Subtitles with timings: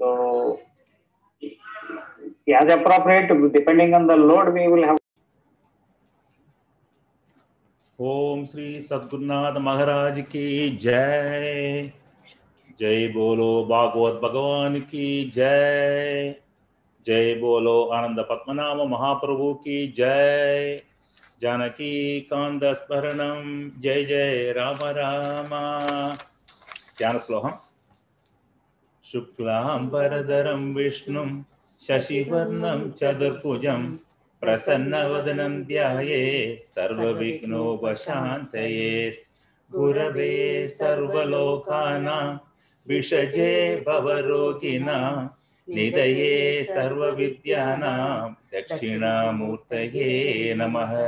[0.00, 0.60] So
[2.56, 4.98] as appropriate, depending on the load, we will have
[8.00, 11.92] ओम श्री सद्गुरुनाथ महाराज की जय।
[12.80, 16.34] जय बोलो भागवत भगवान की जय।
[17.06, 20.82] जय बोलो आनंद पद्मनाभ महाप्रभु की जय।
[21.42, 25.50] जानकी कांद स्मरणम जय जय राम राम।
[26.98, 27.67] ध्यान श्लोकम।
[29.12, 31.42] शुक्लांबरधरं विष्णुं,
[31.88, 33.96] शशिवर्णं चतुर्भुजं,
[34.40, 39.18] प्रसन्नवदनं ध्याये, सर्वविघ्नोपशान्तये।
[39.72, 42.36] गुरवे सर्वलोकानां,
[42.88, 45.28] विषजे भवरोगिणां,
[45.74, 50.98] निधये सर्वविद्यानां, दक्षिणामूर्तये नमः।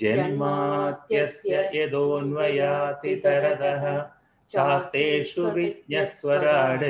[0.00, 4.04] जन्मात्यस्य यदोन्वयातितरदः
[4.50, 6.84] चातेषु विज्ञस्वराड्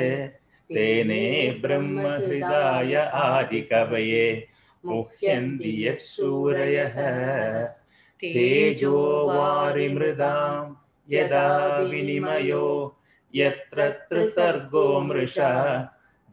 [0.73, 4.47] तेने ब्रह्महृदाय आदिकवये
[4.85, 6.95] मुह्यन्ति यत्सूरयः
[8.21, 10.75] तेजो वारिमृदां
[11.09, 12.97] यदा विनिमयो
[13.35, 15.77] यत्र त्रिसर्गो मृषा।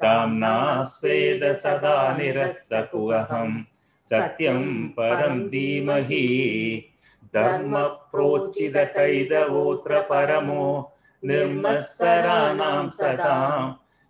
[0.03, 3.65] दाम्ना स्वेद सदा निरस्तकुहं
[4.11, 6.91] सत्यं परं धीमहि।
[7.35, 10.91] धर्मप्रोचितकैदवोऽत्र परमो
[11.29, 13.61] निर्मत्सराणां सदां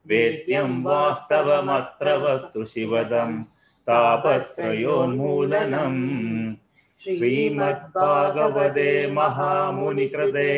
[0.06, 3.30] वेद्यं वास्तवमत्र वस्तु शिवदं
[3.86, 6.02] तापत्रयोन्मूलनम्
[7.02, 10.52] श्रीमद्भागवते महामुनिकृते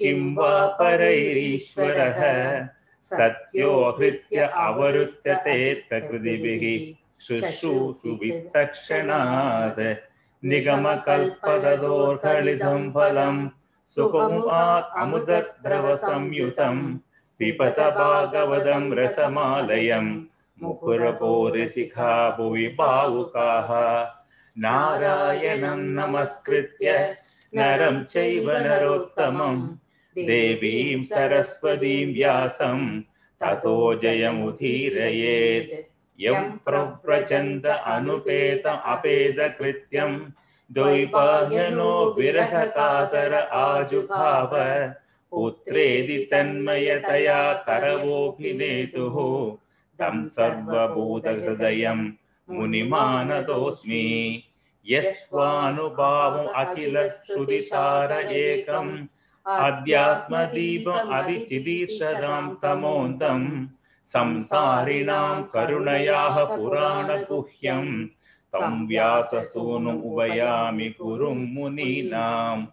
[0.00, 2.20] किं वा परैरीश्वरः
[3.04, 5.56] सत्यो हृत्य अवरुध्यते
[5.88, 6.64] प्रकृतिभिः
[7.26, 9.80] शुश्रूषुवित्तक्षणात्
[10.42, 13.36] निगमकल्पतदोर्गलितं फलं
[13.94, 16.76] सुकुमात् अमुदद्रवसंयुतं
[17.38, 20.06] पिबत भागवतं रसमालयं
[20.62, 23.70] मुकुरपोरिशिखा भुवि भावुकाः
[24.56, 27.16] नारायणं नमस्कृत्य
[27.52, 29.56] नरं चैव नरोत्तमं
[30.16, 32.80] देवीं सरस्वतीं व्यासं
[33.40, 35.72] ततो जयमुदीरयेत्।
[36.18, 40.12] यं प्रव्रचन्द अनुपेत अपेदकृत्यं
[40.72, 44.50] द्वैपायनो विरहकातर आजुभाव।
[45.30, 49.14] पुत्रेदि तन्मयतया करवोऽभिनेतुः
[50.00, 52.12] तं सर्वभूतहृदयं
[52.50, 54.42] मुनिमानतोऽस्मि।
[54.86, 59.06] यस्वानुभावम् अखिलश्रुतिसार एकम्।
[59.46, 63.66] अध्यात्मदीपम् अधिचिदीर्षदां तमोन्दम्
[64.04, 68.06] संसारिणां करुणयाः पुराणगुह्यं
[68.52, 72.66] तं व्याससूनुम् उभयामि गुरुं मुनीनां।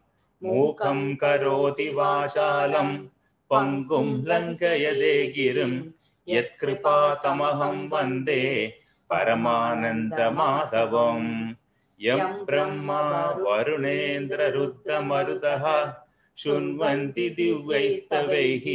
[0.43, 3.07] मूकं करोति वाचालं
[3.51, 5.83] पङ्गुं लङ्घयदे गिरिं।
[6.27, 8.73] यत्कृपातमहं वंदे
[9.09, 11.53] परमानन्दमाधवम्
[12.01, 15.93] यं ब्रह्मा वरुणेन्द्ररुद्रमरुदः
[16.37, 18.65] शृण्वन्ति दिव्यैस्तवैः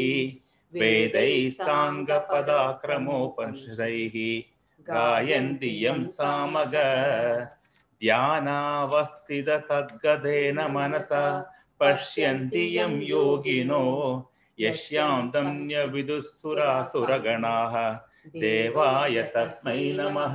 [0.75, 4.43] वेदैः साङ्गपदाक्रमोपनिषदैः।
[4.89, 6.73] गायन्ति यं सामग
[8.03, 14.31] ध्यानावस्थिततद्गतेन मनसा पश्यन्ति यं योगिनो
[14.61, 17.97] यस्यां दन्यविदुःसुरासुरगणाः
[18.27, 20.35] देवाय तस्मै नमः।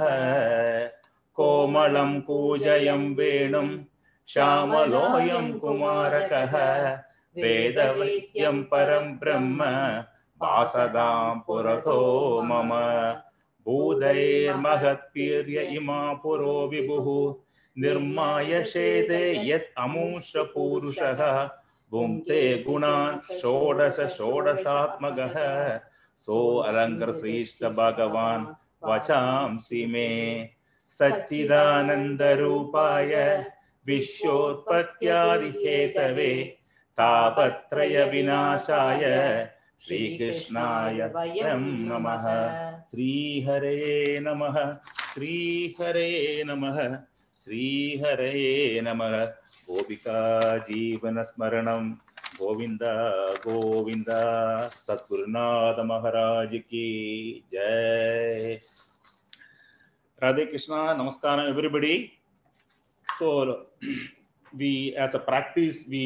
[1.33, 3.83] कोमलं कूजयं वेणुं।
[4.27, 6.97] श्यामलोऽयं कुमारकः।
[7.37, 9.63] वेदवैद्यं परं ब्रह्म।
[10.41, 12.69] वासदां पुरतो मम
[13.65, 17.35] भूतैर्महत्वीर्य इमा पुरो विभुः
[17.77, 21.49] निर्माय शेदे यत् अमूषपूरुषः
[21.91, 25.79] भुङ्क्ते गुणान् षोडश षोडशात्मकः।
[26.17, 28.45] सो अलङ्कृ श्रीष्ठ भगवान्
[28.89, 30.49] वचांसि मे।
[30.89, 33.45] सच्चिदानन्दरूपाय
[33.87, 36.57] विश्वोत्पत्त्यादिहेतवे
[36.91, 39.01] तापत्रयविनाशाय
[39.81, 44.41] श्रीकृष्णाय वयं नमः। श्री श्रीहरे नम
[45.13, 46.63] श्रीहरे नम
[47.43, 48.99] श्रीहरे नम।
[49.67, 51.67] गोपिका जीवन स्मरण
[52.37, 52.79] गोविंद
[53.45, 54.11] गोविंद
[54.73, 56.83] सत्गुरुनाथ महाराज की
[57.53, 58.59] जय।
[60.21, 61.97] राधे कृष्ण, नमस्कार everybody
[63.07, 63.31] so
[64.55, 66.05] we as a practice we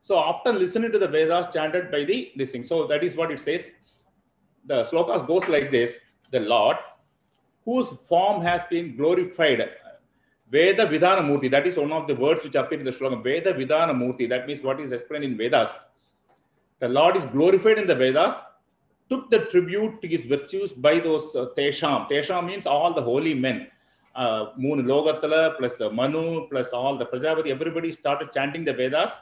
[0.00, 3.40] So after listening to the Vedas chanted by the listening, so that is what it
[3.40, 3.70] says.
[4.66, 5.98] The slokas goes like this:
[6.32, 6.76] the Lord,
[7.64, 9.70] whose form has been glorified.
[10.50, 13.22] Veda Vidhana Murti, that is one of the words which appear in the slogan.
[13.22, 15.76] Veda Vidhana Murti, that means what is explained in Vedas.
[16.78, 18.34] The Lord is glorified in the Vedas,
[19.08, 22.08] took the tribute to his virtues by those uh, Tesham.
[22.08, 23.68] Tesham means all the holy men.
[24.15, 29.13] Uh, மூணு லோகத்துல plus the Manu plus all the Prajapati, everybody started chanting the Vedas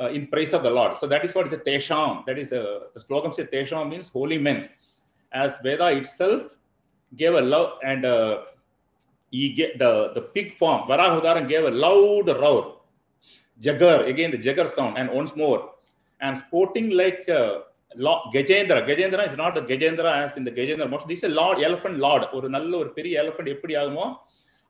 [0.00, 0.92] uh, in praise of the Lord.
[1.00, 2.24] So that is what is a Tesham.
[2.26, 2.62] That is a,
[2.94, 4.68] the slogan says Tesham means holy men.
[5.32, 6.42] As Veda itself
[7.20, 8.42] gave a love and uh,
[9.30, 12.80] he get the, the pig form, Varahudaran gave a loud roar.
[13.60, 15.60] Jagar, again the Jagar sound, and once more.
[16.20, 17.60] And sporting like uh,
[18.06, 18.78] Lo- Gajendra.
[18.88, 21.08] Gajendra is not a Gajendra as in the Gajendra motion.
[21.12, 22.22] This is a Lord, elephant Lord.
[22.36, 24.06] ஒரு நல்ல ஒரு பெரிய elephant எப்படி ஆகுமோ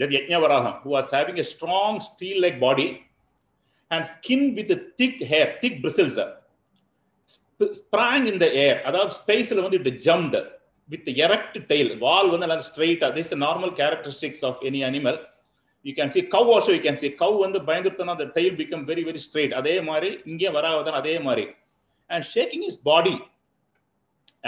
[0.00, 2.88] that yajnavaraham who was having a strong steel like body
[3.90, 6.16] and skin with a thick hair thick bristles
[7.34, 10.36] sp- sprang in the air அதாவது ஸ்பேஸ்ல வந்து it jumped
[10.88, 14.82] with the erect tail வால் வந்து நல்லா ஸ்ட்ரைட்டா this is the normal characteristics of any
[14.90, 15.16] animal
[15.84, 19.04] you can see cow also you can see cow வந்து பயந்துருத்தனா the tail become very
[19.10, 21.46] very straight அதே மாதிரி இங்கே வராவதான் அதே மாதிரி
[22.10, 23.16] and shaking his body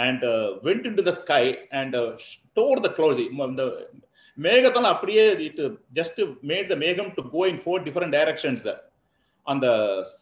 [0.05, 1.45] and uh, went into the sky
[1.79, 2.05] and uh,
[2.57, 3.17] tore the clouds
[3.61, 3.67] the
[4.37, 5.57] மேகத்தால அப்படியே it
[5.97, 6.17] just
[6.51, 8.61] made the மேகம் to go in four different directions
[9.52, 9.66] அந்த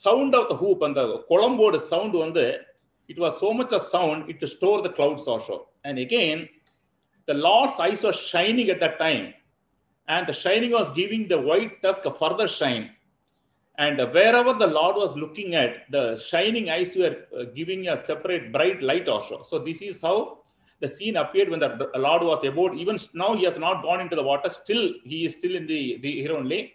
[0.06, 2.46] sound of the hoof அந்த குழம்போட சவுண்ட் வந்து
[3.12, 5.58] it was so much a sound it store the clouds also
[5.88, 6.42] and again
[7.28, 9.28] the lord's eyes was shining at the time
[10.08, 12.90] and the shining was giving the white tusk a further shine.
[13.78, 18.52] And wherever the Lord was looking at, the shining eyes were uh, giving a separate
[18.52, 19.46] bright light also.
[19.48, 20.40] So this is how
[20.82, 22.74] the scene appeared when the Lord was about.
[22.74, 24.50] Even now, he has not gone into the water.
[24.50, 26.74] Still, he is still in the, the here only.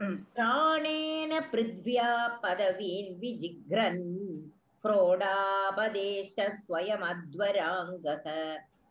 [0.00, 2.10] प्राणेन पृथ्व्या
[2.42, 4.02] पदवीन् विजिघ्रन्
[4.84, 8.26] क्रोडापदेश स्वयमध्वराङ्गः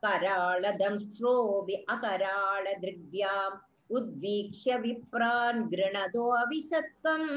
[0.06, 3.62] कराळदंष्ट्रोऽपि अकराळदृग्भ्याम्
[3.98, 7.28] उद्वीक्ष्य विप्रान् गृणदो अविशत्कम्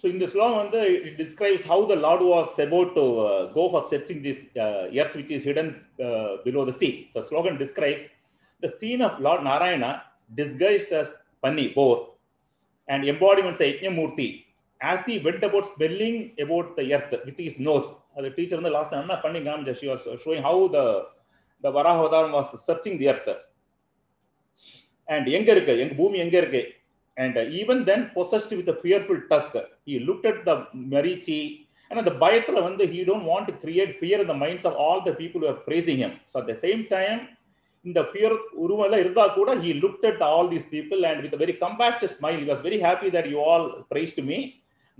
[0.00, 3.64] So in this law, வந்து, it describes how the Lord was about to uh, go
[3.72, 5.68] for searching this uh, earth which is hidden
[6.06, 6.92] uh, below the sea.
[7.16, 8.04] The slogan describes
[8.64, 9.90] the scene of Lord Narayana
[10.40, 11.08] disguised as
[11.44, 11.96] Panni, boar,
[12.87, 14.43] and embodiments of Yajnamurti
[14.81, 17.87] as he went about smelling about the earth with his nose.
[18.15, 20.85] The teacher the last time பண்ணி காமிச்சா she was showing how the
[21.63, 23.29] the Varaha was searching the earth.
[25.13, 26.19] And younger இருக்கு எங்க பூமி
[27.19, 30.55] and even then possessed with a fearful tusk he looked at the
[30.93, 34.73] marichi and the பயத்துல வந்து he don't want to create fear in the minds of
[34.83, 37.21] all the people who are praising him so at the same time
[37.87, 38.31] in the fear
[38.63, 42.37] urumala irda kuda he looked at all these people and with a very compassionate smile
[42.43, 44.37] he was very happy that you all praised me.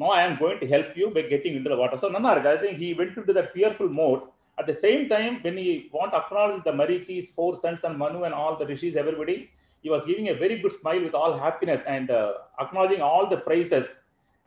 [0.01, 1.98] Now i am going to help you by getting into the water.
[2.03, 4.24] So nanar i think he went into that fearful mode.
[4.62, 8.22] At the same time when he want to acknowledge the marichis four sons and manu
[8.27, 9.38] and all the rishis everybody
[9.84, 13.39] he was giving a very good smile with all happiness and uh, acknowledging all the
[13.50, 13.88] praises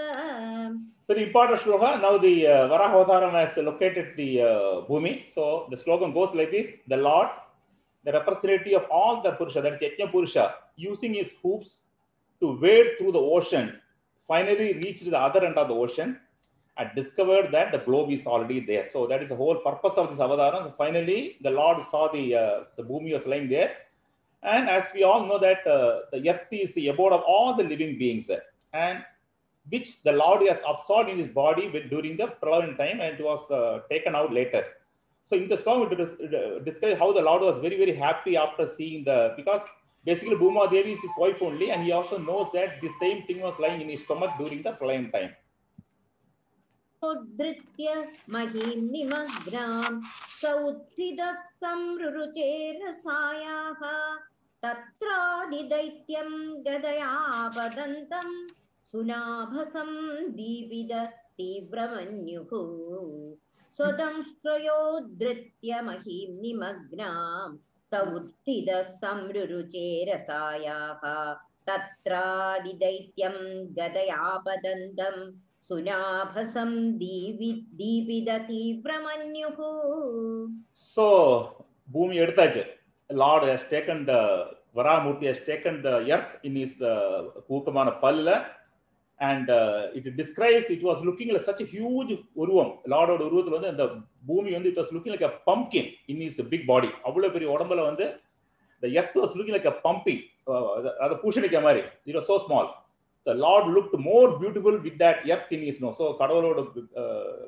[1.08, 2.00] Very important sloka.
[2.00, 4.46] Now the uh, Varahavasaram has located the uh,
[4.88, 5.24] Bhumi.
[5.34, 7.28] So the slogan goes like this The Lord,
[8.04, 11.80] the representative of all the Purusha, that is Yajna Purusha, using his hoops
[12.40, 13.78] to wade through the ocean,
[14.26, 16.18] finally reached the other end of the ocean
[16.78, 18.88] and discovered that the globe is already there.
[18.92, 20.76] So that is the whole purpose of this avataram.
[20.76, 23.72] Finally, the Lord saw the uh, the Bhumi was lying there.
[24.42, 27.62] And as we all know that uh, the earth is the abode of all the
[27.62, 28.28] living beings.
[28.72, 29.04] And
[29.70, 33.22] which the Lord has absorbed in his body with, during the Prahlad time and it
[33.22, 34.64] was uh, taken out later.
[35.28, 38.66] So in the song, it uh, describes how the Lord was very, very happy after
[38.66, 39.62] seeing the, because
[40.04, 43.40] basically Bhuma Devi is his wife only and he also knows that the same thing
[43.40, 45.30] was lying in his stomach during the Prahlad time.
[47.09, 47.93] उद्धृत्य
[48.33, 49.91] महीं निमग्नां
[50.41, 51.31] स उत्थितः
[51.63, 53.81] संरुरुचेरसायाः
[54.65, 56.29] तत्रादिदैत्यं
[56.67, 58.29] गदयापदन्तं
[58.91, 59.91] सुनाभसं
[60.39, 60.93] दीपिद
[61.37, 62.51] तीव्रमन्युः
[63.77, 67.47] स्वदंष्ट्रयोद्धृत्य महीं निमग्नां
[67.91, 71.03] स उत्थितः संरुरुचेरसायाः
[71.69, 73.35] तत्रादिदैत्यं
[73.77, 75.15] गदयापदन्तं
[75.71, 76.69] सुनाभसं
[77.01, 79.57] दीवि दीपिद तीव्रमन्युः
[80.95, 81.05] So
[81.87, 82.63] Bhumi எடுத்தாச்சு
[83.09, 84.19] Lord has taken the
[84.75, 87.17] Varamurti has taken the earth in his uh,
[87.49, 88.29] கூக்கமான பல்ல
[89.19, 93.71] and uh, it describes it was looking like such a huge உருவம் லார்டோட உருவத்துல வந்து
[93.73, 93.85] அந்த
[94.27, 97.83] பூமி வந்து it was looking like a pumpkin in his big body அவ்வளவு பெரிய உடம்புல
[97.89, 98.07] வந்து
[98.83, 100.19] the earth was looking like a pumpkin
[100.51, 102.67] uh, அது- அது பூசணிக்காய் மாதிரி it was so small
[103.28, 106.60] the lord looked more beautiful with that earth in his nose so கடவுளோட
[107.02, 107.42] uh,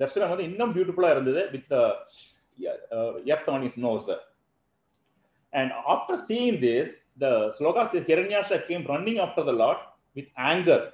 [0.00, 1.72] தர்சனம் வந்து இன்னும் பியூட்டிஃபுல்லா இருந்தது with
[3.34, 4.10] earth on his nose
[5.52, 6.88] And after seeing this,
[7.22, 9.78] the sloka says Hiranyasha came running after the Lord
[10.16, 10.92] with anger,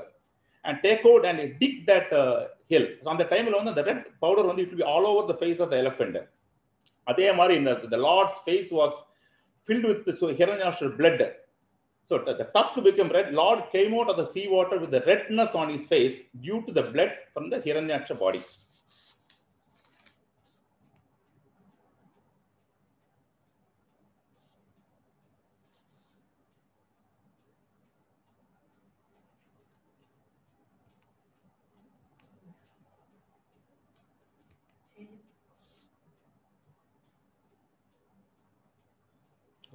[0.64, 2.36] and take out and dig that uh,
[2.72, 5.38] hill so அந்த டைம்ல வந்து அந்த red powder வந்து it will be all over the
[5.42, 6.16] face of the elephant
[7.12, 8.92] அதே மாதிரி இந்த the lord's face was
[9.68, 11.20] filled with so Hiranyasha blood
[12.08, 15.02] so the, the tusk became red lord came out of the sea water with the
[15.10, 18.42] redness on his face due to the blood from the Hiranyasha body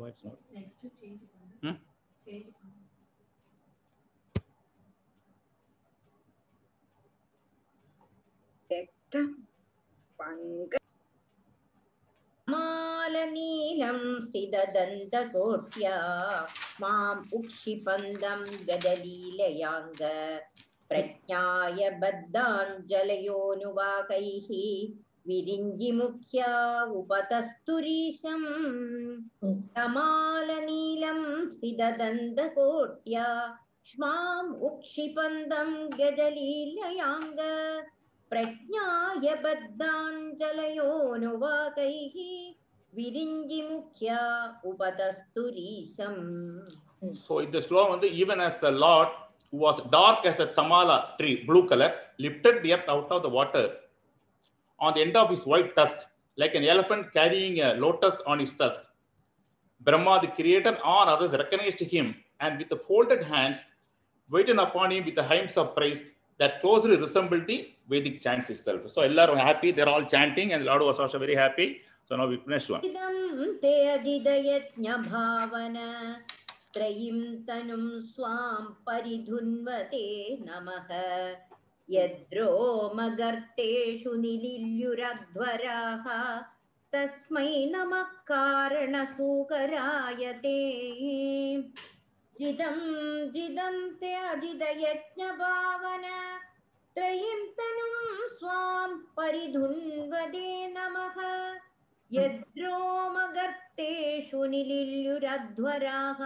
[0.10, 0.38] it's not.
[0.54, 1.30] Next to change it.
[1.64, 1.78] Hmm?
[2.26, 2.56] Change it.
[12.48, 14.00] मालनीलं
[14.32, 15.98] सिददन्तकोट्या
[16.82, 20.02] माम् उक्षिपन्दं गदलीलयाङ्ग
[20.90, 22.90] प्रज्ञाय बद्धाञ्जलयोनुवाकैः
[25.29, 26.49] विरिञ्जिमुख्या
[27.01, 28.49] उपतस्तुरीशम्
[29.77, 31.21] कमालनीलं
[31.61, 33.29] सिददन्तकोट्या
[33.91, 37.41] श्माम् उक्षिपन्दं गजलीलयाङ्ग
[38.31, 42.17] प्रज्ञाय बद्धाञ्जलयोनुवाकैः
[42.97, 44.21] विरिञ्जिमुख्या
[44.73, 46.25] उपतस्तुरीशम्
[47.15, 49.09] So in the slow one, even as the Lord
[49.51, 53.29] who was dark as a tamala tree, blue color, lifted the earth out of the
[53.29, 53.73] water
[54.80, 55.96] on the end of his white tusk,
[56.38, 58.82] like an elephant carrying a lotus on his tusk.
[59.82, 63.66] Brahma, the creator, or others recognized him and with the folded hands
[64.30, 68.82] waited upon him with the hymns of praise that closely resembled the Vedic chants itself.
[68.92, 71.82] So, all are happy, they're all chanting, and Lord was also very happy.
[72.08, 72.82] So, now we finish one.
[76.74, 80.06] त्रयीं तनुं Swan परिधुन्वते
[80.48, 80.90] नमः
[81.90, 86.06] यद्रोमगर्तेषु निलिल्युरध्वराः
[86.94, 90.60] तस्मै नमः कारणसूकराय ते।
[92.40, 92.78] जिदं
[93.32, 96.06] जिदं ते अजिदयज्ञभावन
[96.96, 101.18] त्रयीं तनुं स्वां परिधुन्वते नमः।
[102.12, 106.22] यद्रोमगर्तेषु निलिल्युरध्वराः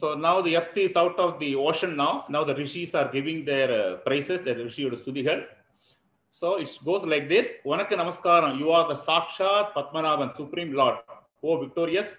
[0.00, 2.24] So now the Yapti is out of the ocean now.
[2.28, 5.44] Now the rishis are giving their uh, praises, the rishiyudu sudhigal.
[6.32, 7.50] So it goes like this.
[7.64, 8.58] Vanakka namaskaram.
[8.58, 10.96] You are the Sakshat Patmanabhan, Supreme Lord.
[11.42, 12.14] Oh, victorious.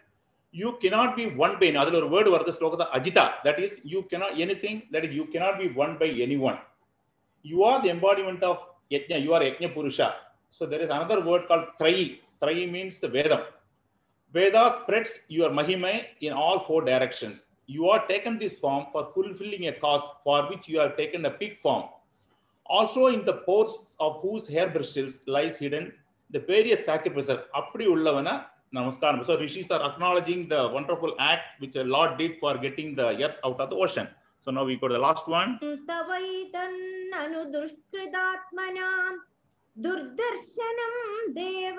[0.51, 3.33] You cannot be one by another Adil or word vartha sloka ajita.
[3.43, 4.83] That is, you cannot anything.
[4.91, 6.57] That is, you cannot be one by anyone.
[7.43, 8.57] You are the embodiment of
[8.89, 10.15] You are Yajna Purusha.
[10.49, 12.19] So there is another word called Trayi.
[12.42, 13.42] Trayi means the Vedam.
[14.34, 17.46] Veda spreads your Mahime in all four directions.
[17.66, 21.30] You are taken this form for fulfilling a cause for which you have taken a
[21.30, 21.84] pig form.
[22.66, 25.92] Also in the pores of whose hair bristles lies hidden
[26.34, 27.40] the various sacrifices.
[27.60, 28.28] அப்படி உள்ளவன
[28.76, 29.24] நமஸ்காரம்.
[29.28, 33.38] So rishis are acknowledging the wonderful act which the Lord did for getting the earth
[33.46, 34.08] out of the ocean.
[34.44, 35.50] So now we go to the last one.
[35.90, 39.18] तवैतन्ननु दुष्कृतात्मनाम्
[39.84, 40.94] दुर्दर्शनं
[41.40, 41.78] देव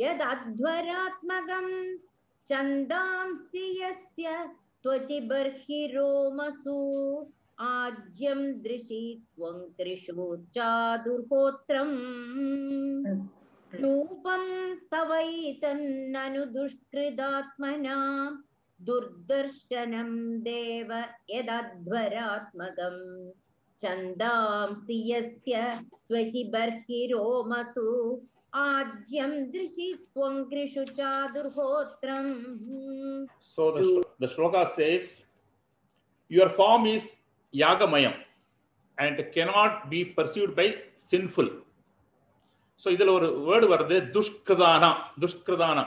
[0.00, 1.72] यदध्वरात्मकम्
[2.48, 4.36] छन्दांसि यस्य
[4.82, 5.18] त्वचि
[8.62, 9.02] दृशि
[9.36, 11.96] त्वं त्रिषु चादुर्होत्रम्
[20.48, 20.90] देव
[21.34, 23.04] यदध्वरात्मकम्
[23.82, 25.60] छन्दांसि यस्य
[26.08, 26.42] त्वचि
[28.52, 33.26] Adyam drishi tvam grishu chadurhotram.
[33.40, 35.22] So the, the shloka says,
[36.30, 37.16] Your form is
[37.54, 38.14] Yagamayam
[39.34, 41.48] cannot be pursued by sinful.
[42.82, 44.88] So இதில் ஒரு வேர்டு வருது துஷ்கிருதானா
[45.22, 45.82] துஷ்கிருதானா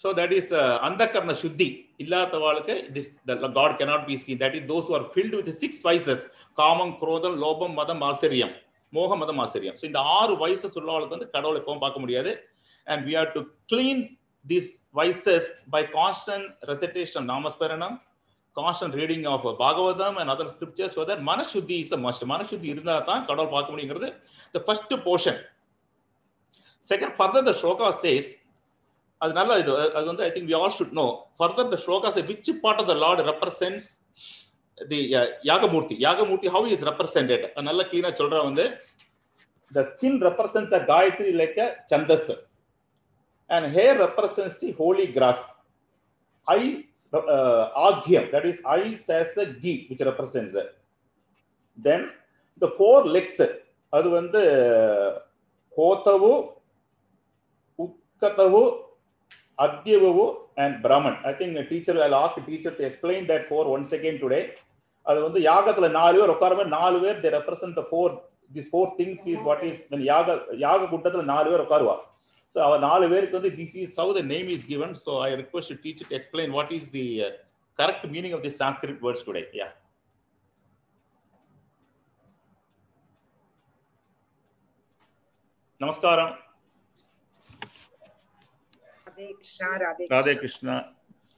[0.00, 0.52] சோ தட் இஸ்
[0.86, 1.66] அந்த கர்ண சுத்தி
[2.02, 6.22] இல்லாதவாளுக்கு it god cannot be seen that is those are filled with six vices
[6.60, 8.54] காமம் குரோதம் லோபம் மதம் ஆச்சரியம்
[8.92, 12.30] மோக மத ஆசிரியம் ஸோ இந்த ஆறு வயசு உள்ளவங்களுக்கு வந்து கடவுளை எப்பவும் பார்க்க முடியாது
[12.86, 13.40] and we are to
[13.72, 14.02] clean
[14.44, 17.96] this vices by constant recitation நாமஸ்மரணம்
[18.56, 23.24] constant reading of Bhagavatam and other scripture so that மனசுத்தி is must மனசுத்தி இருந்தால் தான்
[23.26, 24.10] கடவுள் பார்க்க முடியுங்கிறது
[24.54, 25.40] the first portion
[26.90, 28.30] second further the sloka says
[29.20, 31.06] அது நல்ல இது அது வந்து I think we all should know
[31.38, 33.88] further the sloka say which part of the lord represents
[34.90, 34.98] the
[35.50, 38.64] Yagamurthy Yagamurthy how is represented நல்லா கிளீனா சொல்ற வந்து
[39.72, 42.32] the skin represent the Gayatri like a சந்தஸ்
[43.50, 45.46] and hair represents the holy grass
[46.46, 46.60] eye
[47.88, 50.58] ஆக்யம் that is eyes as a ghee which represents
[51.78, 52.04] then
[52.62, 53.42] the four legs
[53.92, 54.42] அது வந்து
[55.76, 56.32] ஹோத்தவு
[57.78, 58.62] உக்கத்தவு
[59.58, 60.26] Adhyavu
[60.62, 63.90] and Brahman I think teacher teacher, I'll ask the teacher to explain that for once.
[65.08, 68.06] அது வந்து யாகத்துல நாலு பேர் உட்காரமே நாலு பேர் they represent the four
[68.54, 71.96] these four things is what is when யாக யாக கூட்டத்துல நாலு பேர் உட்காருவா
[72.54, 75.68] so அவர் நாலு பேருக்கு வந்து this is how the name is given so i request
[75.74, 77.30] the teacher to explain what is the uh,
[77.78, 79.72] correct meaning of the sanskrit words today yeah
[85.80, 86.32] நமஸ்காரம்
[89.06, 90.76] ராதே கிருஷ்ணா ராதே ராதே கிருஷ்ணா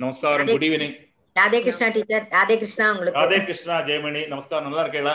[0.01, 0.97] நமஸ்காரம் good evening
[1.37, 3.45] Radhe Krishna teacher Radhe Krishna Radhe உங்களுக்கு.
[3.45, 4.69] கிருஷ்ணா ஜெயமணி நமஸ்காரம்.
[4.69, 5.15] நல்லா இருக்கீங்களா?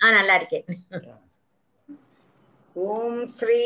[0.00, 0.64] ஆ நல்லா இருக்கேன்.
[2.76, 3.58] ஓம் ஸ்ரீ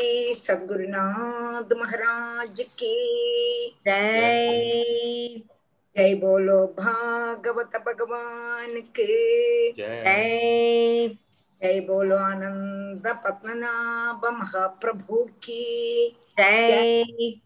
[0.47, 2.95] சத்குருநாத் மகாராஜ் கே
[3.85, 5.43] ஜெய்.
[5.95, 9.07] ஜெய் போலோ பாகவத பகவானுக்கு.
[9.77, 11.17] ஜெய்.
[11.61, 15.63] ஜெய் போலோ ஆனந்த பத்மநாப மகாபிரபு கி
[16.37, 17.41] ஜெய்.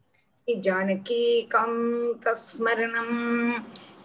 [0.48, 3.16] ஜானகி காந்த ஸ்மரணம்.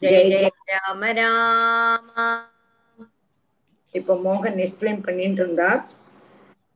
[0.01, 2.49] ஜெய் ஜெய் ராம ராமா.
[3.93, 5.87] இப்ப மோகன் எக்ஸ்பிளைன் பண்ணிட்டு இருந்தார்.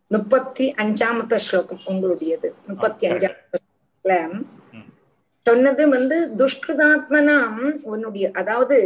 [0.07, 2.53] முப்பத்தி அஞ்சாமத்த ஸ்லோகம் உங்களுடையது.
[2.67, 4.85] முப்பத்தி அஞ்சாமத்த ஸ்லோகத்துல ம்.
[5.43, 8.79] சொன்னது வந்து துஷ்கிருதாத்மனாம் உன்னுடைய அதாவது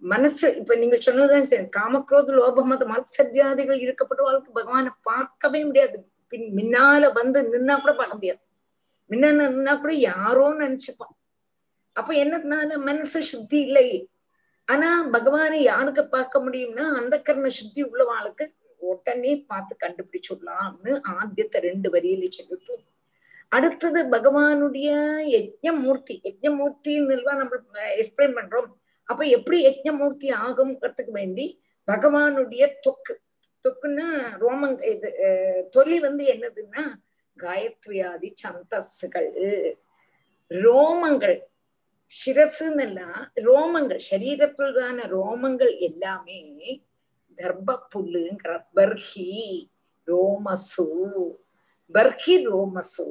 [0.00, 6.08] மனசு இப்ப நீங்க சொன்னதுதான் சரி காமக்ரோத லோபமத மத்சத்யாதிகள் இருக்கப்பட்டவர்களுக்கு பகவானை பார்க்கவே முடியாது.
[6.28, 8.40] பின் முன்னால வந்து நின்னா கூட பார்க்க முடியாது.
[9.10, 11.14] முன்ன நின்னா கூட யாரோ நினைச்சுப்பான்.
[11.96, 13.88] அப்ப என்னதுனால மனசு சுத்தி இல்லை?
[14.68, 18.44] ஆனா பகவானை யாருக்கு பார்க்க முடியும்னா அந்த கர்ண சுத்தி உள்ளவாளுக்கு
[18.82, 22.74] உடனே பார்த்து கண்டுபிடிச்சுடலாம்னு ஆத்தியத்தை ரெண்டு வரியில சொல்லிட்டு
[23.52, 24.88] அடுத்தது பகவானுடைய
[25.34, 26.14] யஜ்ஞமூர்த்தி.
[26.28, 27.58] யஜ்ஞமூர்த்தின்னு நம்ம
[28.00, 28.70] எக்ஸ்பிளைன் பண்றோம்.
[29.08, 31.46] அப்ப எப்படி யஜ்ஞமூர்த்தி ஆகும்ங்கிறதுக்கு வேண்டி
[31.88, 33.14] பகவானுடைய தொக்கு.
[33.64, 34.06] தொக்குன்னா
[34.40, 36.82] ரோமங்க இது அஹ், தொலி வந்து என்னதுன்னா
[37.36, 39.30] காயத்ரியாதி சந்தஸ்கள்
[40.50, 41.36] ரோமங்கள்.
[42.14, 46.40] சிரசுன்னெல்லாம் ரோமங்கள் சரீரத்துள்ளான ரோமங்கள் எல்லாமே
[47.38, 49.30] தர்ப புல்லுங்கிற பர்ஹி
[50.08, 50.86] ரோமசு
[51.94, 53.06] பர்ஹி ரோமசு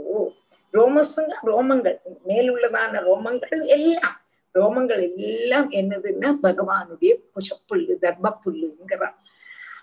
[0.74, 4.20] ரோமசுங்க ரோமங்கள் மேலுள்ளதான ரோமங்கள் எல்லாம்
[4.56, 9.18] ரோமங்கள் எல்லாம் என்னதுன்னா பகவானுடைய புஷப்புல்லு தர்ப புல்லுங்கிறார்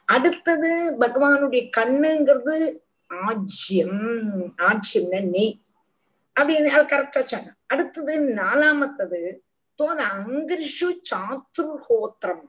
[0.08, 2.56] அடுத்தது பகவானுடைய கண்ணுங்கிறது
[3.10, 4.00] ஆஜ்யம்
[4.68, 5.52] ஆஜ்யம்னா நெய்
[6.40, 9.20] அப்படின்னு அது கரெக்டா சொன்ன அடுத்தது நாலாமத்தது
[9.78, 12.46] தோத அங்கிரிஷு சாத்துர்ஹோத்திரம்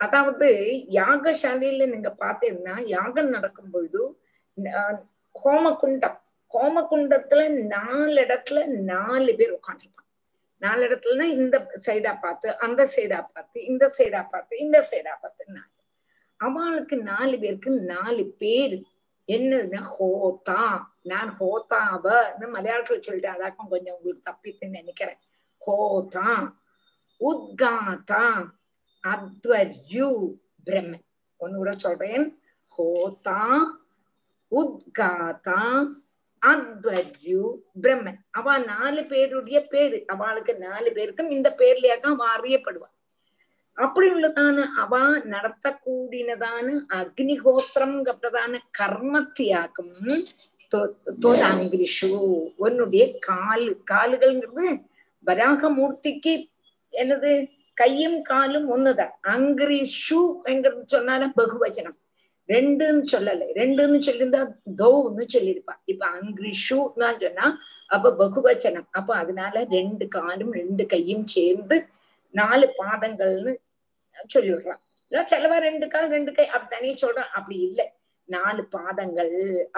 [0.00, 0.48] அதாவது
[0.90, 4.00] யாகசாலையில நீங்க பார்த்தீங்கன்னா யாகம் நடக்கும் பொழுது
[5.34, 6.18] ஹோமகுண்டம்.
[6.54, 10.10] ஹோமகுண்டத்துல நாலு இடத்துல நாலு பேர் உட்காந்துருப்பாங்க
[10.62, 15.70] நாலு இடத்துலன்னா இந்த சைடா பார்த்து அந்த சைடா பார்த்து இந்த சைடா பார்த்து இந்த சைடா பார்த்து நாலு.
[16.40, 18.78] அவளுக்கு நாலு பேருக்கு நாலு பேரு.
[19.28, 20.62] என்னதுன்னா ஹோதா
[21.02, 22.06] நான் ஹோதாவ
[22.40, 25.18] மலையாளத்துல சொல்லிட்டேன் அதாக்கும் கொஞ்சம் உங்களுக்கு தப்பிப்புன்னு நினைக்கிறேன்.
[25.66, 26.52] ஹோதா
[27.20, 28.50] உத்காதா
[29.04, 30.34] அத்வர்யு
[30.66, 31.04] பிரம்மன்.
[31.36, 32.40] ஒன்னு கூட சொல்றேன்.
[32.78, 33.42] ஹோதா
[34.50, 35.60] உத்காதா
[36.46, 37.42] அத்வர்யு
[37.82, 38.18] பிரம்மன்.
[38.30, 40.04] அவ நாலு பேருடைய பேரு.
[40.06, 42.88] அவளுக்கு நாலு பேருக்கும் இந்த பேர்லயாக்கா அவ அறியப்படுவா.
[43.74, 50.26] அப்படி உள்ளதான அவ நடத்தக்கூடியதான அக்னிஹோத்திரம் அப்படிதான கர்மத்தியாக்கும்
[51.20, 52.10] தோதாங்கிரிஷு
[52.56, 54.82] உன்னுடைய காலு காலுகள்ங்கிறது
[55.26, 56.50] வராகமூர்த்திக்கு
[56.92, 57.60] என்னது?
[57.74, 59.10] கையும் காலும் ஒண்ணுதான்.
[59.20, 61.98] அங்கிரிஷு என்கிறது சொன்னாலும் பகுவச்சனம்.
[62.48, 63.42] ரெண்டுன்னு சொல்லல.
[63.54, 65.74] ரெண்டுன்னு சொல்லியிருந்தா தௌன்னு சொல்லியிருப்பா.
[65.84, 68.86] இப்ப அங்கிரிஷு தான் சொன்னா அப்ப பகுவச்சனம்.
[68.90, 71.86] அப்ப அதனால ரெண்டு காலும் ரெண்டு கையும் சேர்ந்து
[72.30, 73.54] நாலு பாதங்கள்னு
[74.34, 74.80] சொல்லிடுறான்.
[75.08, 77.30] இல்ல சிலவா ரெண்டு கால் ரெண்டு கை அப்படி தனியே சொல்றான்.
[77.32, 77.92] அப்படி இல்லை.
[78.29, 79.33] நாலு பாதங்கள்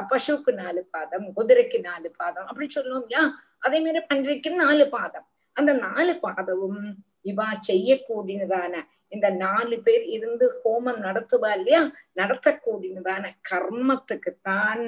[0.09, 3.23] பசுக்கு நாலு பாதம் குதிரைக்கு நாலு பாதம் அப்படி சொல்லுவோம் இல்லையா
[3.59, 6.81] அதே மாதிரி பன்றிக்கு நாலு பாதம் அந்த நாலு பாதமும்
[7.25, 8.73] இவா செய்யக்கூடியதான
[9.11, 11.81] இந்த நாலு பேர் இருந்து ஹோமம் நடத்துவா இல்லையா
[12.19, 14.83] நடத்தக்கூடியதான கர்மத்துக்குத்தான்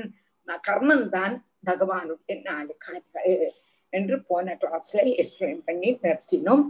[0.66, 1.36] கர்மம் தான்
[1.68, 3.34] பகவானுடைய நாலு கால்கள்
[3.94, 6.64] என்று போன கிளாஸ்ல எக்ஸ்பிளைன் பண்ணி நிறுத்தினோம்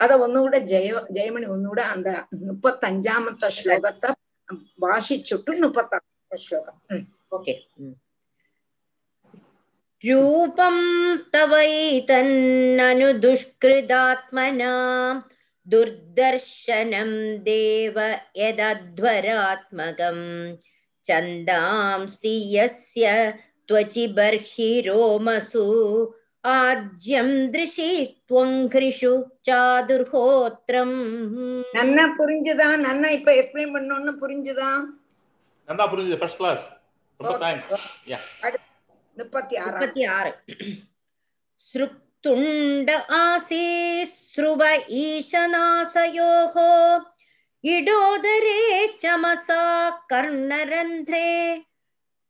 [0.00, 2.08] அத ഒന്നുകൂടെ ജയ ജയമണി ഒന്നുകൂടെ അന്ത
[2.46, 4.10] മുപ്പത്തഞ്ചാമത്തെ ശ്ലോകത്തെ
[4.84, 6.76] വാശിച്ചിട്ട് മുപ്പത്താമത്തെ ശ്ലോകം
[7.36, 7.54] ओके
[10.04, 10.76] रूपं
[11.34, 14.72] तवैतन्ननु दुष्कृदात्मना
[15.66, 17.10] दुर्दर्शनं
[17.48, 17.96] देव
[18.40, 20.22] यदध्वरात्मकम्
[21.06, 23.14] छन्दांसि यस्य
[23.68, 25.64] त्वचि बर्हिरोमसु
[26.43, 27.89] ஆஜ்யம் திருஷி
[28.27, 29.11] ತ್ವಂಘ್ರಿಷು
[29.47, 30.91] ಚಾದುರ್ಹೋತ್ರಂ
[31.73, 34.69] ನನ್ನ புரிஞ்சதா ನನ್ನ இப்ப எக்ஸ்பிளைன் பண்ணனும்னு புரிஞ்சதா
[35.67, 36.63] நல்லா புரிஞ்சது ஃபர்ஸ்ட் கிளாஸ்
[37.19, 37.69] ரொம்ப தேங்க்ஸ்
[43.19, 43.65] ஆசி
[44.15, 44.63] ஸ்ருவ
[45.01, 46.55] ஈசனாசயோஹ
[47.63, 48.59] இடோதரே
[49.03, 49.63] சமசா
[50.11, 51.27] கர்ணரந்த்ரே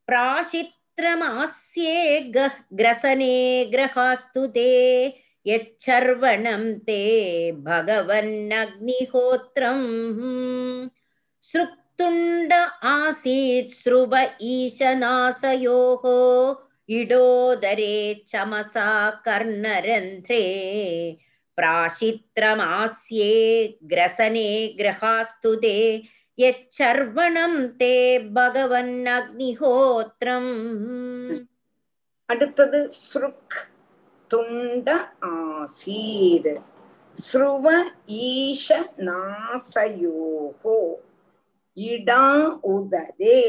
[0.08, 2.20] பிராஷித் यत्रमास्ये
[2.78, 3.36] ग्रसने
[3.72, 4.66] ग्रहास्तु ते
[5.48, 6.98] यच्छर्वणं ते
[7.68, 8.60] भगवन्नग्निहोत्रम्
[11.52, 14.16] सृक्तुण्ड आसीत् सृव
[14.52, 16.04] ईशनासयोः
[17.00, 18.90] इडोदरे चमसा
[19.26, 20.44] कर्णरन्ध्रे
[21.58, 23.34] प्राशित्रमास्ये
[23.94, 24.50] ग्रसने
[24.80, 25.78] ग्रहास्तु ते
[26.42, 27.96] யச்சர்வணம் தே
[28.34, 30.54] பகவன் அக்னிஹோத்திரம்
[32.30, 33.58] அடுத்தது ஸ்ருக்
[34.32, 34.90] துண்ட
[35.32, 36.54] ஆசீர்.
[37.18, 37.66] ஸ்ருவ
[38.26, 38.68] ஈஷ
[39.08, 40.78] நாசயோகோ
[41.78, 42.24] இடா
[42.72, 43.42] உதரே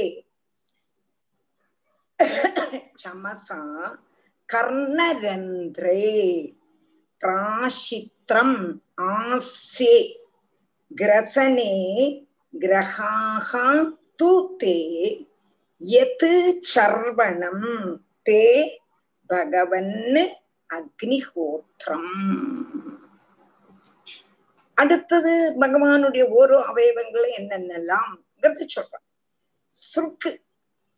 [3.02, 3.60] சமசா
[4.48, 6.02] கர்ணரந்திரே
[7.20, 8.58] பிராஷித்ரம்
[9.12, 9.94] ஆசே
[10.90, 11.72] கிரசனே
[12.60, 13.50] கிரகாக
[14.22, 14.78] து தே
[15.78, 17.64] எது சர்வணம்
[18.30, 18.68] தே
[19.26, 20.18] பகவன்
[20.70, 22.12] அக்னிஹோத்திரம்.
[24.74, 29.06] அடுத்தது பகவானுடைய ஓரோ அவயவங்களை என்னென்னலாம் சொல்றான்
[29.66, 30.30] சுருக்கு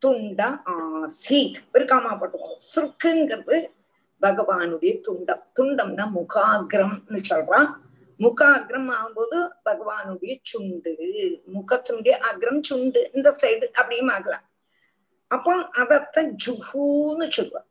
[0.07, 2.59] துண்ட ஆசீத் ஒரு காமா போட்டுக்கோங்க.
[2.75, 3.67] சுருக்குங்கிறது
[4.23, 5.43] பகவானுடைய துண்டம்.
[5.61, 7.71] துண்டம்னா முகாகிரம்னு சொல்றான்
[8.23, 10.93] முக அக்ரம் ஆகும்போது பகவானுடைய சுண்டு
[11.55, 14.45] முகத்தினுடைய அக்ரம் சுண்டு இந்த சைடு அப்படியும் ஆகலாம்.
[15.31, 17.69] அப்போ அதத்த ஜுஹூன்னு சொல்லுவான்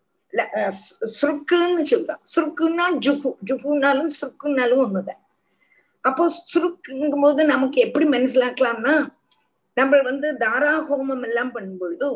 [1.20, 5.22] சுருக்குன்னு சொல்லுவான் சுருக்குன்னா ஜுஹு ஜுஹுனாலும் சுருக்குனாலும் ஒண்ணுதான்.
[6.04, 8.96] அப்போ சுருக்குங்கும் போது நமக்கு எப்படி மனசிலாக்கலாம்னா
[9.78, 12.08] நம்ம வந்து தாரா ஹோமம் எல்லாம் பண்ணும்பொழுது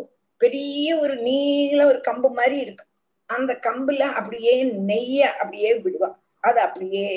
[0.42, 2.84] பெரிய ஒரு நீள ஒரு கம்பு மாதிரி இருக்கு
[3.30, 4.54] அந்த கம்புல அப்படியே
[4.90, 6.10] நெய்ய அப்படியே விடுவா.
[6.48, 7.08] அது அப்படியே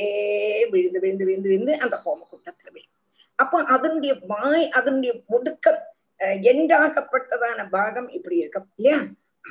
[0.68, 2.94] விழுந்து விழுந்து விழுந்து விழுந்து அந்த ஹோம குண்டத்துல விழும்.
[3.34, 5.76] அப்போ அதனுடைய வாய் அதனுடைய ஒடுக்க
[6.18, 9.02] எண்டாகப்பட்டதான பாகம் இப்படி இருக்கும் இல்லையா?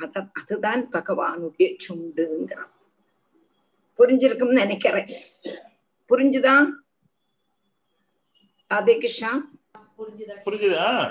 [0.02, 2.70] அத அதுதான் பகவானுடைய சுண்டுங்கிறான்.
[3.98, 5.08] புரிஞ்சிருக்கும்னு நினைக்கிறேன்.
[6.08, 6.66] புரிஞ்சுதா?
[8.66, 9.50] அதே கிருஷ்ணா?
[9.98, 11.10] புரிஞ்சுதா?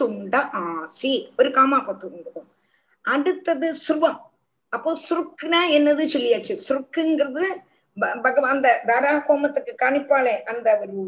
[0.00, 1.12] துண்ட ஆசி.
[1.38, 2.32] ஒரு காமா பத்து
[3.02, 4.29] அடுத்தது சுருவம்.
[4.74, 6.54] அப்போ சுருக்குனா என்னது சொல்லியாச்சு?
[6.68, 7.44] சுருக்குங்கிறது
[8.24, 10.98] பகவான் அந்த தாரா ஹோமத்துக்கு காணிப்பாளே அந்த ஒரு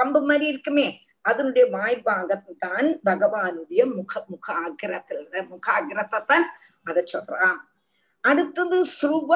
[0.00, 0.86] கம்பு மாதிரி இருக்குமே
[1.22, 6.46] அதனுடைய வாய்ப்பாகத்தான் பகவானுடைய முக முக ஆகிரத்தில் முக ஆக்கிரத்தை தான்
[6.82, 7.58] அதை சொல்றான்.
[8.20, 9.30] அடுத்தது ஸ்ருவ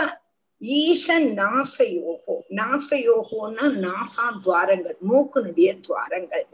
[0.58, 1.06] ஈச
[1.40, 2.36] நாசயோகோ.
[2.60, 6.46] நாசயோகோன்னா நாசா துவாரங்கள் மூக்குனுடைய துவாரங்கள்.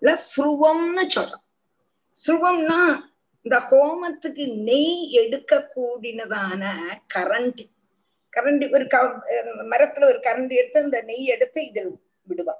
[0.00, 1.44] இல்ல ஸ்ருவம்னு சொல்றான்.
[2.16, 2.80] ஸ்ருவம்னா
[3.46, 6.62] இந்த ஹோமத்துக்கு நெய் எடுக்க கூடினதான
[7.14, 7.60] கரண்ட்.
[8.36, 8.86] கரண்ட் ஒரு
[9.72, 11.92] மரத்துல ஒரு கரண்ட் எடுத்து அந்த நெய் எடுத்து இதில்
[12.30, 12.54] விடுவா.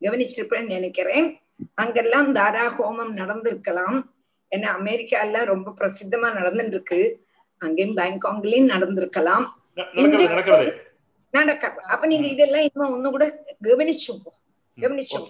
[0.00, 1.26] கவனிச்சிருப்பேன்னு நினைக்கிறேன்.
[1.82, 3.98] அங்கெல்லாம் தாரா ஹோமம் நடந்திருக்கலாம்.
[4.52, 7.00] ஏன்னா அமெரிக்கால ரொம்ப பிரசித்தமா நடந்துட்டு இருக்கு
[7.62, 9.46] அங்கேயும் பேங்காங்லயும் நடந்திருக்கலாம்.
[11.34, 13.26] நடக்கிறது அப்ப நீங்க இதெல்லாம் இன்னும் ஒண்ணு கூட
[13.66, 14.30] கவனிச்சு போ
[14.82, 15.20] கவனிச்சு.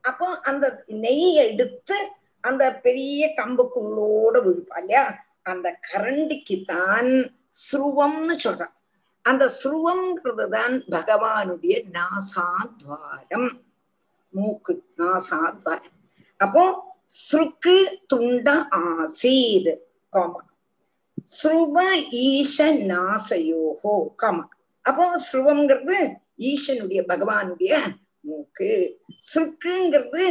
[0.00, 0.66] அப்போ அந்த
[1.04, 1.96] நெய் எடுத்து
[2.42, 5.04] அந்த பெரிய கம்புக்குள்ளோட விழுப்பா இல்லையா?
[5.42, 7.10] அந்த கரண்டிக்கு தான்
[7.62, 8.74] ஸ்ருவம்னு சொல்றான்.
[9.22, 13.50] அந்த ஸ்ருவம்ங்கிறது தான் பகவானுடைய நாசாத்வாரம்.
[14.30, 15.96] மூக்கு நாசாத்வாரம்.
[16.36, 16.64] அப்போ
[17.32, 17.76] ஸ்ருக்கு
[18.14, 19.72] துண்ட ஆசீத்
[20.08, 20.42] காமா.
[21.42, 21.76] ஸ்ருவ
[22.10, 24.48] ஈச நாசயோகோ காமா.
[24.82, 25.98] அப்போ ஸ்ருவம்ங்கிறது
[26.38, 27.72] ஈசனுடைய பகவானுடைய
[28.20, 28.70] மூக்கு.
[29.34, 30.24] சுருக்குங்கிறது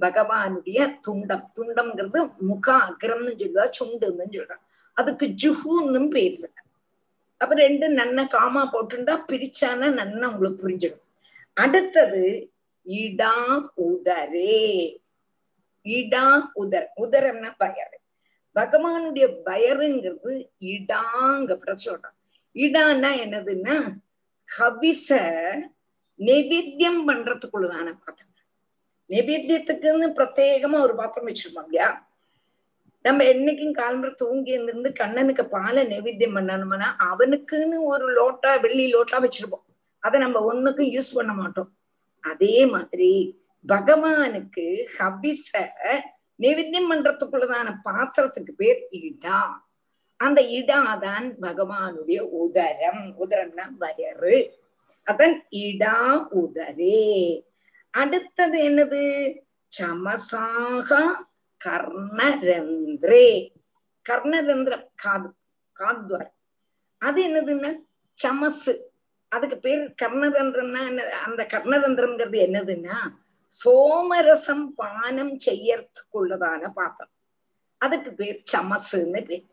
[0.00, 6.62] பகவானுடைய துண்டம் துண்டம்ங்கிறது முக அக்ரம்னு சொல்லுவா சுண்டுன்னு சொல்றான் அதுக்கு ஜுஹுன்னு பேர் இருக்கு.
[7.36, 11.04] அப்ப ரெண்டு நன்ன காமா போட்டுண்டா பிரிச்சானா நன்னா உங்களுக்கு புரிஞ்சிடும்.
[11.54, 12.52] அடுத்தது
[12.86, 13.34] இடா
[13.76, 14.66] உதரே.
[15.84, 16.88] இடா உதர்.
[16.96, 17.96] உதரம்னா பயர்
[18.54, 21.50] பகவானுடைய பயருங்கிறது இடாங்க
[21.86, 22.16] சொல்றான்
[22.54, 23.76] இடான்னா என்னதுன்னா
[24.58, 25.10] ஹவிச
[26.18, 28.29] நெவேத்தியம் பண்றதுக்குள்ளதான பிரதம்
[29.10, 32.08] நெவேத்தியத்துக்குன்னு பிரத்யேகமா ஒரு பாத்திரம் வச்சிருப்போம் இல்லையா?
[33.02, 39.64] நம்ம என்னைக்கும் காலம்புற தூங்கி இருந்து கண்ணனுக்கு பாலை நைவேத்தியம் பண்ணணும்னா அவனுக்குன்னு ஒரு லோட்டா வெள்ளி லோட்டா வச்சிருப்போம்.
[39.98, 41.72] அதை நம்ம ஒண்ணுக்கும் யூஸ் பண்ண மாட்டோம்.
[42.20, 45.68] அதே மாதிரி பகவானுக்கு ஹபிச
[46.38, 49.40] நைவேத்தியம் பண்றதுக்குள்ளதான பாத்திரத்துக்கு பேர் இடா.
[50.16, 53.14] அந்த இடாதான் பகவானுடைய உதரம்.
[53.20, 54.50] உதரம்னா வயறு.
[55.04, 57.48] அதன் இடா உதரே.
[57.90, 59.02] அடுத்தது என்னது?
[59.80, 61.02] சமசாகா
[61.64, 63.50] கர்ணரந்திரே.
[64.08, 65.32] கர்ணரந்திரம் காது
[65.80, 66.30] காத்வார்
[66.98, 67.76] அது என்னதுன்னா
[68.14, 68.92] சமசு.
[69.28, 71.02] அதுக்கு பேர் கர்ணரந்திரம்னா என்ன?
[71.02, 72.96] அந்த கர்ணரந்திரம்ங்கிறது என்னதுன்னா
[73.64, 77.12] சோமரசம் பானம் செய்யறதுக்குள்ளதான பாத்திரம்.
[77.76, 79.44] அதுக்கு பேர் சமசுன்னு பேர்.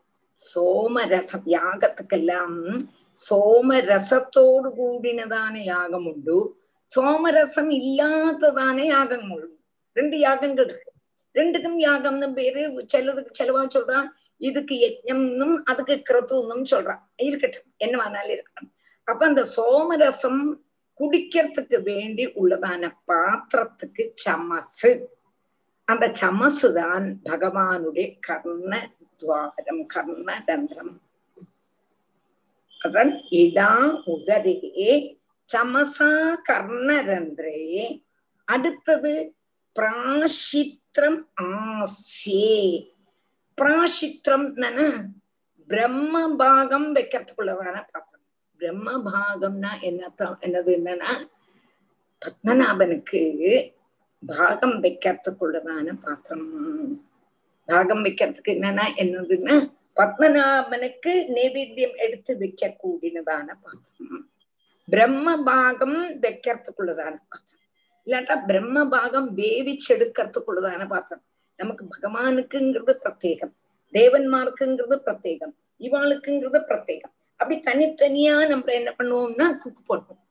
[0.56, 2.86] சோமரசம் யாகத்துக்கெல்லாம்
[3.30, 6.67] சோமரசத்தோடு கூடினதான யாகம் உண்டு.
[6.96, 9.56] சோமரசம் இல்லாததானே யாகம் உண்டு
[9.98, 10.92] ரெண்டு யாகங்கள் இருக்கு.
[11.36, 12.62] ரெண்டுக்கும் யாகம்னு பேரு
[12.94, 18.72] சிலதுக்கு செலவா சொல்றான் இதுக்கு யஜ்ஞம்னும் அதுக்கு கிரத்துன்னும் சொல்றான் இருக்கட்டும் என்னவானாலும் இருக்கட்டும்.
[19.04, 20.42] அப்ப அந்த சோமரசம்
[21.00, 24.92] குடிக்கிறதுக்கு வேண்டி உள்ளதான பாத்திரத்துக்கு சமசு.
[25.86, 28.74] அந்த சமசு தான் பகவானுடைய கர்ண
[29.16, 30.96] துவாரம் கர்ண தந்திரம்.
[32.86, 33.70] அதன் இடா
[34.14, 34.56] உதரே
[35.50, 36.12] சமசா
[36.50, 37.60] கர்ணரன்றே
[38.48, 39.14] அடுத்தது
[39.76, 42.44] பிராஷித்ரம் ஆசே
[43.58, 44.48] பிராஷித்ரம்
[45.70, 48.24] பிரம்ம பாகம் வைக்கிறதுக்குள்ளதான பாத்திரம்
[48.62, 51.12] பிரம்ம பாகம்னா என்ன என்னது என்னன்னா
[52.22, 53.22] பத்மநாபனுக்கு
[54.24, 56.48] பாகம் வைக்கிறதுக்குள்ளதான பாத்திரம்
[57.70, 59.58] பாகம் வைக்கிறதுக்கு என்னன்னா என்னதுன்னா
[59.98, 64.26] பத்மநாபனுக்கு நைவேத்தியம் எடுத்து வைக்க கூடினதான பாத்திரம்
[64.90, 67.64] பிரம்ம பாகம் வைக்கிறதுக்குள்ளதான பாத்திரம்
[68.08, 71.24] இல்லாட்டா பிரம்ம பாகம் வேவிச்செடுக்கிறதுக்குள்ளதான பாத்திரம்
[71.56, 73.54] நமக்கு பகவானுக்குங்கிறது பிரத்யேகம்
[73.94, 77.14] தேவன்மார்க்குங்கிறது பிரத்யேகம் இவாளுக்குங்கிறது பிரத்யேகம்.
[77.36, 80.22] அப்படி தனித்தனியா நம்ம என்ன பண்ணுவோம்னா குக்கு போடுவோம்.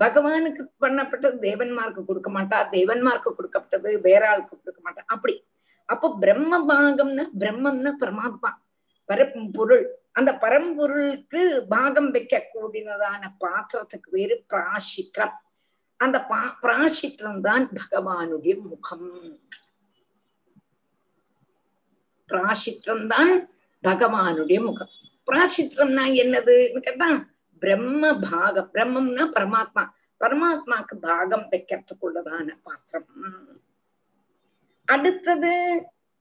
[0.00, 5.02] பகவானுக்கு பண்ணப்பட்டது தேவன்மார்க்கு கொடுக்க மாட்டா தேவன்மார்க்கு கொடுக்கப்பட்டது வேற ஆளுக்கு கொடுக்க மாட்டா.
[5.06, 5.34] அப்படி.
[5.88, 8.50] அப்போ பிரம்ம பாகம்னா பிரம்மம்னா பரமாத்மா
[9.52, 9.86] பொருள்.
[10.16, 15.36] அந்த பரம்பொருளுக்கு பாகம் வைக்க கூடினதான பாத்திரத்துக்கு பேரு பிராசித்திரம்.
[15.96, 19.38] அந்த பா பிராசித்திரம் தான் பகவானுடைய முகம்.
[22.28, 23.32] பிராசித்திரம் தான்
[23.82, 24.94] பகவானுடைய முகம்.
[25.26, 27.10] பிராசித்திரம்னா என்னதுன்னு கேட்டா
[27.58, 29.84] பிரம்ம பாகம் பிரம்மம்னா பரமாத்மா.
[30.20, 33.62] பரமாத்மாக்கு பாகம் வைக்கிறதுக்குள்ளதான பாத்திரம்.
[34.84, 35.54] அடுத்தது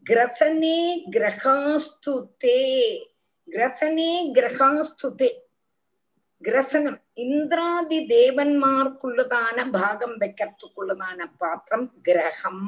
[0.09, 0.79] கிரசனே
[1.11, 2.61] கிரகாஸ்துதே.
[3.51, 5.29] கிரசனே கிரகாஸ்துதே.
[6.43, 7.01] கிரசனம்.
[7.13, 12.65] இந்திராதி தேவன்மார்க்குள்ளதான பாகம் வைக்கிறதுக்குள்ளதான பாத்திரம் கிரகம்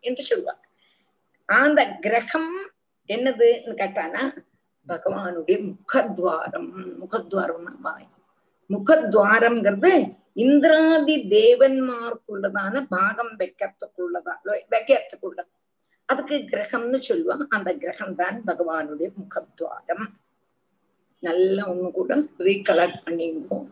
[0.00, 0.62] என்று சொல்லுவாங்க
[1.46, 2.52] அந்த கிரகம்
[3.08, 4.22] என்னதுன்னு கேட்டானா
[4.88, 6.70] பகவானுடைய முகத்வாரம்.
[7.02, 8.08] முகத்வாரம் வாய்.
[8.70, 9.92] முகத்வாரம்ங்கிறது
[10.34, 14.34] இந்திராதி தேவன்மார்க்குள்ளதான பாகம் வைக்கிறதுக்குள்ளதா
[14.70, 15.50] வைக்கிறதுக்குள்ளது
[16.10, 20.06] அதுக்கு கிரகம்னு சொல்லுவாங்க அந்த கிரகம் தான் பகவானுடைய முகத்வாரம்.
[21.26, 22.10] நல்லா ஒண்ணு கூட
[22.46, 23.68] ரீகலெக்ட் பண்ணிக்குவோம்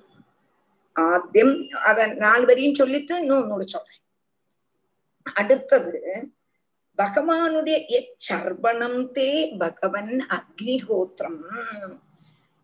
[0.96, 1.54] ஆத்தியம்
[1.88, 4.02] அத நாலு வரையும் சொல்லிட்டு இன்னொன்னோட சொல்றேன்.
[5.40, 5.94] அடுத்தது
[6.98, 9.30] பகவானுடைய எச்சர்பணம் தே
[9.62, 11.40] பகவன் அக்னிஹோத்திரம்.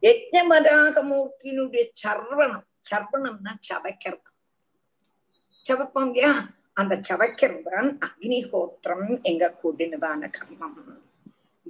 [0.02, 2.66] யஜ்ஞவராகமூர்த்தியினுடைய சர்வணம்.
[2.90, 4.30] சர்வணம்னா சவைக்கிறது
[5.66, 6.32] சவப்போம் இல்லையா?
[6.80, 10.78] அந்த சவைக்கிறதுதான் அக்னிஹோத்திரம் எங்க கூடினதான கர்மம்.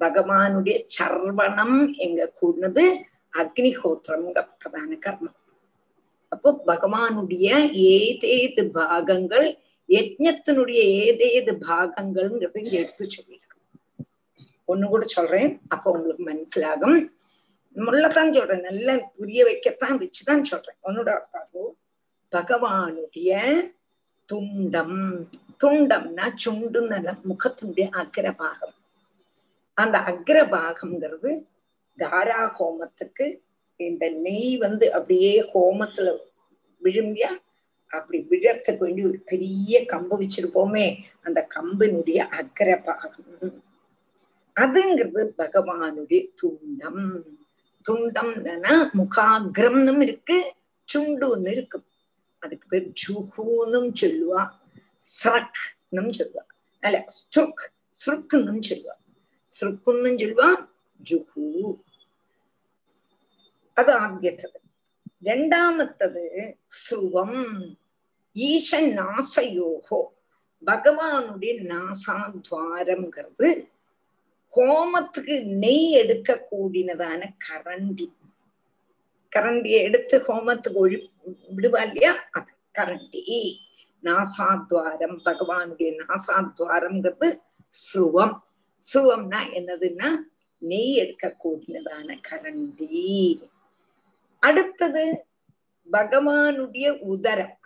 [0.01, 2.85] பகவானுடைய சர்வணம் எங்க கூடினது
[3.33, 5.39] அக்னிஹோத்திரம்ங்கப்பட்டதான கர்மம்.
[6.29, 7.49] அப்போ பகவானுடைய
[7.95, 9.49] ஏதேது பாகங்கள்
[9.89, 13.59] யஜ்னத்தினுடைய ஏதேது பாகங்கள்ங்கிறது இங்க எடுத்து சொல்லியிருக்கு.
[14.69, 16.99] ஒண்ணு கூட சொல்றேன் அப்போ உங்களுக்கு மனசிலாகும்.
[17.77, 20.79] முள்ளத்தான் சொல்றேன் நல்லா புரிய வைக்கத்தான் வச்சுதான் சொல்றேன்.
[20.85, 21.11] உன்னோட
[22.33, 23.31] பகவானுடைய
[24.33, 25.27] துண்டம்.
[25.65, 28.75] துண்டம்னா சுண்டுன்னு முகத்தினுடைய அக்ரபாகம்.
[29.75, 31.47] அந்த அக்ரபாகம்ங்கிறது
[31.97, 33.41] தாரா ஹோமத்துக்கு
[33.77, 36.17] இந்த நெய் வந்து அப்படியே ஹோமத்துல
[36.83, 37.31] விழும்பியா
[37.87, 43.63] அப்படி விழறதுக்கு வேண்டி ஒரு பெரிய கம்பு வச்சிருப்போமே அந்த கம்பினுடைய அக்ரபாகம்.
[44.61, 47.21] அதுங்கிறது பகவானுடைய துண்டம்.
[47.89, 50.53] துண்டம்னா முகாகிரம்னும் இருக்கு
[50.95, 51.83] சுண்டுன்னு இருக்கு.
[52.44, 54.42] அதுக்கு பேர் ஜுஹூனும் சொல்லுவா
[55.12, 56.44] ஸ்ரக்னும் சொல்லுவா
[56.84, 57.64] அல்ல ஸ்ருக்
[57.96, 58.96] ஸ்ருக்குன்னும் சொல்லுவா
[59.50, 60.50] ஸ்ருக்குன்னும் சொல்லுவா
[61.00, 61.46] ஜுஹூ
[63.78, 64.58] அது ആദ്യത്തത്
[65.24, 66.24] രണ്ടാമത്തത്
[66.80, 67.34] സ്രുവം
[68.36, 70.00] ഈശൻ നാസയോഹോ
[70.64, 73.50] பகவானுடைய நாசாத்வாரம்ங்கிறது
[74.54, 78.08] ஹோமத்துக்கு நெய் எடுக்க கூடினதான கரண்டி
[79.32, 80.98] கரண்டியை எடுத்து ஹோமத்துக்கு ஒழி
[81.57, 83.23] விடுவா இல்லையா அது கரண்டி.
[84.03, 87.29] நாசாத்வாரம் பகவானுடைய நாசாத்வாரம்ங்கிறது
[87.69, 88.35] ஸ்ருவம்
[88.83, 90.09] ஸ்ருவம்னா என்னதுன்னா
[90.59, 93.05] நெய் எடுக்கக்கூடியதான கரண்டி.
[94.39, 95.05] அடுத்தது
[95.93, 97.57] பகவானுடைய உதரம்.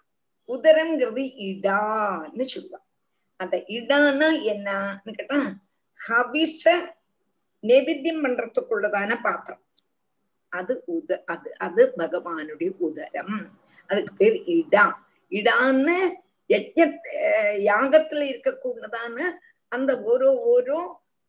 [0.49, 2.87] உதரம்ங்கிறது இடான்னு சொல்லுவான்
[3.37, 5.41] அந்த இடான்னா என்னன்னு கேட்டா
[5.99, 6.65] ஹவிச
[7.63, 9.63] நெபித்தியம் பண்றதுக்குள்ளதான பாத்திரம்.
[10.53, 13.37] அது உத அது அது பகவானுடைய உதரம்.
[13.91, 14.85] அதுக்கு பேர் இடா.
[15.33, 15.99] இடான்னு
[16.51, 16.85] யஜ்ய
[17.71, 19.25] யாகத்துல இருக்கக்கூடதான்னு
[19.73, 20.81] அந்த ஓரோ ஓரோ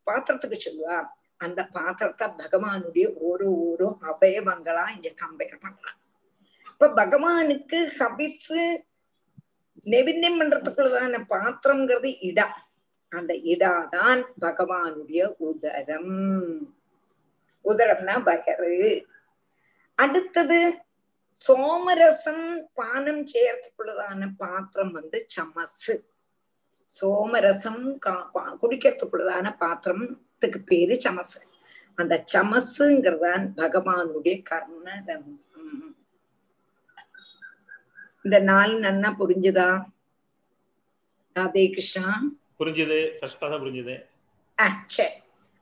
[0.07, 0.97] பாத்திரத்துக்கு சொல்லுவா.
[1.37, 5.97] அந்த பாத்திரத்தை பகவானுடைய ஓரோ ஓரோ அவயவங்களா இங்க கம்பேர் பண்றான்
[6.71, 8.61] இப்ப பகவானுக்கு ஹபிஸு
[9.85, 12.47] நெவிந்தியம் பண்றதுக்குள்ளதான பாத்திரம்ங்கிறது இடா.
[13.11, 16.15] அந்த இடாதான் பகவானுடைய உதரம்.
[17.65, 18.75] உதரம்னா பகரு
[20.03, 20.57] அடுத்தது
[21.47, 25.93] சோமரசம் பானம் செய்யறதுக்குள்ளதான பாத்திரம் வந்து சமசு.
[27.01, 27.97] சோமரசம்
[28.61, 31.41] குடிக்கிறதுக்குள்ளதான பாத்திரத்துக்கு பேரு சமசு.
[31.95, 35.37] அந்த சமசுங்கிறதான் பகவானுடைய கர்ணரந்தம்
[38.23, 39.83] இந்த நாள் நன்னா புரிஞ்சுதா?
[41.35, 42.21] ராதே கிருஷ்ணா.
[42.59, 42.99] புரிஞ்சுது.
[43.41, 43.95] புரிஞ்சுது.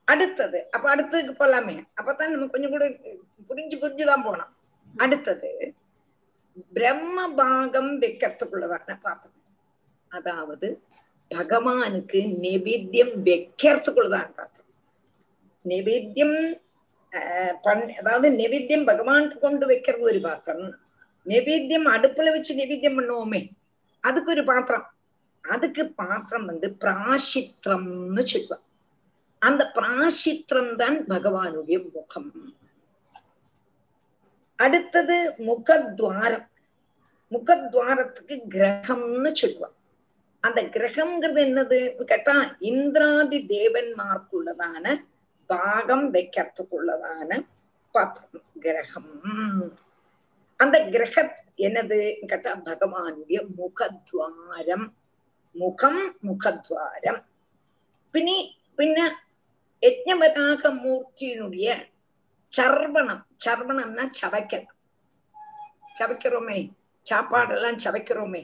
[0.06, 1.76] அடுத்தது அப்ப அடுத்ததுக்கு போலாமே.
[2.02, 2.86] அப்பதான் நம்ம கொஞ்சம் கூட
[3.50, 4.54] புரிஞ்சு புரிஞ்சுதான் போனான்.
[4.96, 5.52] அடுத்தது
[6.74, 9.36] பிரம்ம பாகம் வைக்கிறதுக்குள்ளதான பார்த்தோம்.
[10.12, 10.68] அதாவது
[11.32, 14.72] பகவானுக்கு நெவேத்தியம் வைக்கிறதுக்குள்ளதான் பார்த்தோம்.
[15.66, 16.38] நெவேத்தியம்
[17.66, 20.66] பண் அதாவது நெவேத்தியம் பகவானுக்கு கொண்டு வைக்கிறது ஒரு பாத்திரம்.
[21.26, 23.42] நெவேத்தியம் அடுப்புல வச்சு நெவேத்தியம் பண்ணுவோமே.
[24.04, 24.86] அதுக்கு ஒரு பாத்திரம்.
[25.44, 28.64] அதுக்கு பாத்திரம் வந்து பிராசித்திரம்னு சொல்லுவான்
[29.42, 32.30] அந்த பிராசித்திரம் தான் பகவானுடைய முகம்.
[34.58, 36.48] அடுத்தது முகத்வாரம்.
[37.32, 39.76] முகத்வாரத்துக்கு கிரகம்னு சொல்லுவான்
[40.40, 42.04] அந்த கிரகம்ங்கிறது என்னது?
[42.04, 45.06] கேட்டா இந்திராதி தேவன்மார்க்குள்ளதான
[45.48, 47.46] பாகம் வைக்கிறதுக்குள்ளதான
[47.92, 49.22] பாத்திரம் கிரகம்.
[50.58, 52.26] அந்த கிரக என்னது?
[52.26, 54.90] கேட்டா பகவானுடைய முகத்வாரம்.
[55.52, 57.24] முகம் முகத்வாரம்.
[58.12, 59.10] பின்னி பின்ன
[59.82, 61.86] யஜ்ஞவராக மூர்த்தியினுடைய
[62.48, 63.27] சர்வணம்.
[63.42, 64.66] சர்வணம்னா சவைக்கல்.
[66.00, 66.60] சவைக்கிறோமே
[67.08, 68.42] சாப்பாடெல்லாம் சவைக்கிறோமே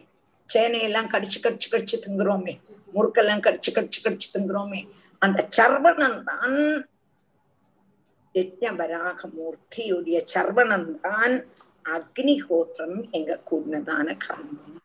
[0.49, 2.53] சேனையெல்லாம் கடிச்சு கடிச்சு கடிச்சு திங்குறோமே
[2.93, 4.81] முறுக்கெல்லாம் கடிச்சு கடிச்சு கடிச்சு திங்குறோமே
[5.21, 6.57] அந்த சர்வணம் தான்
[8.35, 11.35] யஜ்ஞவராக மூர்த்தியுடைய சர்வணம் தான்
[11.85, 14.79] அக்னிஹோத்திரம் எங்க கூடினதான கர்மம்.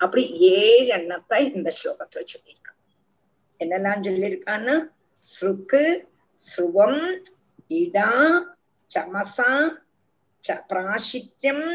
[0.00, 0.22] அப்படி
[0.56, 2.80] ஏழு எண்ணத்தை இந்த ஸ்லோகத்துல சொல்லியிருக்கான்
[3.60, 4.74] என்னெல்லாம் சொல்லியிருக்கான்னு
[5.22, 5.82] ஸ்ருக்கு
[6.40, 7.02] ஸ்ருவம்
[7.70, 8.08] இடா
[8.92, 9.50] சமசா
[10.70, 11.66] பிராசித்யம்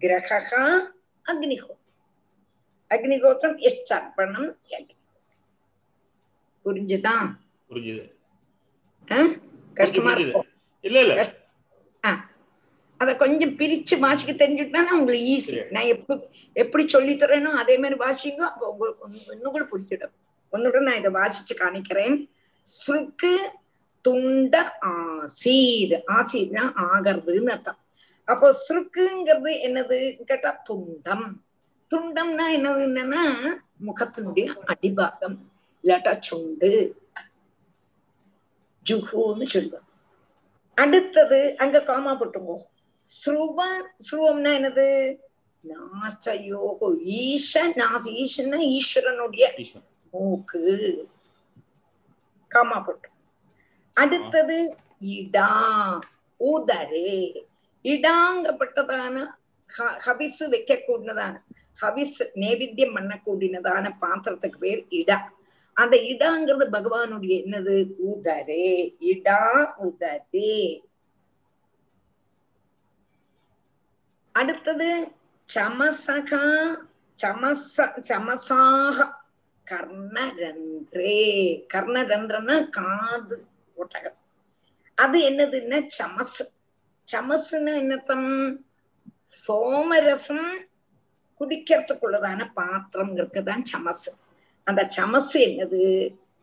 [0.00, 0.64] கிரகா
[1.26, 1.76] அக்னிஹோத்திரம்
[2.90, 4.48] அக்னிஹோத்திரம் எச்சர்ப்பணம்
[6.64, 7.14] புரிஞ்சுதா?
[7.70, 8.02] புரிஞ்சுது?
[9.76, 10.24] கஷ்டமா புரிஞ்சுது.
[10.24, 10.48] இருக்கும்.
[10.84, 11.14] இல்ல இல்ல.
[13.00, 15.54] அத கொஞ்சம் பிரிச்சு வாசிக்க தெரிஞ்சுட்டா உங்களுக்கு ஈஸி.
[15.74, 16.14] நான் எப்படி
[16.56, 18.40] எப்படி சொல்லி தரேனோ அதே மாதிரி வாசிங்க.
[18.50, 20.14] அப்ப உங்களுக்கு இன்னும் கூட புரிஞ்சிடும்.
[20.52, 22.16] ஒன்னுடன் நான் இதை வாசிச்சு காணிக்கிறேன்
[22.66, 23.32] சுருக்கு
[24.08, 27.78] துண்ட ஆசீர் ஆசீர்னா ஆகிறதுன்னு அர்த்தம்.
[28.24, 30.22] அப்போ சுருக்குங்கிறது என்னது?
[30.24, 31.32] கேட்டா துண்டம்.
[31.94, 32.84] துண்டம்னா என்னது?
[32.88, 33.54] என்னன்னா
[33.86, 35.36] முகத்தினுடைய அடிபாகம்.
[35.82, 37.00] இல்லாட்டா சுண்டு.
[38.90, 39.88] ஜுஹுன்னு சொல்லுவோம்
[40.74, 42.56] அடுத்தது அங்க காமா போட்டுங்க.
[43.04, 43.64] ஸ்ருவ
[44.10, 45.16] ஸ்ருவம்னா என்னது?
[45.68, 47.00] நாசயோகோ.
[47.00, 48.04] ஈச நாச.
[48.04, 49.88] ஈசன்னா ஈஸ்வரனுடைய ஈஸ்வரன்.
[50.10, 51.08] மூக்கு.
[52.48, 53.09] காமா போட்டு.
[53.92, 55.98] அடுத்தது இடா
[56.40, 57.42] உதரே.
[57.82, 59.26] இடாங்கப்பட்டதான
[59.66, 61.42] ஹ- ஹபிஸ் வைக்க கூடினதான
[61.80, 65.18] ஹபிஸ் நேவித்தியம் பண்ண கூடினதான பாத்திரத்துக்கு பேர் இடா.
[65.72, 67.90] அந்த இடாங்கிறது பகவானுடைய என்னது?
[68.06, 68.94] உதரே.
[69.00, 70.80] இடா உதரே.
[74.32, 75.12] அடுத்தது
[75.54, 76.76] சமசகா
[77.14, 79.10] சமச சமசாக
[79.70, 81.20] கர்ணரன்றே.
[81.74, 83.48] கர்ணரன்றன்னா காது.
[83.84, 84.18] ஒட்டகம்
[85.04, 86.40] அது என்னதுன்னா சமஸ்
[87.08, 88.28] சமஸ்ன்னு என்னத்தம்?
[89.44, 90.48] சோமரசம்
[91.38, 94.08] குடிக்கிறதுக்குள்ளதான பாத்திரம்ங்கிறது தான் சமஸ்
[94.66, 95.82] அந்த சமஸ் என்னது?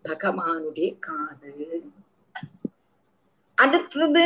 [0.07, 1.53] பகவானுடைய காது.
[3.57, 4.25] அடுத்தது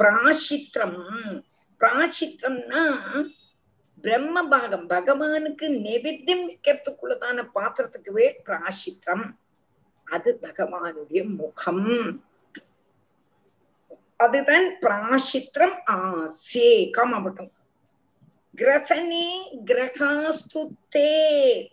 [0.00, 1.00] பிராசித்திரம்
[1.80, 2.82] பிராசித்திரம்னா
[4.04, 4.86] பிரம்ம பாகம்.
[4.94, 9.26] பகவானுக்கு நெவித்தியம் வைக்கிறதுக்குள்ளதான பாத்திரத்துக்குவே பிராசித்திரம்
[10.14, 11.86] அது பகவானுடைய முகம்.
[14.18, 17.50] அதுதான் பிராசித்திரம் ஆசே காமாபட்டும்
[18.56, 19.26] கிரசனே
[19.64, 20.60] கிரகாஸ்து
[20.96, 21.10] தே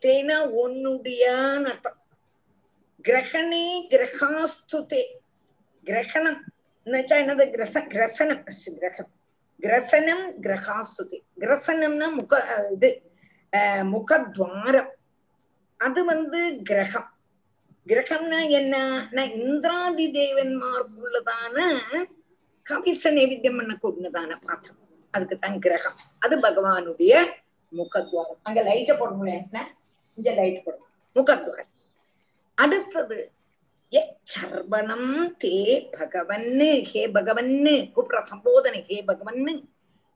[0.02, 1.98] தேனா உன்னுடையான் அர்த்தம்.
[3.04, 5.02] கிரகணே கிரகாஸ்து தே.
[5.86, 6.42] கிரகணம்.
[6.86, 7.46] என்னாச்சா என்னது?
[7.56, 8.44] கிரச கிரசனம்.
[8.80, 9.12] கிரகம்.
[9.62, 12.34] கிரசனம் கிரகாஸ்துதி கிரசனம்னா முக
[12.74, 12.90] இது
[13.94, 14.92] முகத்வாரம்.
[15.78, 17.10] அது வந்து கிரகம்.
[17.88, 19.08] கிரகம்னா என்ன?
[19.36, 21.58] இந்திராதி தேவன்மார்க்குள்ளதான
[22.70, 24.82] கவிச நைவேத்தியம் பண்ண பாத்திரம்
[25.16, 25.98] அதுக்கு தான் கிரகம்.
[26.24, 27.14] அது பகவானுடைய
[27.80, 28.40] முகத்வாரம்.
[28.48, 29.62] அங்க லைட்ட போட முடியாது
[30.18, 30.92] இங்க லைட் போடணும்.
[31.18, 31.72] முகத்வாரம்.
[32.64, 33.18] அடுத்தது
[34.34, 35.12] சர்வணம்
[35.42, 35.58] தே
[35.98, 39.54] பகவன்னு ஹே பகவன்னு கூப்பிடுற சம்போதனை ஹே பகவன்னு.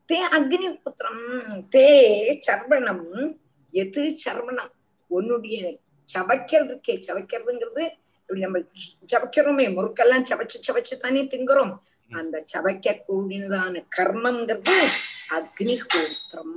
[0.09, 1.23] தே அக்னி புத்திரம்
[1.75, 1.85] தே
[2.47, 3.05] சர்வணம்
[3.73, 4.71] எது சர்வணம்?
[5.17, 5.59] உன்னுடைய
[6.13, 7.83] சவைக்கிறது இருக்கே சவைக்கிறதுங்கிறது
[8.21, 8.59] இப்படி நம்ம
[9.13, 11.73] சவைக்கிறோமே முறுக்கெல்லாம் சவைச்சு சவைச்சு தானே திங்குறோம்.
[12.11, 14.77] அந்த சவைக்க கூடினதான கர்மங்கிறது
[15.35, 16.55] அக்னி ஹோத்திரம்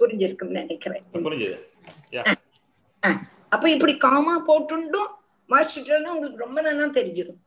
[0.00, 1.04] புரிஞ்சிருக்கும் நினைக்கிறேன்.
[3.52, 5.10] அப்ப இப்படி காமா போட்டுண்டும்
[5.50, 7.40] மாஸ்டர் உங்களுக்கு ரொம்ப நல்லா தெரிஞ்சிடும்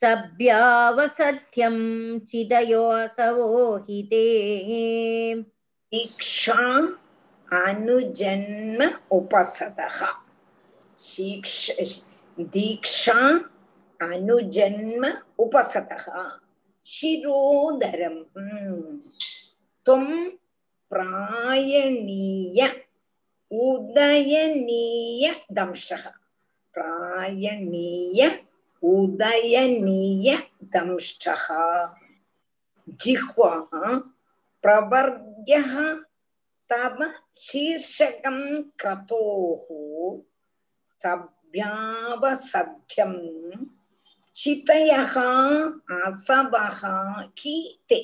[0.00, 1.76] सभ्यावसत्यं
[2.28, 4.24] चिदयोऽसवो हि ते
[5.94, 6.62] दीक्षा
[7.62, 8.80] अनुजन्म
[9.16, 9.98] उपसदः
[11.08, 11.90] शीक्ष
[12.56, 13.18] दीक्षा
[14.08, 15.06] अनुजन्म
[15.44, 16.06] उपसदः
[16.94, 18.22] शिरोदरम्
[19.86, 20.06] त्वं
[20.90, 22.60] प्रायणीय
[23.66, 26.04] उदयनीय दंशः
[26.74, 28.28] प्रायणीय
[28.82, 30.28] उदयनीय
[30.74, 31.44] दंष्टः
[33.02, 33.52] जिह्वा
[34.64, 35.72] प्रवर्ग्यः
[36.70, 36.98] तव
[37.44, 38.38] शीर्षकं
[38.80, 39.66] क्रतोः
[41.00, 43.14] सभ्यावसध्यं
[44.36, 45.28] சிதயகா
[45.96, 46.94] அசபகா
[47.40, 47.98] கீதே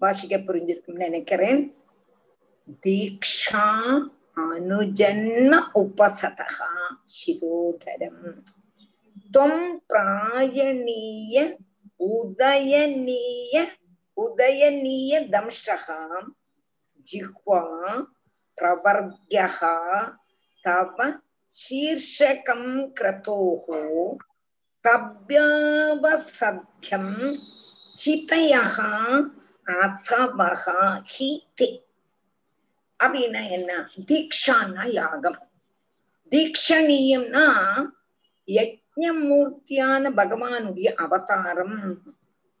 [0.00, 1.62] வாசிக்க புரிஞ்சிருக்கும்னு நினைக்கிறேன்
[2.84, 3.66] தீக்ஷா
[4.37, 6.39] അനുജന്മ ഉപസത
[7.15, 8.17] ശിരോധരം
[9.33, 9.53] ത്വം
[9.91, 11.35] പ്രായണീയ
[12.09, 13.55] ഉദയനീയ
[14.17, 15.69] ഉദയനീയ ദംഷ്ട
[17.07, 17.61] ജിഹ്വാ
[18.57, 19.39] പ്രവർഗ്യ
[20.65, 20.97] തവ
[21.53, 22.61] शीर्षकं
[22.97, 23.65] क्रतोः
[24.85, 26.25] तव्यावसध्यं
[27.97, 28.75] चितयः
[29.67, 30.63] असवः
[31.07, 31.67] हि ते
[33.03, 33.89] அப்படின்னா என்ன?
[34.07, 35.49] தீக்ஷான்னா யாகம்.
[36.31, 37.47] தீக்ஷணீயம்னா
[38.47, 42.01] யஜ்ஞமூர்த்தியான பகவானுடைய அவதாரம்.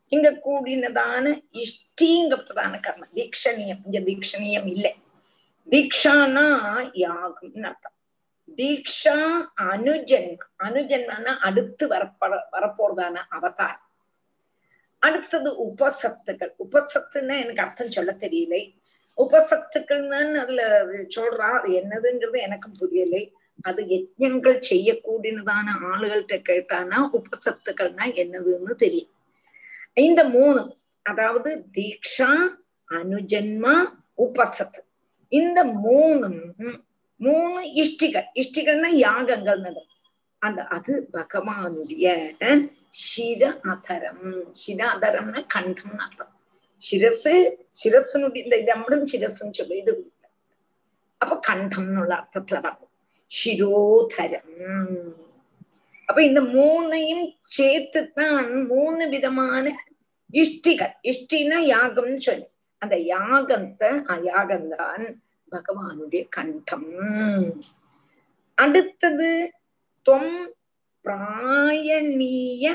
[0.07, 3.79] இங்க கூடினதான இஷ்டிங்கப்பட்டதான கர்மம் தீக்ஷணீயம்.
[3.85, 4.95] இங்க தீக்ஷணீயம் இல்லை.
[5.69, 6.47] தீக்ஷானா
[6.93, 7.93] யாகம்னு அர்த்தம்.
[8.57, 10.37] தீக்ஷா அனுஜன்ம.
[10.63, 13.81] அனுஜன்மனா அடுத்து வரப்பட வரப்போறதான அவதாரம்.
[14.99, 16.53] அடுத்தது உபசத்துக்கள்.
[16.71, 18.79] உபசத்துன்னா எனக்கு அர்த்தம் சொல்ல தெரியலை.
[19.17, 20.61] உபசத்துக்கள்னு அதுல
[21.15, 23.23] சொல்றா அது என்னதுங்கிறது எனக்கும் புரியலை.
[23.69, 29.11] அது யஜ்ஞங்கள் செய்யக்கூடியதான ஆளுகள்கிட்ட கேட்டானா உபசத்துக்கள்னா என்னதுன்னு தெரியும்.
[30.07, 30.71] இந்த மூணும்
[31.05, 32.31] அதாவது தீக்ஷா
[32.89, 33.75] அனுஜன்மா
[34.25, 34.81] உபசத்து
[35.31, 36.41] இந்த மூணும்
[37.25, 38.27] மூணு இஷ்டிகள்.
[38.41, 39.63] இஷ்டிகள்னா யாகங்கள்
[40.41, 42.07] அந்த அது பகவானுடைய
[43.03, 43.41] சிர
[43.71, 44.25] அதரம்.
[44.63, 46.33] சிர அதரம்னா கண்டம்னு அர்த்தம்.
[46.83, 47.33] சிரசு
[47.81, 49.93] சிரசனுடைய இந்த நம்மளும் சிரசுன்னு சொல்லி இது
[51.21, 52.91] அப்ப கண்டம்னுள்ள அர்த்தத்துல வரும்
[53.31, 54.51] சிரோதரம்
[56.09, 57.25] அப்ப இந்த மூணையும்
[57.57, 59.65] சேர்த்துத்தான் மூணு விதமான
[60.33, 62.47] இஷ்டிகள் இஷ்டினா யாகம்னு சொல்லி
[62.81, 63.89] அந்த யாகத்தை
[64.25, 65.05] யாகம்தான்
[65.51, 66.89] பகவானுடைய கண்டம்
[68.57, 69.29] அடுத்தது
[70.05, 70.33] தொம்
[71.05, 72.65] பிராயணீய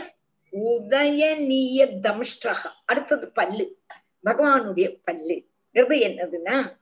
[0.52, 3.78] உதயநீய தம்ஷ்டக அடுத்தது பல்லு.
[4.24, 5.46] பகவானுடைய பல்லு.
[5.74, 6.76] என்னதுன்னா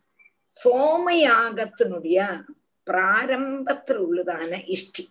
[0.64, 2.44] சோமயாகத்தினுடைய
[2.86, 5.06] பிராரம்பத்தில் உள்ளதான இஷ்டி.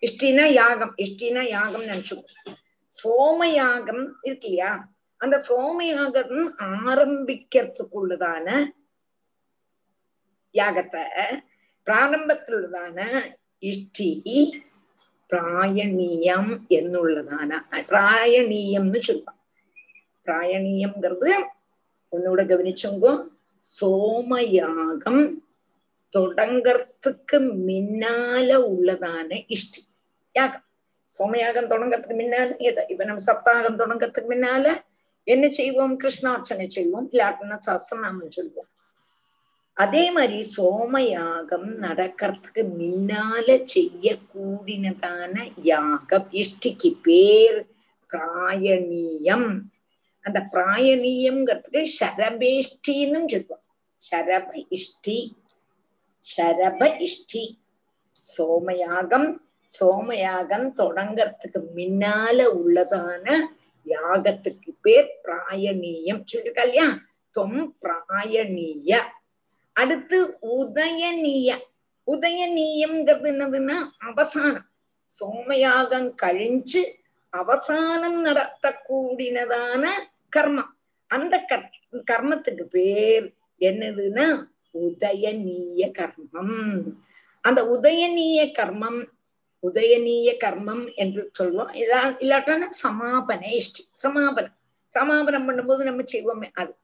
[0.00, 0.94] இஷ்டினா யாகம்.
[0.96, 2.24] இஷ்டினா யாகம் நினைச்சுக்கோ.
[3.04, 4.94] சோமயாகம் இருக்கு இல்லையா?
[5.16, 8.70] அந்த சோமயாகம் ஆரம்பிக்கிறதுக்குள்ளதான
[10.52, 11.02] யாகத்தை
[11.86, 13.22] பிராரம்பத்திலுள்ளதான
[13.60, 14.22] இஷ்டி
[15.30, 17.56] பிராயணீயம் എന്നുള്ളതാണ്
[17.90, 19.40] பிராயணீயம்னு சொல்லுவாங்க.
[20.26, 21.30] பிராயணீயம்ங்கிறது
[22.12, 23.12] ஒன்னோட கவனிச்சோங்கோ
[23.66, 25.24] சோமயாகம்
[26.12, 29.80] தொடங்கறதுக்கு முன்னால உள்ளதான இஷ்டி
[30.34, 30.64] யாகம்.
[31.10, 32.48] சோமயாகம் தொடங்கறதுக்கு முன்னால
[32.92, 34.64] இப்ப நம்ம சப்தாகம் தொடங்கறதுக்கு முன்னால
[35.26, 35.94] என்ன செய்வோம்?
[36.02, 38.68] கிருஷ்ணார்ச்சனை செய்வோம் இல்லாட்டினா சஹசிரநாமம் சொல்லுவோம்
[39.82, 47.58] அதே மாதிரி சோமயாகம் நடக்கிறதுக்கு முன்னால செய்யக்கூடினதான யாகம் இஷ்டிக்கு பேர்
[48.10, 49.60] பிராயணீயம்.
[50.20, 53.64] அந்த பிராயணீயம்ங்கிறதுக்கு சரபேஷ்டின்னு சொல்லுவோம்.
[54.10, 55.18] சரப இஷ்டி
[56.36, 57.44] சரப இஷ்டி.
[58.38, 59.28] சோமயாகம்
[59.80, 63.26] சோமயாகம் தொடங்கிறதுக்கு முன்னால உள்ளதான
[63.86, 66.24] யாகத்துக்கு பேர் பிராயணீயம்.
[66.32, 66.88] சொல்லிருக்கா
[67.30, 68.90] தொம் பிராயணீய.
[69.80, 70.18] அடுத்து
[70.58, 71.50] உதயநீய
[72.12, 73.76] உதயநீயம்ங்கிறது என்னதுன்னா
[74.08, 74.66] அவசானம்.
[75.16, 76.82] சோமயாகம் கழிஞ்சு
[77.32, 79.84] அவசானம் நடத்தக்கூடியதான
[80.36, 80.72] கர்மம்.
[81.14, 81.66] அந்த கர்
[82.10, 83.26] கர்மத்துக்கு பேர்
[83.68, 84.26] என்னதுன்னா
[84.84, 86.56] உதயநீய கர்மம்.
[87.46, 89.00] அந்த உதயநீய கர்மம்
[89.66, 91.72] உதயநீய கர்மம் என்று சொல்லுவோம்
[92.22, 94.56] இல்லாட்டான சமாபன இஷ்டி சமாபனம்.
[94.96, 96.74] சமாபனம் பண்ணும்போது நம்ம செய்வோமே அது.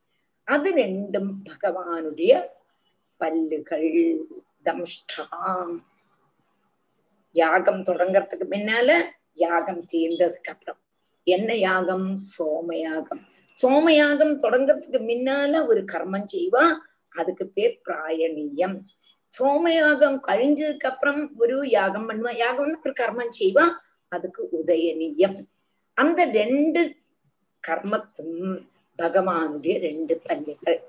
[0.54, 2.32] அது ரெண்டும் பகவானுடைய
[3.22, 3.88] பல்லுகள்
[4.64, 5.74] தம்ஷ்டாம்.
[7.32, 9.02] யாகம் தொடங்கறதுக்கு முன்னால
[9.34, 10.80] யாகம் தீர்ந்ததுக்கு அப்புறம்
[11.26, 12.08] என்ன யாகம்?
[12.38, 13.22] சோமயாகம்.
[13.62, 16.64] சோமயாகம் தொடங்கறதுக்கு முன்னால ஒரு கர்மம் செய்வா
[17.08, 18.76] அதுக்கு பேர் பிராயணியம்.
[19.38, 22.32] சோமயாகம் கழிஞ்சதுக்கு அப்புறம் ஒரு யாகம் பண்ணுவா.
[22.44, 23.66] யாகம்னு ஒரு கர்மம் செய்வா
[24.08, 25.38] அதுக்கு உதயநீயம்
[25.94, 26.80] அந்த ரெண்டு
[27.68, 28.66] கர்மத்தும்
[28.98, 30.80] பகவானுடைய ரெண்டு பல்லுகள்.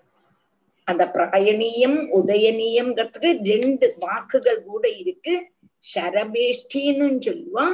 [0.83, 5.51] அந்த பிராயணியம் உதயநீயம்ங்கிறதுக்கு ரெண்டு வாக்குகள் கூட இருக்கு.
[5.95, 7.65] சரபேஷ்டின்னு சொல்லுவா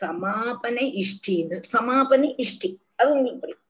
[0.00, 1.62] சமாபன இஷ்டின்னு.
[1.72, 2.76] சமாபன இஷ்டி.
[2.96, 3.62] அது உங்களுக்கு புரியும்.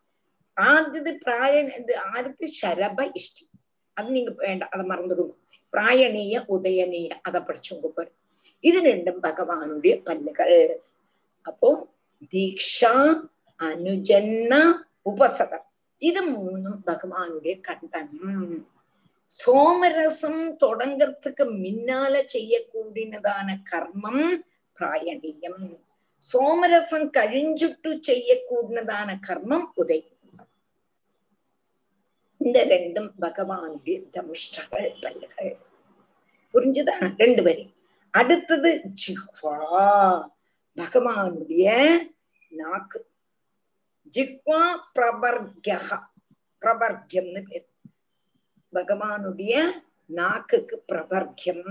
[0.55, 3.45] ஆகுது பிராயண இது ஆருக்கு சரப இஷ்டி.
[3.93, 5.35] அது நீங்க வேண்டாம் அதை மறந்துடுங்க.
[5.73, 8.13] பிராயணீய உதயநீய அதை படிச்சுங்க பாரு.
[8.61, 10.77] இது ரெண்டும் பகவானுடைய பல்லுகள்.
[11.43, 11.89] அப்போ
[12.31, 13.21] தீக்ஷா
[13.59, 14.73] அனுஜன்ன
[15.05, 15.67] உபசதம்.
[15.99, 18.69] இது மூணும் பகவானுடைய கண்டம்.
[19.31, 24.43] சோமரசம் தொடங்கிறதுக்கு முன்னால செய்யக்கூடியதான கர்மம்
[24.79, 25.81] பிராயணியம்.
[26.33, 30.19] சோமரசம் கழிஞ்சுட்டு செய்யக்கூடியதான கர்மம் உதயம்.
[32.37, 35.57] இந்த ரெண்டும் பகவானுடைய தமுஷ்டகள் பல்லுகள்.
[36.55, 37.15] புரிஞ்சுதா?
[37.17, 37.73] ரெண்டு வரி.
[38.11, 40.29] அடுத்தது ஜிஹ்வா.
[40.77, 41.89] பகவானுடைய
[42.49, 43.07] நாக்கு.
[44.17, 44.63] ஜிஹ்வா
[44.99, 45.99] பிரபர்கா
[46.61, 47.70] பிரபர்கியம்னு பேர்.
[48.73, 49.55] பகவானுடைய
[50.07, 51.67] நாக்குக்கு பிரபர்க்கியம்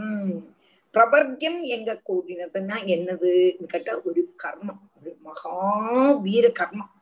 [0.93, 3.32] பிரபர்க்கியம் எங்க கூடினதுன்னா என்னது?
[3.68, 4.82] கேட்டா ஒரு கர்மம்.
[4.97, 6.93] ஒரு மகாவீர கர்மம்.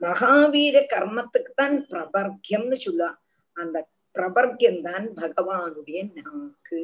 [0.00, 3.14] மகாவீர கர்மத்துக்கு தான் பிரபர்க்கியம்னு சொல்லுவா.
[3.52, 6.82] அந்த பிரபர்க்கியம் தான் பகவானுடைய நாக்கு.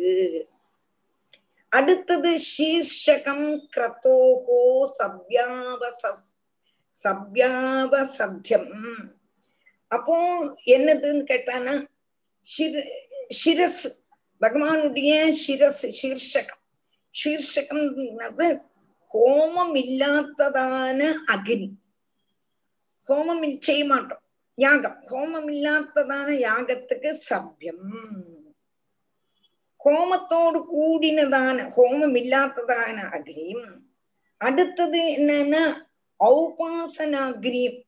[1.69, 4.61] அடுத்தது சீர்ஷகம் கிரதோகோ
[4.99, 6.13] சவ்யாவச
[7.05, 8.73] சவ்யாவசத்தியம்
[9.89, 10.17] அப்போ
[10.67, 11.75] என்னதுன்னு கேட்டானா?
[13.45, 13.85] சிரஸ்
[14.41, 15.13] பகவானுடைய
[15.47, 16.63] சிரஸ் சீர்ஷகம்.
[17.15, 17.85] சீர்ஷகம்
[19.15, 21.01] ஹோமம் இல்லாததான
[21.33, 21.69] அக்னி.
[23.09, 24.23] ஹோமம் செய்ய மாட்டோம்
[24.55, 24.99] யாகம்.
[25.07, 27.87] ஹோமம் இல்லாததான யாகத்துக்கு சவ்யம்.
[29.85, 33.67] ஹோமத்தோடு கூடினதான ஹோமம் இல்லாததான அக்னியும்
[34.37, 35.65] அடுத்தது என்னன்னா
[36.21, 37.81] ஔபாசனாகிரியம்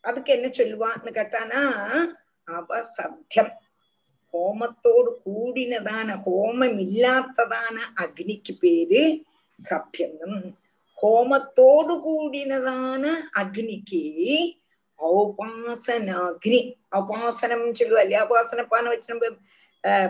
[0.00, 1.62] அதுக்கு என்ன சொல்லுவான்னு கேட்டானா
[2.48, 3.52] அவசத்தியம்
[4.34, 9.02] ஹோமத்தோடு கூடினதான ஹோமம் இல்லாததான அக்னிக்கு பேரு
[9.58, 10.34] சப்யம்
[10.98, 13.04] ஹோமத்தோடு கூடினதான
[13.42, 14.02] அக்னிக்கு
[15.00, 16.60] ஔபாசனாக்னி
[16.92, 19.28] ஔபாசனம் சொல்லுவா இல்லையா உபாசன வச்சு நம்ம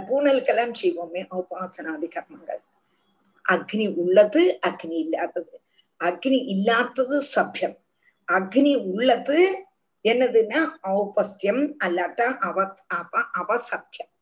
[0.09, 2.63] பூனலுக்கெல்லாம் செய்வோமே ஔபாசனாதி கர்மங்கள்
[3.45, 5.57] அக்னி உள்ளது அக்னி இல்லாதது
[6.01, 7.77] அக்னி இல்லாதது சபியம்
[8.29, 9.39] அக்னி உள்ளது
[10.05, 10.61] என்னதுன்னா
[10.97, 12.57] ஔபஸ்யம் அல்லாட்டா அவ
[12.99, 14.13] அவ அவசத்தியம்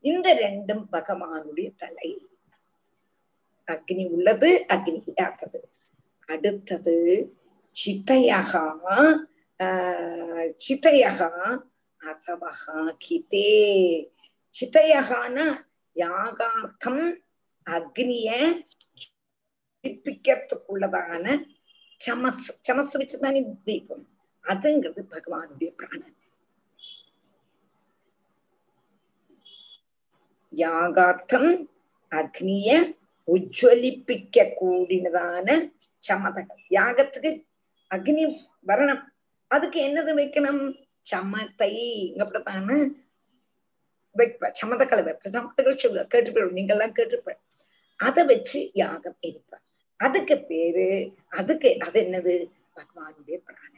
[0.00, 2.10] இந்த ரெண்டும் பகவானுடைய தலை.
[3.68, 5.60] அக்னி உள்ளது அக்னி இல்லாதது.
[6.28, 6.96] அடுத்தது
[7.74, 8.66] சித்தையகா
[10.66, 11.30] சித்தையகா
[12.00, 13.52] அசவகா கிதே.
[14.54, 15.36] சித்தையகான
[15.96, 17.04] யாகார்த்தம்
[17.66, 18.28] அக்னிய
[19.00, 21.24] ஜொலிப்பிக்கிறதுக்குள்ளதான
[22.00, 24.06] சமஸ் சமஸ் வச்சுதானே தீபம்.
[24.46, 26.14] அதுங்கிறது பகவானுடைய பிராணன்.
[30.52, 31.50] யாகார்த்தம்
[32.12, 32.70] அக்னிய
[33.28, 35.48] உஜ்வலிப்பிக்க கூடினதான
[35.98, 37.30] சமதகள் யாகத்துக்கு
[37.90, 38.24] அக்னி
[38.66, 39.02] வரணும்.
[39.50, 40.62] அதுக்கு என்னது வைக்கணும்?
[41.06, 41.72] சமத்தை
[42.06, 42.70] இங்கப்படத்தான
[44.16, 44.50] வைப்ப.
[44.60, 45.28] சமதக்களை வைப்ப.
[45.28, 47.32] சமதக்கள் சொல்ல கேட்டுப்போம் நீங்க எல்லாம் கேட்டுப்ப
[48.00, 49.52] அதை வச்சு யாகம் இருப்ப.
[50.00, 50.88] அதுக்கு பேரு
[51.28, 52.34] அதுக்கு அது என்னது?
[52.76, 53.75] பகவானுடைய பிராணம்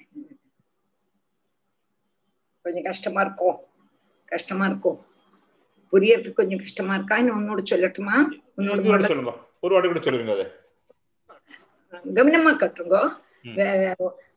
[2.68, 3.58] கொஞ்சம் கஷ்டமா இருக்கும்
[4.32, 5.00] கஷ்டமா இருக்கும்
[5.94, 8.16] புரியறதுக்கு கொஞ்சம் கஷ்டமா இருக்கா இன்னும் உன்னோட சொல்லட்டுமா
[8.60, 10.48] உன்னோட சொல்லுங்க ஒரு வாட்டி கூட சொல்லுவீங்க அதை
[12.14, 13.02] கவனமா கட்டுங்கோ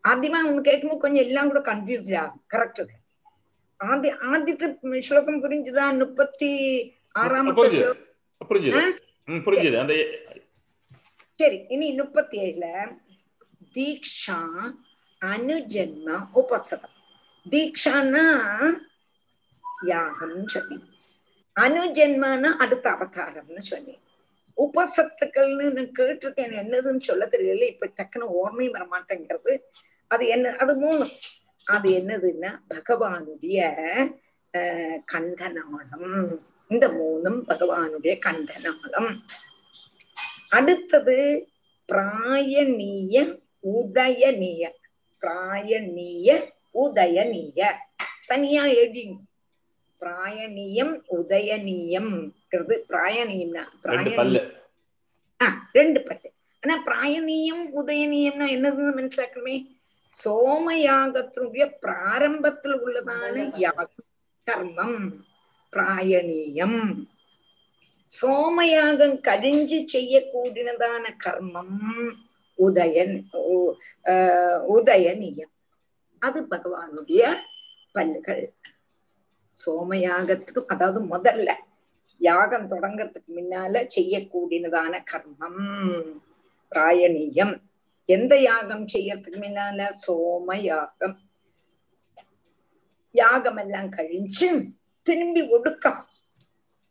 [0.05, 2.85] ആദ്യമേ ഒന്ന് കേൾക്കുമ്പോ കൊഞ്ചം എല്ലാം കൂടെ കൺഫ്യൂസ്ഡ് ആകും കറക്റ്റ്
[3.81, 4.67] ആദ്യ ആദ്യത്തെ
[5.01, 6.51] ശ്ലോകം പുരിഞ്ചതാ മുപ്പത്തി
[7.15, 8.05] ആറാമത്തെ ശ്ലോകം
[11.41, 12.75] ശരി ഇനി മുപ്പത്തി ഏഴില്
[13.77, 14.31] ദീക്ഷ
[15.23, 16.90] അനുജന്മ ഉപസരം
[17.50, 18.26] தீக்ஷான்னா
[19.82, 20.84] யாகம் சொல்லி.
[21.60, 24.00] அனுஜென்மானா அடுத்த அவதாரம்னு சொல்லி.
[24.58, 26.58] உபசத்துக்கள்னு கேட்டிருக்கேன்.
[26.62, 27.68] என்னதுன்னு சொல்ல தெரியல.
[27.68, 29.60] இப்ப டக்குன்னு ஓர்மை வர மாட்டேங்கிறது
[30.08, 30.56] அது என்ன?
[30.56, 31.10] அது மூணு.
[31.66, 33.58] அது என்னதுன்னா பகவானுடைய
[35.14, 36.38] கண்டனாளம்.
[36.68, 39.18] இந்த மூணும் பகவானுடைய கண்டனாளம்.
[40.50, 41.48] அடுத்தது
[41.92, 44.70] பிராயணீய உதயநீய
[45.22, 46.30] பிராயணீய
[46.74, 47.74] உதயநீய.
[48.28, 49.18] தனியா எழுதி.
[50.00, 52.32] பிராயணீயம் உதயநீயம்.
[52.52, 54.54] பிராயணீயம்னா பிராயணீயம்.
[55.44, 59.66] ஆஹ் ரெண்டு பட்டு ஆனா பிராயணீயம் உதயநீயம்னா என்னதுன்னு மனசிலாக்கணுமே?
[60.26, 63.88] சோமயாகத்தினுடைய பிராரம்பத்தில் உள்ளதான யாகம்
[64.52, 65.12] கர்மம்.
[65.72, 67.04] பிராயணீயம்.
[68.22, 72.12] சோமயாகம் கழிஞ்சு செய்யக்கூடியதான கர்மம்.
[72.58, 73.22] உதயன்
[74.70, 75.52] உதயநீயம்.
[76.22, 77.22] அது பகவானுடைய
[77.96, 78.44] பல்லுகள்.
[79.60, 81.50] சோமயாகத்துக்கு அதாவது முதல்ல
[82.22, 85.62] யாகம் தொடங்கறதுக்கு முன்னால செய்யக்கூடியதான கர்மம்
[86.72, 87.54] பிராயணீயம்.
[88.06, 89.80] எந்த யாகம் செய்யறதுக்கு முன்னால?
[90.06, 91.18] சோம யாகம்
[93.16, 94.50] யாகம் எல்லாம் கழிஞ்சு
[95.06, 96.02] திரும்பி ஒடுக்கம்.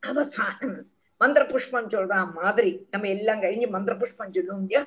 [0.02, 0.78] அவசானம்.
[1.20, 4.82] மந்திர புஷ்பம் சொல்ற மாதிரி நம்ம எல்லாம் கழிஞ்சு மந்திர புஷ்பம் சொல்லுவோம் இல்லையா?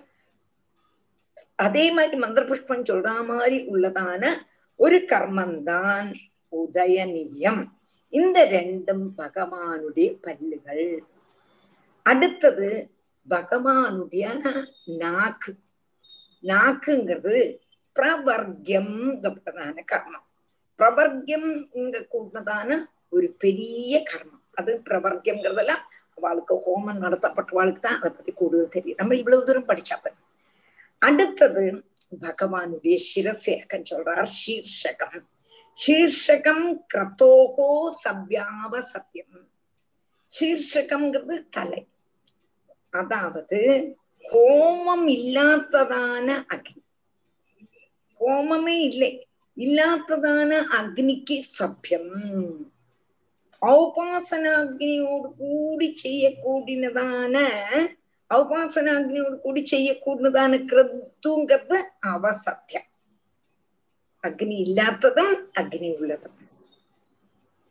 [1.55, 4.27] அதே மாதிரி மந்திர புஷ்பம் சொல்ற மாதிரி உள்ளதான
[4.75, 6.13] ஒரு கர்மந்தான்
[6.51, 7.67] உதயநியம்.
[8.09, 10.97] இந்த ரெண்டும் பகவானுடைய பல்லுகள்.
[12.03, 12.91] அடுத்தது
[13.29, 14.53] பகவானுடைய
[14.85, 15.55] நாக்கு.
[16.43, 17.57] நாக்குங்கிறது
[17.99, 20.27] பிரவர்க்கியம் கூட்டதான கர்மம்.
[20.77, 24.41] பிரவர்க்கியம் கூடதான ஒரு பெரிய கர்மம்.
[24.53, 25.83] அது பிரவர்க்கியம்ங்கிறதெல்லாம்
[26.15, 28.97] அவளுக்கு ஹோமம் நடத்தப்பட்டவாளுக்கு தான் அதை பத்தி கூடுதல் தெரியும்.
[28.97, 30.07] நம்ம இவ்வளவு தூரம் படிச்சாப்ப
[31.07, 31.63] அடுத்தது
[32.21, 35.23] பகவானுடைய சிரசேக சொல்றார் சீர்ஷகம்.
[35.83, 37.69] சீர்ஷகம் கிரத்தோகோ
[38.03, 39.37] சவ்யாவ சத்தியம்
[40.33, 41.81] சீர்ஷகம்ங்கிறது தலை.
[42.99, 43.59] அதாவது
[44.33, 46.81] கோமம் இல்லாததான அக்னி.
[48.19, 49.11] கோமமே இல்லை.
[49.57, 52.13] இல்லாததான அக்னிக்கு சபியம்.
[53.61, 57.35] ஔபாசனாக்னியோடு கூடி செய்யக்கூடியதான
[58.31, 61.77] உபாசனாக்னியோடு கூடி செய்யக்கூடியதான கிரத்துங்கிறது
[62.11, 62.87] அவ சத்தியம்
[64.23, 66.37] அக்னி இல்லாததும் அக்னி உள்ளதும்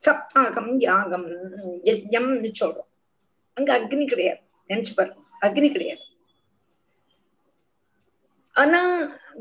[0.00, 1.26] சப்தாகம் யாகம்
[1.88, 2.88] யஜ்யம்னு சொல்றோம்
[3.56, 4.40] அங்க அக்னி கிடையாது
[4.70, 6.04] நினைச்சு பாருங்க அக்னி கிடையாது
[8.56, 8.80] ஆனா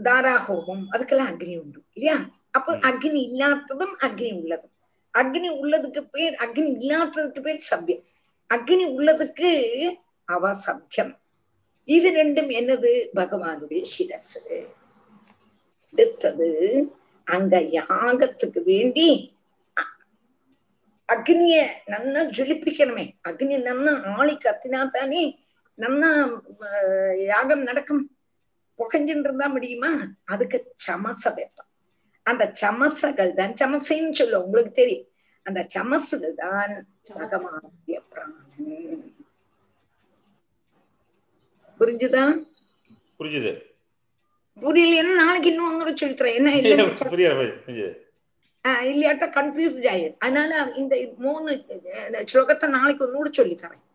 [0.04, 2.18] தாராகோபம் அதுக்கெல்லாம் அக்னி உண்டு இல்லையா
[2.52, 4.76] அப்ப அக்னி இல்லாததும் அக்னி உள்ளதும்
[5.14, 8.04] அக்னி உள்ளதுக்கு பேர் அக்னி இல்லாததுக்கு பேர் சவ்யம்
[8.50, 9.50] அக்னி உள்ளதுக்கு
[10.32, 11.14] அவ சத்தியம்
[11.88, 14.58] இது ரெண்டும் என்னது பகவானுடைய சிரசு
[15.94, 16.50] அடுத்தது
[17.28, 19.08] அங்க யாகத்துக்கு வேண்டி
[21.10, 21.56] அக்னிய
[21.92, 25.24] நன்னா ஜொலிப்பிக்கணுமே அக்னி நன்னா ஆளி கத்தினா தானே
[25.78, 26.12] நன்னா
[27.26, 28.04] யாகம் நடக்கும்
[28.80, 29.92] புகஞ்சுட்டு இருந்தா முடியுமா
[30.26, 31.70] அதுக்கு சமச வைப்பான்
[32.26, 35.08] அந்த சமசகள் தான் சமசைன்னு சொல்ல உங்களுக்கு தெரியும்
[35.46, 36.74] அந்த சமசுகள் தான்
[37.14, 39.11] பகவானுடைய பிராணன்
[41.82, 42.24] புரிஞ்சுதா?
[43.20, 43.52] புரிஞ்சுது.
[44.64, 46.76] புரியலைன்னா நாளைக்கு இன்னும் அங்கே சொல்லிக்கிறேன் என்ன இல்லை
[48.90, 50.52] இல்லையாட்டா கன்ஃபியூஸ்ட் ஆயிடும் அதனால
[50.82, 51.52] இந்த மூணு
[52.32, 53.86] ஸ்லோகத்தை நாளைக்கு ஒன்னோட சொல்லித்தரேன்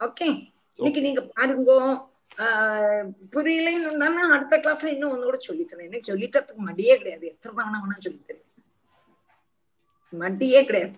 [0.00, 0.26] ஓகே
[0.78, 1.70] இன்னைக்கு நீங்க பாருங்க.
[3.34, 7.24] புரியலன்னு அடுத்த கிளாஸ்ல இன்னும் ஒன்னோட சொல்லித்தரேன் எனக்கு சொல்லித்தரத்துக்கு மடியே கிடையாது.
[7.32, 8.44] எத்தனை வேணா வேணா சொல்லித்தரேன்
[10.12, 10.96] மடியே கிடையாது.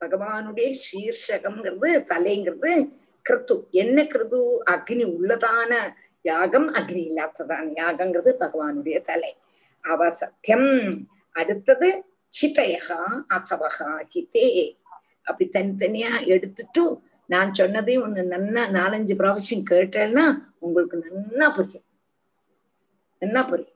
[0.03, 2.91] பகவானுடைய சீர்ஷகம்ங்கிறது தலைங்கிறது
[3.29, 3.69] கிருத்து.
[3.69, 9.37] என்ன கிருது அக்னி உள்ளதான யாகம் அக்னி இல்லாததான யாகங்கிறது பகவானுடைய தலை.
[9.81, 12.05] அவ சத்தியம் அடுத்தது
[12.41, 14.77] சிதையகா அசவகா ஹிதே.
[15.23, 21.83] அப்படி தனித்தனியா எடுத்துட்டு நான் சொன்னதையும் ஒண்ணு நன்னா நாலஞ்சு பிராவசியம் கேட்டேன்னா உங்களுக்கு நன்னா புரியும்.
[23.21, 23.71] நன்னா புரியும்.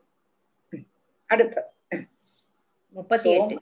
[1.26, 1.70] அடுத்தது.
[2.92, 3.60] முப்பத்தி எட்டு.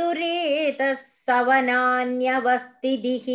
[0.00, 0.94] सोमस्तुरेतः
[1.26, 3.26] सवनान्यवस्थितिः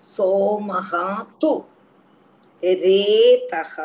[0.00, 1.64] सोमः तु
[2.64, 3.76] रेतः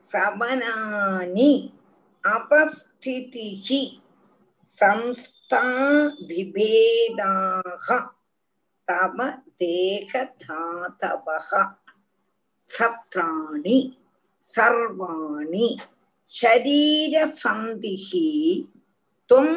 [0.00, 1.72] सवनानि
[2.26, 4.03] अपस्थितिः।
[4.66, 5.62] சம்ஸ்தா
[6.28, 7.86] விபேதாக
[8.88, 9.18] தம
[9.60, 11.50] தேகதாதவக
[12.68, 13.78] சத்ராணி
[14.44, 15.68] சர்வாணி
[16.30, 18.28] சரீரசந்திஹி
[19.30, 19.56] தும்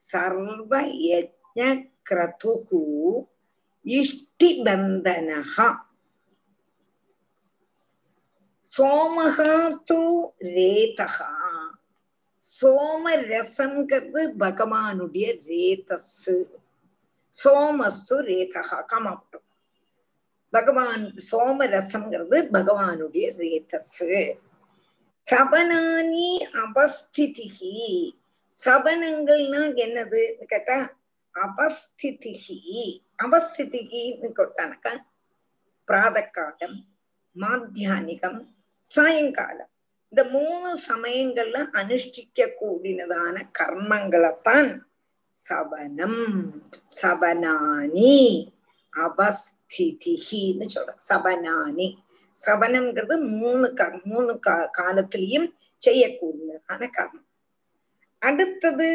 [0.00, 1.22] சர்வயஜ்ஞக்ரதுகு
[3.84, 5.56] இஷ்டிபந்தனக
[8.72, 9.54] சோமகா
[9.88, 10.00] தூ
[10.48, 11.30] ரேதகா
[12.44, 16.30] சோம ரசங்கிறது பகவானுடைய ரேதஸ்
[17.34, 19.46] சோமஸ்து ரேதகா காமாட்டம்
[20.52, 23.96] பகவான் சோம ரசங்கிறது பகவானுடைய ரேதஸ்
[25.26, 26.28] சபனானி
[26.62, 27.74] அபஸ்திதிகி
[28.66, 30.22] சபனங்கள்னா என்னது?
[30.46, 30.78] கேட்டா
[31.34, 32.58] அவஸ்திதிகி
[33.22, 34.92] அவஸ்திதிகின்னு கொட்டானாக்கா
[35.88, 36.78] பிராதக்காலம்
[37.36, 38.40] மாத்தியானிகம்
[38.82, 39.72] சாயங்காலம்.
[40.12, 44.70] இந்த மூணு சமயங்கள்ல அனுஷ்டிக்க கூடினதான கர்மங்களைத்தான்
[45.38, 46.22] சவனம்
[47.00, 48.14] சவனானி
[48.92, 51.88] அவஸ்திதிகின்னு சொல்ற சவனானி.
[52.46, 55.48] சவனம்ங்கிறது மூணு க மூணு கா காலத்திலையும்
[55.82, 57.26] செய்யக்கூடியதான கர்மம்.
[58.22, 58.88] அடுத்தது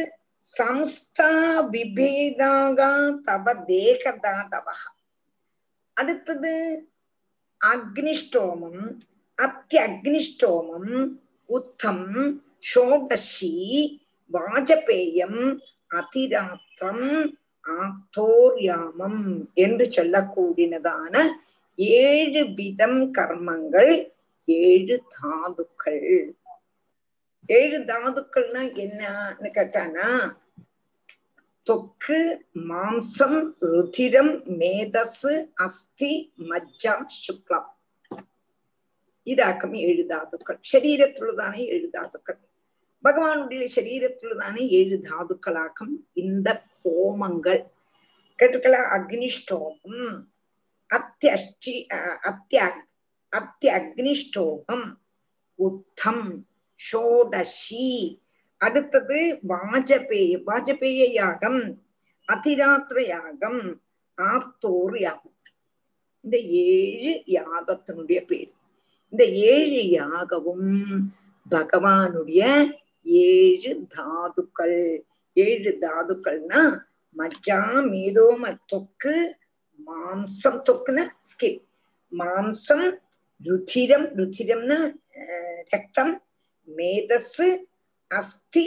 [0.57, 1.31] சம்ஸ்தா
[1.73, 2.91] விபேதாகா
[3.21, 4.81] தவ தேகதாதவக
[5.97, 6.53] அடுத்தது
[7.61, 8.83] அக்னிஷ்டோமம்
[9.39, 10.91] அத்தியக்னிஷ்டோமம்
[11.49, 12.07] உத்தம்
[12.73, 13.53] ஷோடசி
[14.31, 15.39] வாஜபேயம்
[15.91, 17.07] அதிராத்திரம்
[17.65, 19.23] ஆத்தோர்யாமம்
[19.55, 21.15] என்று சொல்லக்கூடியதான
[22.01, 23.93] ஏழு விதம் கர்மங்கள்
[24.47, 26.01] ஏழு தாதுக்கள்.
[27.49, 30.07] ஏழு தாதுக்கள்னா என்னன்னு கேட்டானா
[31.67, 32.19] தொக்கு
[32.69, 36.13] மாம்சம் ருதிரம் மேதசு அஸ்தி
[36.49, 37.69] மஜ்ஜா சுக்லம்
[39.26, 42.38] இதாக்கம் ஏழு தாதுக்கள் ശരീരത്തിലുള്ളതാണ് ഏഴ് தாதுக்கள்
[43.04, 47.60] பகவானுடைய சரீரத்திலுதான ஏழு தாதுக்களாக்கம் இந்த ஹோமங்கள்
[48.38, 50.02] கேட்டுக்கல அக்னிஷ்டோமம்
[50.90, 51.74] அத்தியஷ்டி
[52.28, 52.62] அத்திய
[53.32, 54.86] அத்திய அக்னிஷ்டோமம்
[55.58, 56.26] உத்தம்
[56.80, 57.88] ஷோடசி
[58.60, 59.18] அடுத்தது
[59.50, 61.60] வாஜபேய வாஜபேய யாகம்
[62.28, 63.60] அதிராத்திர யாகம்
[64.18, 65.34] ஆப்தோர் யாகம்
[66.24, 66.36] இந்த
[66.68, 68.52] ஏழு யாகத்தினுடைய பேர்
[69.12, 70.68] இந்த ஏழு யாகவும்
[71.46, 72.42] பகவானுடைய
[73.22, 74.78] ஏழு தாதுக்கள்
[75.36, 76.62] ஏழு தாதுக்கள்னா
[77.16, 79.14] மஜ்ஜா மேதோம தொக்கு
[79.80, 81.60] மாம்சம் தொக்குன்னு ஸ்கின்
[82.12, 82.86] மாம்சம்
[83.40, 84.78] ருச்சிரம் ருச்சிரம்னா
[85.72, 86.08] രക്തം
[86.68, 87.48] മേധസ്
[88.10, 88.66] അസ്ഥി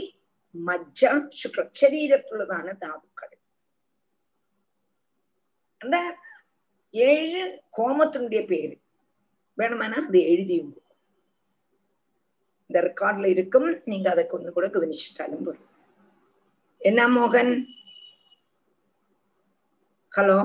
[0.56, 1.02] മജ്ജ
[1.40, 3.30] ശുക്രം ശരീരത്തുള്ളതാണ് ധാതുക്കൾ
[5.82, 5.98] அந்த
[6.94, 7.44] ஏழு
[7.78, 8.76] கோமத்தினுடைய பேரு
[9.61, 10.73] வேணுமானா அது எழுதியும்
[12.69, 13.69] இந்த ரெக்கார்ட்ல இருக்கும்.
[13.91, 15.67] நீங்க அதை கொஞ்சம் கூட கவனிச்சுட்டாலும் போதும்.
[16.91, 17.53] என்ன மோகன்?
[20.17, 20.39] ஹலோ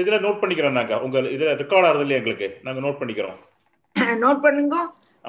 [0.00, 0.94] இதுல நோட் பண்ணிக்கிறோம் நாங்க.
[1.04, 2.48] உங்க இதுல ரெக்கார்ட் ஆகுது இல்லையா எங்களுக்கு?
[2.66, 3.38] நாங்க நோட் பண்ணிக்கிறோம்.
[4.24, 4.76] நோட் பண்ணுங்க.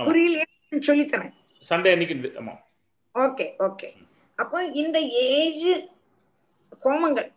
[0.07, 0.45] புரியலையே
[0.89, 1.33] சொல்லித்தரேன்.
[1.69, 2.53] சண்டே அன்னைக்கு ஆமா.
[3.15, 3.89] ஓகே ஓகே
[4.41, 5.73] அப்போ இந்த ஏழு
[6.83, 7.29] ஹோமங்கள்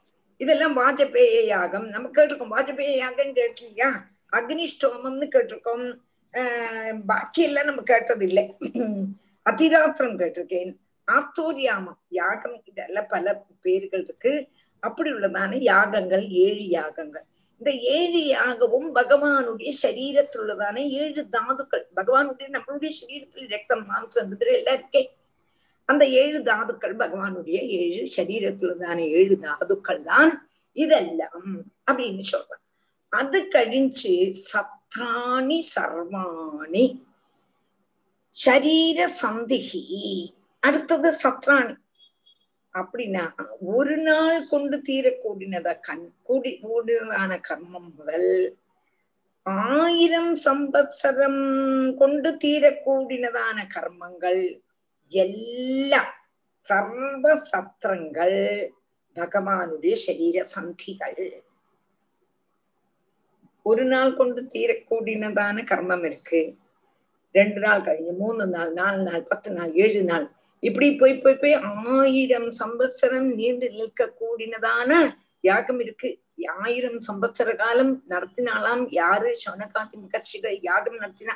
[0.43, 1.87] இதெல்லாம் வாஜபேய யாகம்.
[1.95, 3.91] நம்ம கேட்டிருக்கோம் வாஜபேய யாகம் கேட்டிருக்கியா
[4.33, 5.99] அக்னிஷ்டோமம்னு கேட்டிருக்கோம்.
[6.33, 8.51] ஆஹ் பாக்கி எல்லாம் நம்ம கேட்டதில்லை.
[9.51, 10.77] அதிராத்திரம் கேட்டிருக்கேன்.
[11.13, 14.49] ஆத்தோரியாமம் யாகம் இதெல்லாம் பல பேர்கள் இருக்கு.
[14.81, 17.25] அப்படி உள்ளதான யாகங்கள் ஏழு யாகங்கள்.
[17.59, 21.87] இந்த ஏழு யாகவும் பகவானுடைய சரீரத்தில் உள்ளதான ஏழு தாதுக்கள்.
[21.97, 25.07] பகவானுடைய நம்மளுடைய சரீரத்தில் ரத்தம் மாம்சம் எல்லாம் இருக்கே.
[25.85, 32.65] அந்த ஏழு தாதுக்கள் பகவானுடைய ஏழு சரீரத்துள்ளதான ஏழு தாதுக்கள் தான் இதெல்லாம் அப்படின்னு சொல்றான்
[33.13, 34.15] அது கழிஞ்சு
[34.51, 36.87] சத்ராணி சர்வாணி
[38.35, 39.83] சரீர சந்திகி
[40.63, 41.75] அடுத்தது சத்ராணி
[42.75, 43.25] அப்படின்னா
[43.75, 48.31] ஒரு நாள் கொண்டு தீரக்கூடினத கண் கூடி கூடினதான கர்மம் முதல்
[49.77, 51.43] ஆயிரம் சம்பத்சரம்
[51.99, 54.43] கொண்டு தீரக்கூடினதான கர்மங்கள்
[55.13, 56.13] எல்லாம்
[56.67, 58.39] சர்வ சத்திரங்கள்
[59.17, 61.21] பகவானுடைய சரீர சந்திகள்.
[63.69, 66.41] ஒரு நாள் கொண்டு தீரக்கூடினதான கர்மம் இருக்கு.
[67.39, 70.27] ரெண்டு நாள் கழிஞ்சு மூணு நாள் நாலு நாள் பத்து நாள் ஏழு நாள்.
[70.63, 71.57] இப்படி போய் போய் போய்
[71.95, 74.93] ஆயிரம் சம்பத்சரம் நீண்டு நிற்க கூடினதான
[75.49, 76.11] யாகம் இருக்கு.
[76.63, 79.31] ஆயிரம் சம்பத்சர காலம் நடத்தினாலாம் யாரு?
[79.45, 81.35] சொனகாட்டி முகர்ஷிக யாகம் நடத்தினா.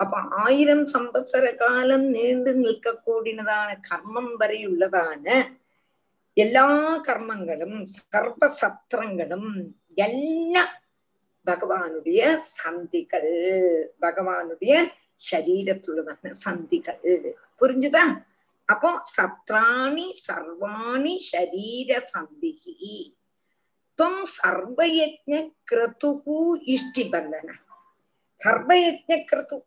[0.00, 5.26] அப்ப ஆயிரம் சம்பத்சர காலம் நீண்டு நிற்க கூடினதான கர்மம் வரையுள்ளதான
[6.36, 6.66] எல்லா
[7.06, 9.48] கர்மங்களும் சர்வ சத்திரங்களும்
[10.06, 10.74] எல்லாம்
[11.48, 13.34] பகவானுடைய சந்திகள்
[14.00, 14.72] பகவானுடைய
[15.30, 17.04] சரீரத்துள்ளதான சந்திகள்.
[17.60, 18.04] புரிஞ்சுதா?
[18.72, 22.96] அப்போ சத்ராணி சர்வாணி சரீர சந்திகி.
[23.98, 25.30] துவம் சர்வயஜ
[25.70, 26.38] கிரதுகு
[26.74, 27.48] இஷ்டிபந்தன
[28.40, 29.58] சர்வயஜ கிரது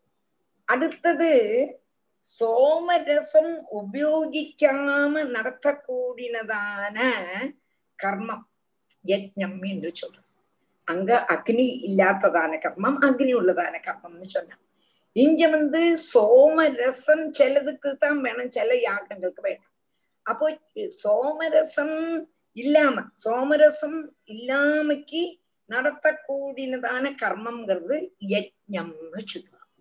[0.72, 1.32] அடுத்தது
[2.40, 6.98] சோமரசம் உபயோகிக்காம நடத்தக்கூடினதான
[8.04, 8.46] கர்மம்
[9.06, 10.31] யஜ்ஞம் என்று சொல்றோம்.
[10.88, 14.64] அங்க அக்னி இல்லாததான கர்மம் அக்னி உள்ளதான கர்மம்னு சொன்னான்.
[15.16, 15.82] இங்க வந்து
[16.14, 19.72] சோமரசம் சிலதுக்கு தான் வேணும் சில யாகங்களுக்கு வேணும்.
[20.26, 20.48] அப்போ
[21.04, 21.98] சோமரசம்
[22.58, 24.00] இல்லாம சோமரசம்
[24.34, 25.22] இல்லாமக்கு
[25.70, 27.98] நடத்தக்கூடியதான கர்மம்ங்கிறது
[28.34, 29.78] யஜ்ஞம்னு சொல்லுவாங்க.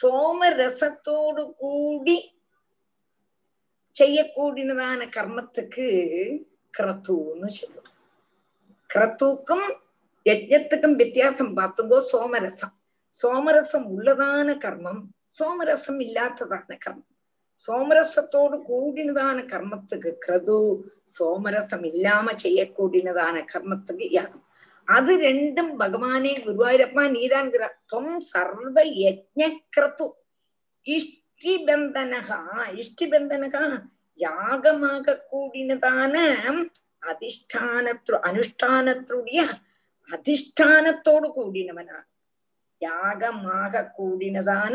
[0.00, 2.18] சோமரசத்தோடு கூடி
[3.96, 5.86] செய்யக்கூடியதான கர்மத்துக்கு
[6.74, 7.90] கிரத்துன்னு சொல்லுவாங்க.
[8.90, 9.68] கிரத்துக்கும்
[10.28, 12.74] யஜ்ஞத்துக்கும் வித்தியாசம் பார்த்துங்கோ சோமரசம்.
[13.22, 15.02] சோமரசம் உள்ளதான கர்மம்
[15.38, 17.10] சோமரசம் இல்லாததான கர்மம்.
[17.66, 20.58] சோமரசத்தோடு கூடினதான கர்மத்துக்கு கிரது
[21.18, 24.44] சோமரசம் இல்லாம செய்யக்கூடியதான கர்மத்துக்கு யாகம்.
[24.84, 27.76] அது ரெண்டும் பகவானே குருவாயூரப்பா நீதான்கிறார்.
[27.86, 30.06] தொம் சர்வ யஜ்ஞக்ரது.
[30.86, 32.40] இஷ்டிபந்தனகா
[32.80, 33.64] இஷ்டிபந்தனகா
[34.20, 36.14] யாகமாக கூடினதான
[37.02, 39.40] அதிஷ்டானத்து அனுஷ்டானத்துடைய
[40.10, 41.98] அதிஷ்டானத்தோடு கூடினவனா
[42.80, 44.74] யாகமாக கூடினதான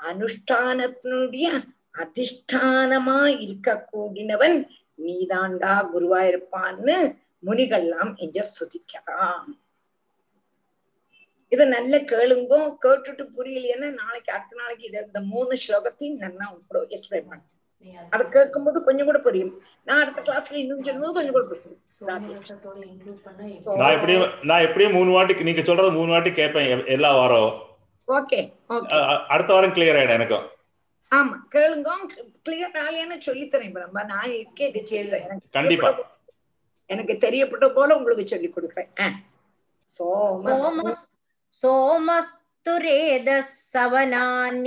[0.00, 1.48] அனுஷ்டானத்தினுடைய
[1.94, 4.56] அதிஷ்டானமா இருக்க கூடினவன்
[4.98, 6.96] நீதாண்டா குருவாயிருப்பான்னு
[7.42, 9.46] முனிகள்லாம் இங்க சுதிக்கலாம்
[11.52, 17.28] இத நல்ல கேளுங்கோ கேட்டுட்டு புரியலைன்னா நாளைக்கு அடுத்த நாளைக்கு இத இந்த மூணு ஸ்லோகத்தையும் நல்லா கூட எக்ஸ்பிளைன்
[17.28, 17.42] பண்ண.
[18.10, 19.52] அது கேட்கும்போது கொஞ்சம் கூட புரியும்
[19.86, 21.78] நான் அடுத்த கிளாஸ்ல இன்னும் சொல்லும்போது கொஞ்சம் கூட புரியும்
[23.80, 27.52] நான் எப்படியும் நான் எப்படியும் மூணு வாட்டி நீங்க சொல்றது மூணு வாட்டி கேட்பேன் எல்லா வாரம்
[28.08, 28.40] ஓகே
[29.32, 30.46] அடுத்த வாரம் கிளியர் ஆயிடும் எனக்கும்
[31.12, 31.90] ஆமா கேளுங்க
[32.46, 33.76] கிளியர் ஆலையான சொல்லி தரேன்
[34.12, 34.66] நான் இருக்கே
[35.20, 35.90] எனக்கு கண்டிப்பா
[36.90, 38.90] எனக்கு தெரியப்பட்ட போல உங்களுக்கு சொல்லி கொடுப்பேன்
[39.90, 40.54] சோம
[41.52, 43.30] சோமஸ்துரேத
[43.72, 44.64] சவனான்யவஸ்திதிஹி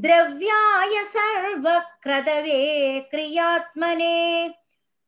[0.04, 2.62] द्रव्याय सर्वक्रतवे
[3.10, 4.48] क्रियात्मने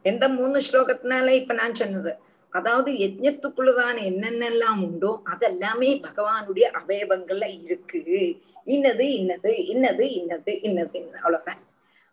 [0.03, 2.15] எந்த மூணு ஸ்லோகத்தினால இப்ப நான் சொன்னது?
[2.49, 8.01] அதாவது யஜ்னத்துக்குள்ளதான என்னென்னலாம் உண்டோ அதெல்லாமே பகவானுடைய அவயவங்கள்ல இருக்கு.
[8.65, 10.99] இன்னது இன்னது இன்னது இன்னது இன்னது.
[11.15, 11.61] அவ்வளவுதான்.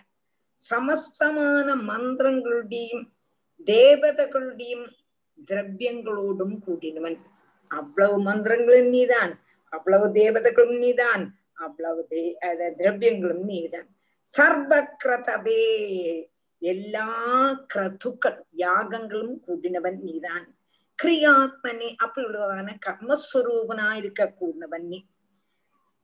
[0.62, 3.06] சமஸ்தமான மந்திரங்களுடையும்
[3.66, 4.88] தேவதைகளுடையும்
[5.48, 7.20] திரவியங்களோடும் கூடினவன்.
[7.68, 9.34] அவ்வளவு மந்திரங்களும் நீதான்
[9.74, 11.24] அவ்வளவு தேவதைகளும் நீதான்
[11.54, 12.22] அவ்வளவு தே
[12.80, 13.90] திரவியங்களும் நீதான்.
[14.38, 16.24] சர்வக்ரதவே
[16.60, 17.10] எல்லா
[17.74, 20.58] கிரதுக்கள் யாகங்களும் கூடினவன் நீதான்.
[21.04, 25.06] கிரியாத்மனே அப்படி உள்ளதான கர்மஸ்வரூபனா இருக்க கூடினவன் நீ.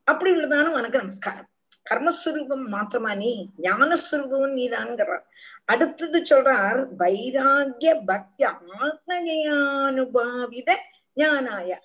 [0.03, 1.49] அப்படி உள்ளதான உனக்கு நமஸ்காரம்.
[1.89, 3.49] கர்மஸ்வரூபம் மாத்திரமா நீ?
[3.57, 5.23] ஞானஸ்வரூபம் நீதான்ங்கிறார்.
[5.65, 8.45] அடுத்தது சொல்றார் வைராகிய பக்தி
[8.79, 10.75] ஆத்மஜயானுபாவித
[11.15, 11.75] ஞானாய.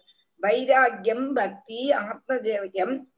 [0.42, 3.12] வைராகியம் பக்தி ஆத்மஜயம்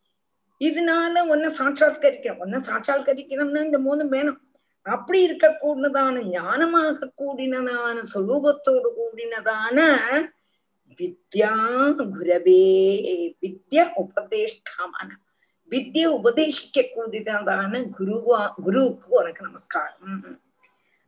[0.69, 2.43] இதனால ஒன்ன சாட்சாத்கரிக்கணும்.
[2.45, 4.41] ஒன்ன சாட்சாத்கரிக்கணும்னா இந்த மூணும் வேணும்.
[4.83, 9.79] அப்படி இருக்கக்கூடியதான ஞானமாக கூடினதான சொரூபத்தோடு கூடினதான
[11.01, 11.55] வித்யா
[12.13, 12.63] குரவே
[13.43, 15.09] வித்ய உபதேஷ்டாமான.
[15.73, 20.39] வித்ய உபதேசிக்க கூடினதான குருவா குருவுக்கு உனக்கு நமஸ்காரம்.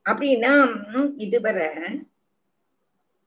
[0.06, 0.54] அப்படின்னா
[1.24, 1.70] இதுவரை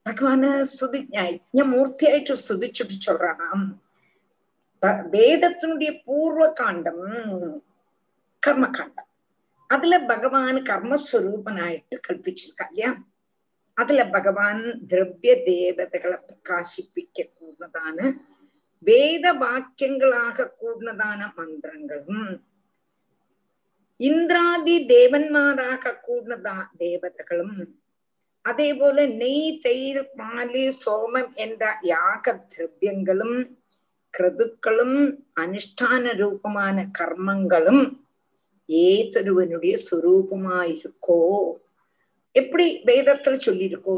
[0.05, 3.63] பகவான ஸ்துதி ஞாயிற்று மூர்த்தியாயிட்டு ஸ்துதிச்சுட்டு சொல்றான்
[5.13, 7.03] வேதத்தினுடைய பூர்வ காண்டம்
[8.43, 9.09] கர்ம காண்டம்
[9.69, 12.91] அதுல பகவான் கர்மஸ்வரூபனாயிட்டு கல்பிச்சிருக்கா இல்லையா?
[13.77, 17.97] அதுல பகவான் திரவிய தேவதைகளை பிரகாசிப்பிக்க கூடதான
[18.87, 22.27] வேத வாக்கியங்களாக கூடதான மந்திரங்களும்
[23.99, 27.57] இந்திராதி தேவன்மாராக கூடதா தேவதைகளும்
[28.45, 33.37] அதே போல நெய் தயிர் பாலு சோமம் என்ற யாக திரவியங்களும்
[34.15, 34.97] கிருதுக்களும்
[35.39, 37.83] அனுஷ்டான ரூபமான கர்மங்களும்
[38.69, 41.19] ஏதொருவனுடைய சுரூபமாயிருக்கோ
[42.35, 43.93] எப்படி வேதத்துல சொல்லியிருக்கோ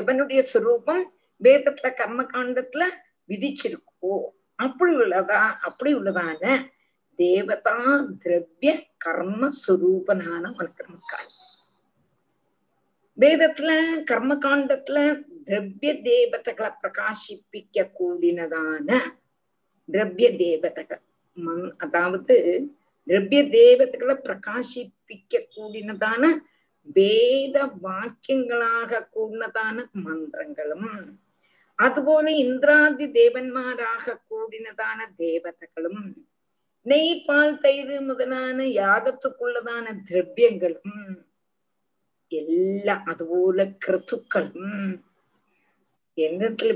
[0.00, 1.04] எவனுடைய சுரூபம்
[1.40, 2.84] வேதத்துல கர்ம காண்டத்துல
[3.28, 4.12] விதிச்சிருக்கோ
[4.58, 6.42] அப்படி உள்ளதா அப்படி உள்ளதான
[7.18, 7.78] தேவதா
[8.22, 11.40] திரவிய கர்ம சுரூபனான உனக்கு நமஸ்காரம்
[13.18, 13.70] வேதத்துல
[14.04, 14.98] கர்ம காண்டத்துல
[15.44, 18.88] திரவிய தேவதைகளை பிரகாசிப்பிக்க கூடினதான
[19.89, 21.01] திரவிய தேவதைகள்
[21.37, 22.35] மண் அதாவது
[23.07, 26.23] திரவிய தேவதைகளை பிரகாசிப்பிக்க கூடினதான
[26.95, 30.87] வேத வாக்கியங்களாக கூடினதான மந்திரங்களும்
[31.79, 35.97] അതുപോലെ ഇന്ദ്രാദി ദേവന്മാരാക കൂടിനതാന ദേവതകളും
[36.85, 40.91] നെയ് പാൽ തൈര് മുതലാന യാഗത്തുക്കുള്ളതാന ദ്രവ്യങ്ങളും
[42.31, 44.67] എല്ലാം അതുപോലെ ക്രതുക്കളും
[46.17, 46.69] എന്നതിൽ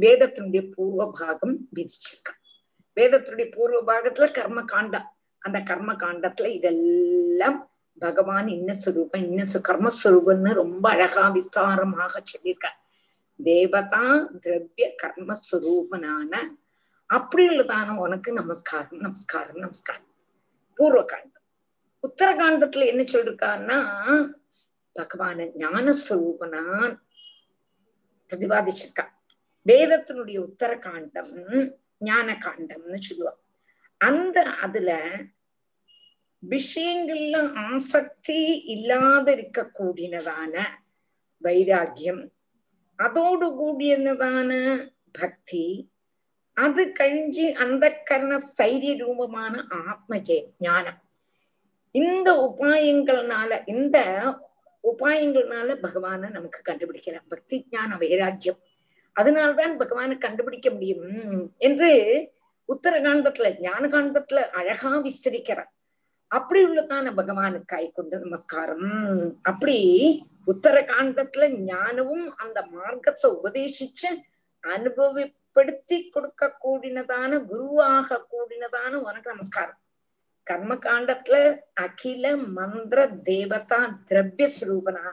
[0.00, 2.40] வேதத்தினுடைய பூர்வ பாகம் விதிச்சிருக்கான்
[2.96, 5.08] வேதத்தினுடைய பூர்வ பாகத்துல கர்ம காண்டம்
[5.38, 12.78] அந்த கர்ம காண்டத்துல இதெல்லாம் பகவான் இன்ன சுரூபம் இன்ன கர்மஸ்வரூபம்னு ரொம்ப அழகா விஸ்தாரமாக சொல்லியிருக்கார்.
[13.42, 16.32] தேவதா திரவிய கர்மஸ்வரூபனான
[17.06, 20.10] அப்படி உள்ளதான உனக்கு நமஸ்காரம் நமஸ்காரம் நமஸ்காரம்.
[20.74, 21.30] பூர்வ காண்டம்
[22.04, 23.78] உத்தரகாண்டத்துல என்ன சொல்லிருக்காருன்னா
[24.96, 26.94] பகவான ஞானஸ்வரூபனான்
[28.30, 29.12] பிரதிபாதிச்சிருக்கான்
[29.68, 31.66] வேதத்தினுடைய உத்தர காண்டம்
[31.98, 33.40] ஞான காண்டம்னு சொல்லுவான்
[33.98, 35.00] அந்த அதுல
[36.50, 40.64] விஷயங்கள்ல ஆசக்தி இல்லாத இருக்க கூடினதான
[41.42, 42.32] வைராகியம்
[42.96, 44.50] அதோடு கூடியதான
[45.12, 45.92] பக்தி
[46.52, 51.02] அது கழிஞ்சு அந்த கரண ஸ்தைரிய ரூபமான ஆத்மஜெயம் ஞானம்.
[51.90, 53.98] இந்த உபாயங்கள்னால இந்த
[54.82, 57.28] உபாயங்கள்னால பகவான நமக்கு கண்டுபிடிக்கிறார்.
[57.28, 58.60] பக்தி ஞான வைராக்கியம்
[59.14, 61.04] அதனால்தான் பகவானை கண்டுபிடிக்க முடியும்.
[61.58, 61.90] என்று
[62.68, 65.70] உத்தரகாண்டத்துல ஞானகாண்டத்துல அழகா விஸ்தரிக்கிறார்.
[66.26, 68.88] அப்படி உள்ளதான பகவானுக்காய் கொண்டு நமஸ்காரம்.
[69.42, 69.76] அப்படி
[70.46, 74.10] உத்தர காண்டத்துல ஞானமும் அந்த மார்க்கத்தை உபதேசிச்சு
[74.64, 79.78] அனுபவிப்படுத்தி கொடுக்க கூடினதான குருவாக கூடினதான உனக்கு நமஸ்காரம்.
[80.46, 81.36] கர்ம காண்டத்துல
[81.74, 83.78] அகில மந்திர தேவதா
[84.08, 85.04] திரவிய ஸ்வரூபனா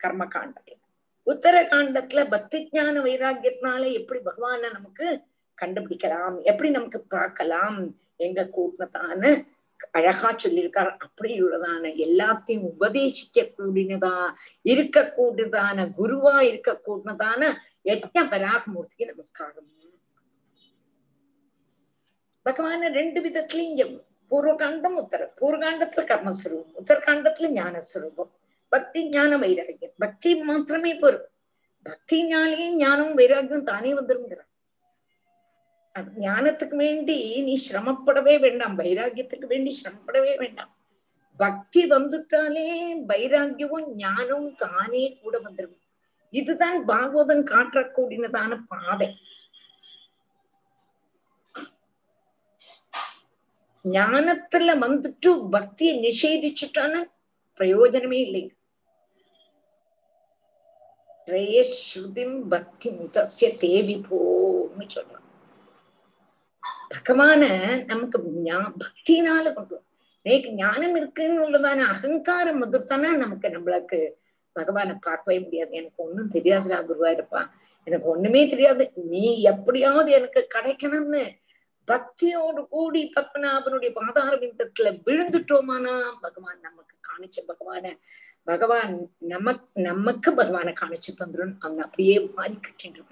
[0.00, 0.76] கர்ம காண்டத்துல
[1.26, 5.20] உத்தரகாண்டத்துல பக்தி ஜான வைராக்கியத்தினால எப்படி பகவான நமக்கு
[5.62, 6.42] கண்டுபிடிக்கலாம்?
[6.42, 7.94] எப்படி நமக்கு பார்க்கலாம்?
[8.16, 9.44] எங்க கூட்டினதான
[9.90, 10.96] அழகா சொல்லியிருக்கார்.
[10.96, 14.32] அப்படி உள்ளதான எல்லாத்தையும் உபதேசிக்க கூடினதா
[14.62, 17.52] இருக்க கூடியதான குருவா இருக்க கூடினதான
[17.84, 19.70] எட்ட பராகமூர்த்திக்கு நமஸ்காரம்.
[22.44, 23.94] பகவான ரெண்டு விதத்திலையும்
[24.30, 28.32] பூர்வகாண்டம் உத்தர பூர்வகாண்டத்துல கர்மஸ்வரூபம் உத்தரகாண்டத்துல ஞானஸ்வரூபம்.
[28.72, 29.94] பக்தி ஞான வைராகியம்.
[29.98, 31.26] பக்தி மாத்திரமே போரும்
[31.86, 34.50] பக்தி ஞானியும் ஞானமும் வைராகியம் தானே வந்துருங்கிறான்.
[36.24, 40.72] ஞானத்துக்கு வேண்டி நீ சிரமப்படவே வேண்டாம் வைராகியத்துக்கு வேண்டி சிரமப்படவே வேண்டாம்.
[41.40, 42.68] பக்தி வந்துட்டாலே
[43.12, 45.80] வைராகியமும் ஞானமும் தானே கூட வந்துடும்
[46.32, 49.08] இதுதான் பாகவதன் காட்டக்கூடியதான பாதை.
[53.84, 56.94] ஞானத்துல வந்துட்டு பக்தியை நிஷேதிச்சுட்டான?
[57.60, 58.44] பிரயோஜனமே இல்லை
[61.76, 65.24] ஸ்ருதிம் பக்தி தசிய தேவி போன்னு சொல்றான்
[66.90, 67.42] பகவான
[67.86, 68.18] நமக்கு
[68.78, 69.76] பக்தினால கொண்டு
[70.26, 73.98] நேக்கு ஞானம் இருக்குன்னு உள்ளதான அகங்காரம் வந்துட்டானா நமக்கு நம்மளுக்கு
[74.56, 77.48] பகவானை பார்க்கவே முடியாது எனக்கு ஒண்ணும் தெரியாதுடா குருவா இருப்பான்
[77.86, 81.24] எனக்கு ஒண்ணுமே தெரியாது நீ எப்படியாவது எனக்கு கிடைக்கணும்னு
[81.88, 85.94] பக்தியோடு கூடி பத்மநாபனுடைய பாதார பிந்தத்துல விழுந்துட்டோமானா?
[86.20, 87.98] பகவான் நமக்கு காணிச்ச பகவான
[88.42, 93.02] பகவான் நமக்கு நமக்கு பகவானை காணிச்சு தந்துடும் அவன் அப்படியே மாறி கட்டிட்டு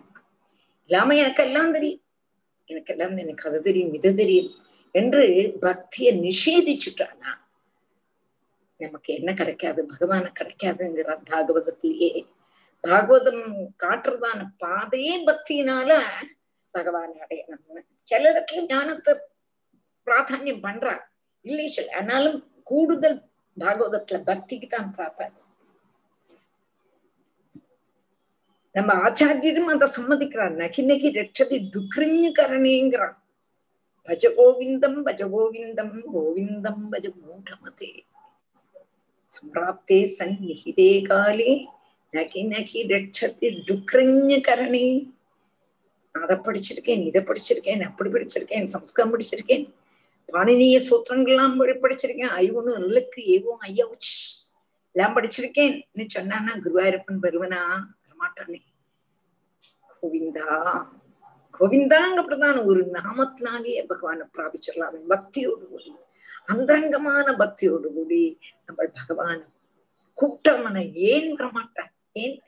[0.91, 2.03] இல்லாம எனக்கு எல்லாம் தெரியும்.
[2.65, 4.51] எனக்கு எல்லாம் எனக்கு அது தெரியும் இது தெரியும்
[4.95, 7.31] என்று பக்தியை நிஷேதிச்சுட்டானா?
[8.81, 9.87] நமக்கு என்ன கிடைக்காது?
[9.87, 12.27] பகவான கிடைக்காதுங்கிறார் பாகவதத்திலேயே.
[12.85, 13.45] பாகவதம்
[13.83, 15.91] காட்டுறதான பாதையே பக்தியினால
[16.71, 19.13] பகவான் அடையணும்னு சில இடத்துல ஞானத்தை
[20.07, 20.95] பிராதானியம் பண்றா
[21.45, 23.19] இல்லை சொல்ல ஆனாலும் கூடுதல்
[23.57, 25.41] பாகவதத்துல பக்திக்கு தான் பிராதானியம்.
[28.75, 30.55] நம்ம ஆச்சாரியரும் அதை சம்மதிக்கிறார்.
[30.63, 33.17] நகி நகி ரட்சதி டுக்ரிஞ்சு கரணேங்கிறான்
[34.09, 37.93] பஜ கோவிந்தம் பஜ கோவிந்தம் கோவிந்தம் பஜ மூடமதே
[39.31, 41.53] சம்பிராப்தே சந்நிஹிதே காலே
[42.13, 44.87] நகி நகி ரட்சதி டுக்ரிஞ்சு கரணே
[46.23, 49.75] அதை படிச்சிருக்கேன் இதை படிச்சிருக்கேன் அப்படி படிச்சிருக்கேன் சம்ஸ்கிருதம் படிச்சிருக்கேன்.
[50.33, 52.33] பாணினிய சூத்திரங்கள்லாம் படிச்சிருக்கேன்.
[52.43, 54.45] ஐவனு இல்லுக்கு ஏவும் ஐயா உச்.
[54.93, 57.61] எல்லாம் படிச்சிருக்கேன்னு சொன்னானா குருவாயூரப்பன் வருவனா?
[58.05, 58.61] வரமாட்டானே.
[60.03, 60.49] கோவிந்தா.
[61.61, 64.97] கோவிந்தாங்க அப்படிதான் ஒரு நாமத்தினாலேயே பகவானை பிராபிச்சிடலாம்.
[65.09, 65.93] பக்தியோடு கூடி
[66.47, 69.41] அந்தரங்கமான பக்தியோடு கூடி நம்ம பகவான
[70.17, 71.91] கூப்பிட்டவன ஏன் வரமாட்டான்?
[72.13, 72.43] ஏன்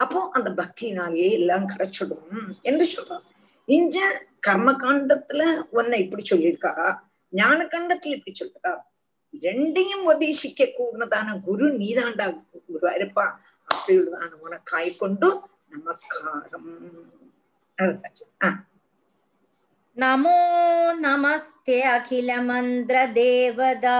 [0.00, 3.22] அப்போ அந்த பக்தியினாலேயே எல்லாம் கிடைச்சிடும் என்று சொல்றான்
[3.68, 6.98] இங்க கர்ம காண்டத்துல உன்னை இப்படி சொல்லியிருக்கா
[7.32, 8.84] ஞான காண்டத்துல இப்படி சொல்லிருக்கா
[9.42, 13.38] ரெண்டையும் உபதேசிக்க கூடதான குரு நீதாண்டா குருவாயிருப்பா
[13.68, 15.42] அப்படியுள்ளதான உனக்காய் கொண்டு
[15.72, 16.68] நமஸ்காரம்
[17.78, 18.32] அதுதான் சொல்லு.
[18.42, 18.64] ஆ,
[19.96, 20.36] नमो
[21.00, 23.98] नमस्ते अखिलमन्द्रदेवदा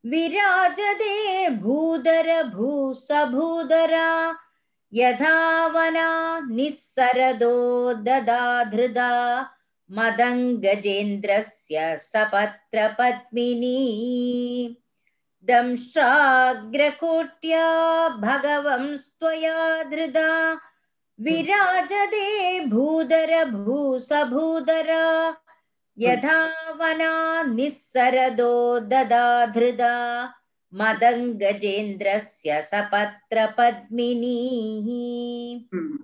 [0.04, 4.10] विराजते भूधर भूसभूधरा
[4.94, 7.54] यथा वना निःसरदो
[7.94, 9.12] ददा धृदा
[9.91, 13.77] मदङ्गजेन्द्रस्य सपत्रपद्मिनी।
[15.45, 17.69] दंष्ट्राग्रकोट्या
[18.09, 20.61] भगवंस्त्वया धृदा
[21.21, 25.37] विराजते भूधर भूसभूधरा
[25.99, 30.31] यथा वना निःसरदो ददा धृदा
[30.75, 34.39] मदङ्गजेन्द्रस्य सपत्रपद्मिनी।
[35.75, 35.99] ம்.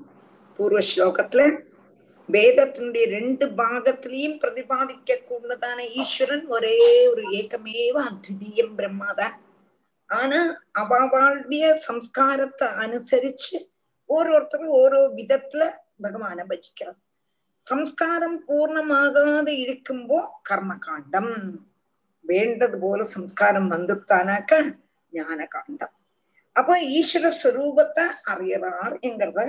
[2.32, 6.77] வேதத்தினுடைய ரெண்டு பாகத்திலையும் பிரதிபாதிக்க கூடதான ஈஸ்வரன் ஒரே
[7.11, 9.36] ஒரு ஏக்கமேவ அத்விதீயம் பிரம்மாதான்
[10.11, 10.40] ஆனா
[10.81, 13.59] அவாவாளுடைய சம்ஸ்காரத்தை அனுசரிச்சு
[14.11, 15.62] ஓரோருத்தரும் ஓரோ விதத்துல
[16.02, 16.98] பகவான பஜிக்கிறார்
[17.66, 21.32] சம்ஸ்காரம் பூர்ணமாகாத இருக்கும்போ கர்ம காண்டம்
[22.24, 24.52] வேண்டது போல சம்ஸ்காரம் வந்துட்டானாக்க
[25.12, 25.94] ஞான காண்டம்
[26.57, 29.43] அப்போ ஈஸ்வர ஸ்வரூபத்தை அறியறார் என்கிறத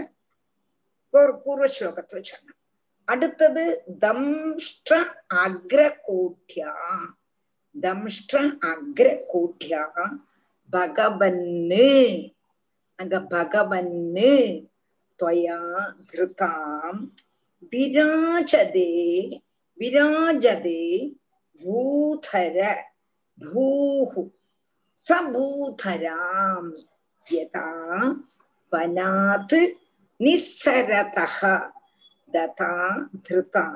[1.14, 2.61] ஒரு பூர்வ ஸ்லோகத்துல சொன்னார்.
[3.06, 5.04] அடுத்தது தம்ஷ்ட
[5.34, 6.74] அக்ரகோட்யா.
[7.82, 10.14] தம்ஷ்ட அக்ரகோட்யா.
[10.72, 12.34] பகவன்னு.
[12.96, 14.66] அங்க பகவன்னு.
[15.24, 17.10] துவயா திருதாம்
[17.72, 19.40] விராஜதே.
[19.80, 21.14] விராஜதே.
[21.64, 22.76] பூதர.
[23.40, 24.32] பூஹு.
[25.10, 26.76] சபூதராம்.
[27.32, 28.12] யதா.
[28.72, 29.74] வனாத்.
[30.20, 31.71] நிசரதா
[32.31, 32.73] दता
[33.27, 33.67] धृता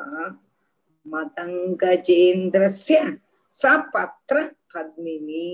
[1.07, 2.97] मदङ्गजेन्द्रस्य
[3.53, 4.37] सपत्र
[4.73, 5.47] पद्मिनी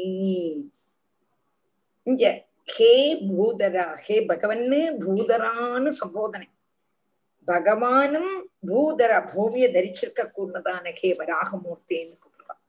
[2.07, 2.24] இங்க
[2.69, 2.91] ஹே
[3.28, 6.47] பூதரா ஹே பகவன்னு பூதரான்னு சம்போதனை
[7.49, 8.33] பகவானும்
[8.69, 12.62] பூதர பூமியை தரிச்சிருக்க கூடதான ஹே வராகமூர்த்தின்னு கூப்பிடுறான்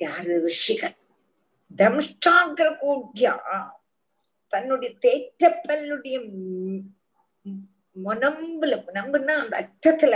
[0.00, 0.96] யாரு ரிஷிகள்
[1.70, 3.34] தம்ஷ்டாகிர கூட்யா
[4.52, 6.16] தன்னுடைய தேற்றப்பல்லுடைய
[7.95, 10.15] முனம்புல முனம்புன்னா அந்த அச்சத்துல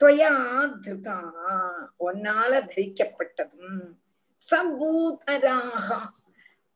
[0.00, 0.32] துவயா
[0.84, 1.16] திருதா
[1.98, 3.78] ஒன்னால தரிக்கப்பட்டதும்
[4.42, 5.88] சபூதராக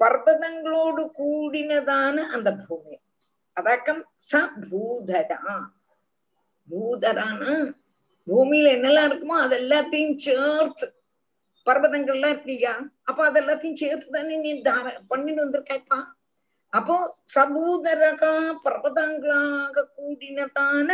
[0.00, 2.96] பர்வதங்களோடு கூடினதான அந்த பூமி.
[3.56, 4.32] அதாக்கம் ச
[6.68, 7.28] பூதரா
[8.26, 10.86] பூமியில என்னெல்லாம் இருக்குமோ அது எல்லாத்தையும் சேர்த்து
[11.66, 12.74] பர்வதங்கள்லாம் இருக்கு இல்லையா?
[13.02, 15.98] அப்ப அதெல்லாத்தையும் சேர்த்து தானே நீ தார பண்ணிட்டு வந்திருக்கப்பா
[16.72, 16.96] அப்போ
[17.34, 18.32] சபூதரகா
[18.64, 20.88] பர்வதங்களாக கூடினதான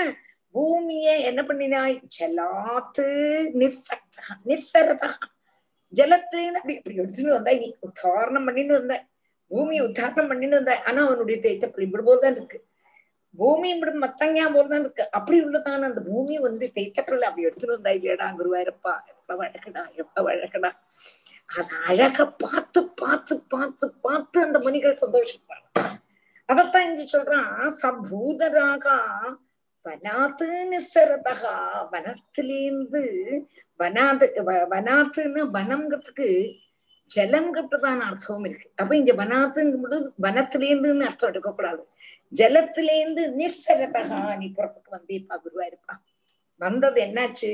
[0.55, 1.97] பூமிய என்ன பண்ணினாய்?
[2.15, 3.07] ஜலாத்து
[3.61, 5.11] நிசக்தா நிசரதா
[5.93, 8.95] ஜலத்திலேன்னு அப்படி அப்படி எடுத்துட்டு வந்தா நீ உத்தாரணம் பண்ணின்னு வந்த
[9.51, 12.59] பூமி உத்தாரணம் பண்ணின்னு வந்த ஆனா அவனுடைய தேய்த்தப்படி இப்படி போல்தான் இருக்கு.
[13.35, 15.05] பூமி இப்படி மத்தங்கா போல்தான் இருக்கு.
[15.19, 20.71] அப்படி உள்ளதான அந்த பூமி வந்து தேய்த்தப்படல அப்படி எடுத்துட்டு வந்தா இல்லையடா குருவாயிரப்பா எப்ப வழக்கடா எப்ப வழக்கடா?
[21.51, 25.85] அது அழக பார்த்து பார்த்து பார்த்து பார்த்து அந்த முனிகள் சந்தோஷப்படுறாங்க
[26.49, 27.51] அதத்தான் இங்க சொல்றான்
[27.81, 28.97] சபூதராகா
[29.85, 31.55] வனாத்து நிசரதகா
[31.93, 33.03] வனத்திலேந்து
[33.81, 36.29] வனாது வ- வனாத்துன்னு வனம்ங்கிறதுக்கு
[37.11, 38.69] ஜலங்கிறதுதான் அர்த்தமும் இருக்கு.
[38.77, 41.83] அப்ப இங்க வனாத்துங்கும்போது வனத்திலேந்துன்னு அர்த்தம் எடுக்கக்கூடாது.
[42.33, 45.95] ஜலத்திலேந்து நிசரதகா நீ புறப்பட்டு வந்தேப்பா குருவாயிருப்பா
[46.61, 47.51] வந்தது என்னாச்சு?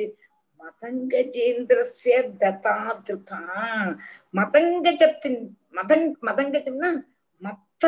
[0.63, 3.41] மதங்கஜேந்திரஸ்ய ததாதிருதா
[4.35, 5.41] மதங்கஜத்தின்
[5.75, 6.91] மதங் மதங்கஜம்னா
[7.43, 7.85] மத்த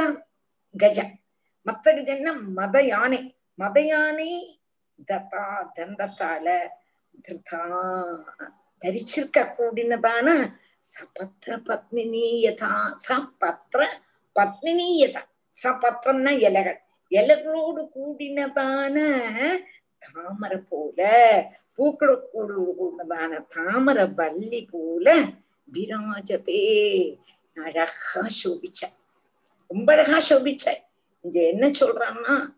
[0.74, 0.98] கஜ
[1.66, 3.20] மத்த கஜம்னா மத யானை
[3.58, 4.30] மத யானை
[5.08, 5.44] ததா
[5.76, 6.46] தந்தத்தால
[7.24, 7.60] திருதா.
[8.82, 10.28] தரிச்சிருக்க கூடினதான
[10.86, 12.70] சபத்திர பத்மினி யதா
[13.06, 13.80] சபத்திர
[14.36, 15.22] பத்மினி யதா.
[15.56, 16.78] சபத்திரம்னா இலைகள்.
[17.12, 18.96] இலைகளோடு கூடினதான
[20.02, 21.00] தாமரை போல
[21.78, 25.22] பூக்களோடு கூடினதான தாமர வள்ளி போல
[25.72, 26.62] விராஜதே
[27.64, 28.82] அழகா சோபிச்ச.
[29.68, 30.70] ரொம்ப அழகா சோபிச்ச.
[31.20, 32.54] இங்க என்ன சொல்றான்னா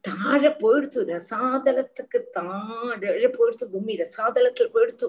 [0.00, 5.08] தாழ போயிடுத்து ரசாதலத்துக்கு தாழ போயிடுத்து பூமி ரசாதலத்துல போயிடுத்து.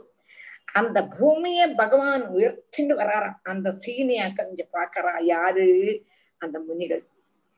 [0.73, 3.39] அந்த பூமிய பகவான் உயர்த்தின்னு வராராம்.
[3.43, 6.03] அந்த சீனையா கொஞ்சம் பாக்குறா யாரு?
[6.37, 7.05] அந்த முனிகள்.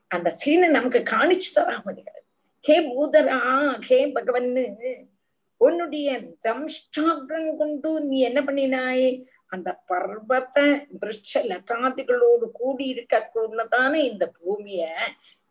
[0.08, 2.21] அந்த சீனை நமக்கு காணிச்சு தரா முனிகள்.
[2.64, 3.38] ஹே பூதரா
[3.80, 4.64] ஹே பகவன்னு
[5.60, 6.08] உன்னுடைய
[6.46, 9.06] தம்ஷ்டாக்ரம் கொண்டு நீ என்ன பண்ணினாய்?
[9.52, 10.56] அந்த பர்வத
[10.92, 14.82] விருட்ச லதாதிகளோடு கூடி இருக்கக்குள்ளதான இந்த பூமிய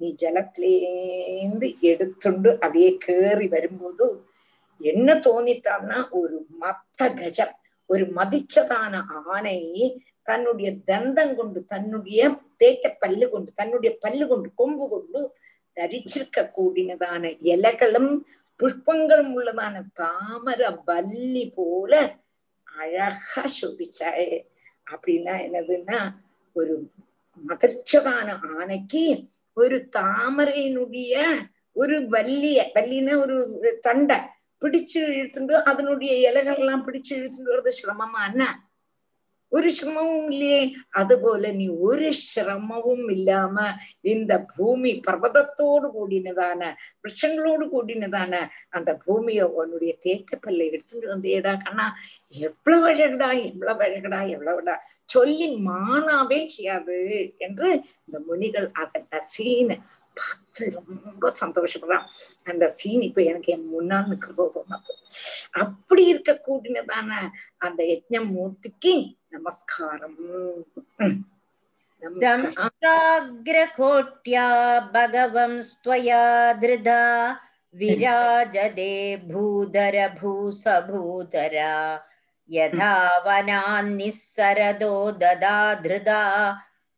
[0.02, 4.08] நீ ஜலத்திலேந்து எடுத்துண்டு அப்படியே கேறி வரும்போது
[4.82, 7.56] என்ன தோணித்தான்னா ஒரு மத்த கஜம்
[7.90, 8.94] ஒரு மதிச்சதான
[9.28, 9.60] ஆனை
[10.24, 12.22] தன்னுடைய தந்தம் கொண்டு தன்னுடைய
[12.58, 15.22] தேக்க பல்லு கொண்டு தன்னுடைய பல்லு கொண்டு கொம்பு கொண்டு
[15.78, 18.12] தரிச்சிருக்க கூடினதான இலைகளும்
[18.60, 21.94] புஷ்பங்களும் உள்ளதான தாமர வல்லி போல
[22.68, 24.30] அழகா சோபிச்சாயே
[24.88, 26.00] அப்படின்னா என்னதுன்னா
[26.56, 26.74] ஒரு
[27.44, 29.04] மதிச்சதான ஆனைக்கு
[29.58, 31.16] ஒரு தாமரையினுடைய
[31.76, 33.36] ஒரு வல்லிய வள்ளின ஒரு
[33.82, 34.18] தண்டை
[34.62, 38.44] பிடிச்சு இழுத்துட்டு அதனுடைய இலைகள் எல்லாம் பிடிச்சு இழுத்துட்டு வர்றது சிரமமா என்ன?
[39.52, 40.60] ஒரு சிரமமும் இல்லையே
[40.92, 43.66] அதுபோல நீ ஒரு சிரமமும் இல்லாம
[44.12, 46.62] இந்த பூமி பர்வதத்தோடு கூடினதான
[47.02, 48.34] விருஷங்களோடு கூடினதான
[48.70, 51.88] அந்த பூமியை உன்னுடைய தேக்கப்பல்ல எடுத்துட்டு வந்தேடா கண்ணா
[52.42, 54.78] எவ்வளவு அழகடா எவ்வளவு அழகடா எவ்வளவுடா
[55.10, 57.00] சொல்லி மானாவே செய்யாது
[57.38, 57.70] என்று
[58.06, 59.78] இந்த முனிகள் அதை நசீன
[60.17, 62.07] பார்த்து ரொம்ப சந்தோஷப்படுறான்
[62.45, 64.93] அந்த சீன் இப்ப எனக்கு என் முன்னால் நிற்கிறதோ தோணாது
[65.65, 67.11] அப்படி இருக்க கூடினதான
[67.59, 68.95] அந்த யஜ்ஞ மூர்த்திக்கு
[69.29, 70.21] நமஸ்காரம்
[73.23, 74.47] दंष्ट्राग्रकोट्या
[74.95, 76.25] भगवंस्त्वया
[76.63, 76.99] धृधा
[77.75, 78.93] विराजदे
[79.31, 81.73] भूधर भूसभूधरा
[82.51, 82.93] यथा
[83.27, 86.21] वनान्निस्सरदो ददा धृदा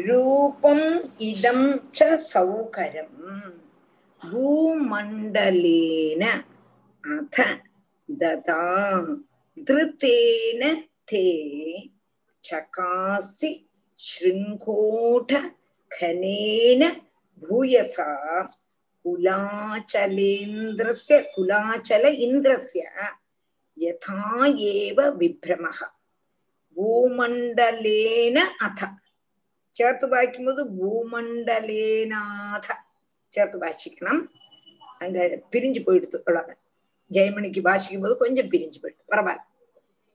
[0.07, 0.87] रूपम्
[1.29, 1.61] इदं
[1.95, 1.99] च
[2.31, 3.13] सौकरं
[4.31, 7.37] भूमण्डलेन अथ
[8.21, 9.03] ददां
[9.67, 10.63] धृतेन
[11.11, 11.27] ते
[12.45, 13.51] चकासि
[14.01, 14.43] शृङ्गोटखनेन
[17.43, 18.09] भूयसा
[19.05, 22.81] कुलाचलेन्द्रस्य कुलाचल इन्द्रस्य
[23.79, 24.19] यथा
[24.73, 25.79] एव विभ्रमः
[26.77, 28.37] भूमण्डलेन
[28.67, 28.81] अथ
[29.77, 32.67] சேர்த்து வாய்க்கும் போது பூமண்டலேநாத
[33.33, 34.21] சேர்த்து வாசிக்கணும்
[35.03, 35.19] அங்க
[35.53, 36.61] பிரிஞ்சு போயிடுத்து அவ்வளவுதான்
[37.13, 39.05] ஜெயமணிக்கு பாஷிக்கும் போது கொஞ்சம் பிரிஞ்சு போயிடுது.
[39.09, 39.39] பரவாயில்ல.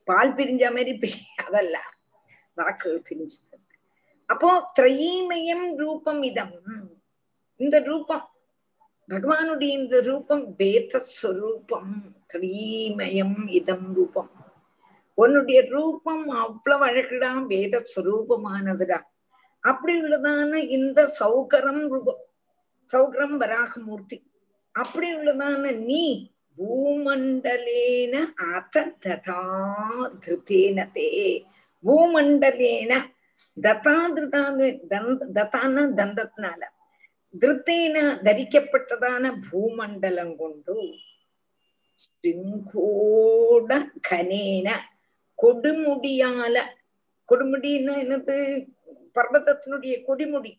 [0.04, 0.98] பால் பிரிஞ்ச மாதிரி
[1.46, 1.80] அதல்ல.
[2.54, 3.58] வாக்குகள் பிரிஞ்சது.
[4.26, 6.62] அப்போ திரையீமயம் ரூபம் இதம்.
[7.56, 8.28] இந்த ரூபம்.
[9.08, 14.30] பகவானுடைய இந்த ரூபம் வேத ஸ்வரூபம் திரீமயம் இதம் ரூபம்.
[15.14, 19.00] உன்னுடைய ரூபம் அவ்வளவு அழகுடா வேத ஸ்வரூபமானதுடா
[19.60, 22.24] அப்படி உள்ளதான இந்த சௌகரம் ரூபம்.
[22.92, 24.30] சௌகரம் வராகமூர்த்தி.
[24.72, 28.14] அப்படி உள்ளதான நீ பூமண்டலேன
[28.54, 28.74] அத
[29.04, 29.40] ததா
[30.22, 31.06] திருத்தேன தே.
[31.84, 32.92] பூமண்டலேன
[33.56, 34.68] ததா திருதான்னு
[35.36, 36.60] தத்தான தந்தத்தினால.
[37.34, 37.96] திருத்தேன
[38.26, 40.76] தரிக்கப்பட்டதான பூமண்டலம் கொண்டு
[42.04, 43.70] சிங்கோட
[44.08, 44.68] கனேன
[45.42, 46.56] கொடுமுடியால
[47.28, 48.36] கொடுமுடின்னா என்னது?
[49.16, 50.52] பர்வதத்தினுடைய கொடிமுடி.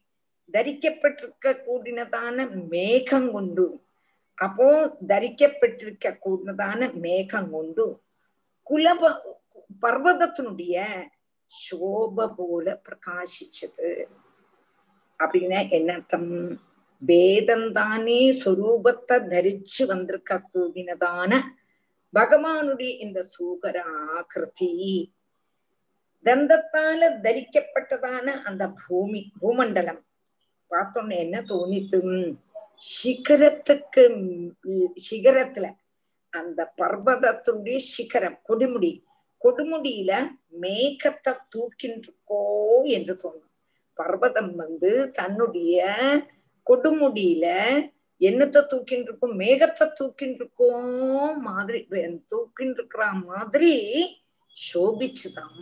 [0.53, 2.37] தரிக்கப்பட்டிருக்க கூடினதான
[2.69, 3.65] மேகம் கொண்டு
[4.41, 4.67] அப்போ
[5.07, 7.85] தரிக்கப்பட்டிருக்க கூடினதான மேகம் கொண்டு
[8.67, 9.11] குலப
[9.83, 10.75] பர்வதத்தினுடைய
[11.51, 13.91] சோப போல பிரகாசிச்சது
[15.19, 16.29] அப்படின்னா என்ன அர்த்தம்
[17.01, 21.31] வேதம் தானே சொரூபத்தை தரிச்சு வந்திருக்க கூடினதான
[22.13, 23.77] பகவானுடைய இந்த சூகர
[24.11, 24.71] ஆகிருதி
[26.25, 30.01] தந்தத்தால தரிக்கப்பட்டதான அந்த பூமி பூமண்டலம்
[30.71, 31.99] பார்த்தோன்னு என்ன தோணிட்டு
[32.81, 34.03] சிகரத்துக்கு
[35.09, 35.67] சிகரத்துல
[36.33, 38.91] அந்த பர்வதத்துடைய சிகரம் கொடுமுடி.
[39.41, 40.11] கொடுமுடியில
[40.61, 42.41] மேகத்தை தூக்கின்னு இருக்கோ
[42.83, 43.51] என்று தோணும்.
[43.99, 45.85] பர்வதம் வந்து தன்னுடைய
[46.67, 47.45] கொடுமுடியில
[48.21, 51.79] என்னத்தை தூக்கின்னு இருக்கும் மேகத்தை தூக்கின்னு இருக்கோம் மாதிரி
[52.31, 53.73] தூக்கின்னு இருக்கிற மாதிரி
[54.55, 55.61] சோபிச்சுதான்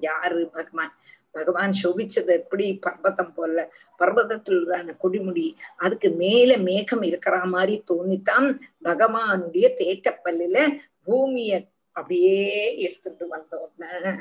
[0.00, 0.94] யாரு பகவான்.
[1.35, 3.69] பகவான் சோபிச்சது எப்படி பர்வதம் போல
[3.99, 10.67] பர்வதத்துல கொடிமுடி அதுக்கு மேல மேகம் இருக்கிற மாதிரி தோணித்தான் பகவானுடைய தேட்டப்பல்லுல
[11.05, 11.61] பூமிய
[11.95, 12.43] அப்படியே
[12.83, 14.13] எடுத்துட்டு வந்தோன்னு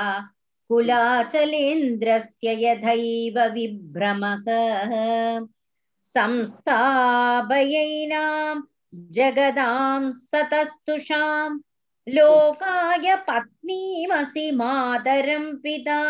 [0.68, 4.44] कुलाचलेन्द्रस्य यथैव विभ्रमः।
[6.04, 6.60] संस्थापयैनां
[8.94, 11.58] जगदां सतस्तुषां
[12.08, 16.00] लोकाय पत्नीमसि मातरं पिता।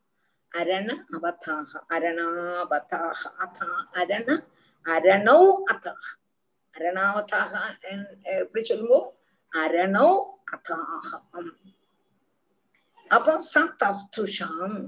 [0.59, 3.69] அரண அவதாக அரணாவதாக அதா
[4.01, 4.29] அரண
[4.87, 5.39] அரணோ
[5.73, 6.05] அதாக
[6.75, 7.53] அரணாவதாக
[8.35, 9.09] எப்படி சொல்லுவோம்?
[9.53, 10.09] அரணோ
[10.53, 11.53] அதாகம்
[13.11, 14.79] அப்போ சத் அஸ்துஷாம்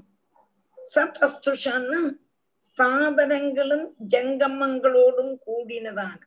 [0.79, 2.01] சத் அஸ்துஷான்னு
[2.67, 3.83] സ്ഥാപനങ്ങളും
[4.13, 6.25] ജംഗമങ്ങളോടും കൂടിനതാണ്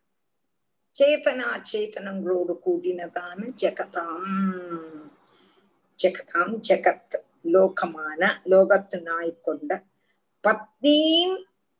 [0.95, 4.26] ചേതനാചേതനങ്ങളോട് കൂടിനതാണ് ജഗതാം
[5.99, 9.72] ജഗതാം ജഗത്ത് லோகமான லோகத்தினாய் கொண்ட
[10.44, 11.36] பத்னீம்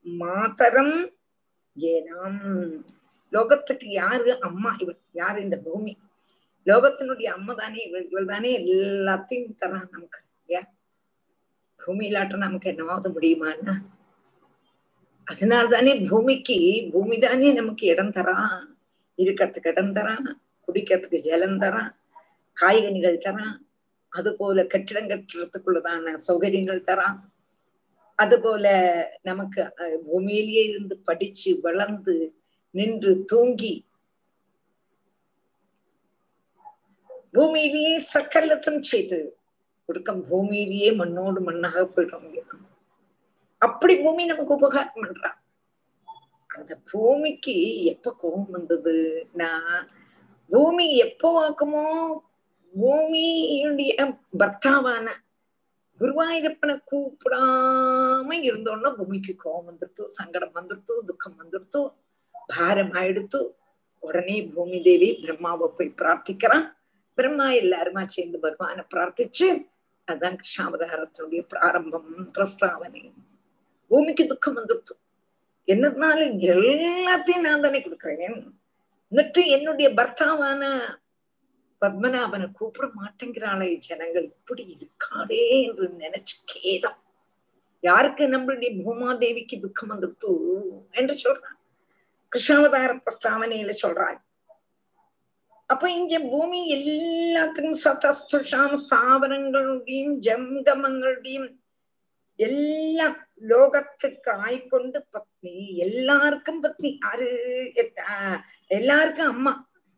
[0.06, 0.98] மாதரம்
[1.76, 2.41] ஏனாம்
[3.34, 5.94] லோகத்துக்கு யாரு அம்மா இவள் யாரு இந்த பூமி
[6.68, 10.19] லோகத்தினுடைய அம்மா தானே இவள் இவள் தானே எல்லாத்தையும் தரான் நமக்கு
[10.49, 10.69] ஏன்
[11.80, 13.73] பூமி இல்லாட்ட நமக்கு என்னவாவது முடியுமான்னா
[15.27, 16.57] அதனால தானே பூமிக்கு
[16.94, 18.64] பூமி தானே நமக்கு இடம் தரான்
[19.18, 20.30] இருக்கிறதுக்கு இடம் தரான்
[20.68, 21.91] குடிக்கிறதுக்கு ஜலம் தரான்
[22.57, 23.57] காய்கனிகள் தரான்
[24.14, 27.19] அது போல கட்டிடம் கட்டுறதுக்குள்ளதான சௌகரியங்கள் தரான்
[28.19, 28.65] அது போல
[29.22, 29.61] நமக்கு
[30.03, 32.15] பூமியிலேயே இருந்து படிச்சு வளர்ந்து
[32.73, 33.73] நின்று தூங்கி
[37.34, 39.19] பூமியிலேயே சக்கல்லத்தம் செய்து
[39.90, 42.27] ஒடுக்கம் பூமியிலேயே மண்ணோடு மண்ணாக போயிடும்
[43.61, 45.40] அப்படி பூமி நமக்கு உபகாரம் பண்றான்
[46.49, 47.56] அந்த பூமிக்கு
[47.91, 49.52] எப்ப கோபம் வந்ததுன்னா
[50.49, 51.85] பூமி எப்போ ஆக்குமோ
[52.74, 53.93] பூமியுடைய
[54.40, 55.07] பர்த்தாவான
[56.01, 61.81] குருவாயூரப்பனை கூப்பிடாம இருந்தோன்னா பூமிக்கு கோபம் வந்துருத்து சங்கடம் வந்துருத்து துக்கம் வந்துருத்து
[62.51, 63.40] பாரம் ஆயிடுத்து
[64.03, 66.66] உடனே பூமி தேவி பிரம்மாவை போய் பிரார்த்திக்கிறான்
[67.19, 69.49] பிரம்மா எல்லாருமா சேர்ந்து பகவானை பிரார்த்திச்சு
[70.09, 73.03] அதான் கிருஷ்ணாவதாரத்தினுடைய பிராரம்பம் பிரஸ்தாவனை
[73.90, 74.95] பூமிக்கு துக்கம் வந்துடுத்து
[75.69, 78.39] என்னதுனாலும் எல்லாத்தையும் நான் தானே கொடுக்குறேன்
[79.12, 80.62] എന്നിട്ട് என்னுடைய பர்த்தாவான
[81.84, 84.23] பத்மநாபனை கூப்பிட மாட்டேங்கிறாளே ஜனங்கள்.
[84.23, 86.99] இப்படி இருக்காளே என்று நினைச்சு கேதம்.
[87.81, 90.31] யாருக்கு நம்மளுடைய பூமாதேவிக்கு துக்கம் வந்துடுத்து
[90.91, 91.60] என்று சொல்றான்.
[92.35, 94.22] கிருஷ்ணாவதார பிரஸ்தாவனையில சொல்றாங்க
[95.65, 101.49] அப்ப இங்க பூமி எல்லாத்துக்கும் சதஸ்துஷாம் ஸ்தாபனங்களுடையும் ஜங்கமங்களுடையும்
[102.35, 103.07] எல்லா
[103.41, 105.55] லோகத்துக்கு ஆய்கொண்டு பத்னி.
[105.73, 106.91] எல்லாருக்கும் பத்னி.
[107.01, 107.27] ஆறு
[108.68, 109.53] எல்லாருக்கும் அம்மா.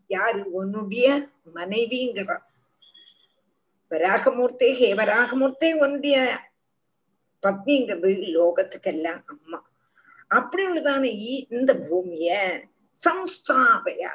[0.07, 0.51] யாரு?
[0.51, 2.37] உன்னுடைய மனைவிங்கிறா.
[3.89, 6.39] வராகமூர்த்தே ஹே வராகமூர்த்தே உன்னுடைய
[7.43, 9.69] பத்னிங்கிறது லோகத்துக்கெல்லாம் அம்மா.
[10.27, 11.03] அப்படி உள்ளதான
[11.49, 12.61] இந்த பூமிய
[13.05, 14.13] சம்ஸ்தாபையா?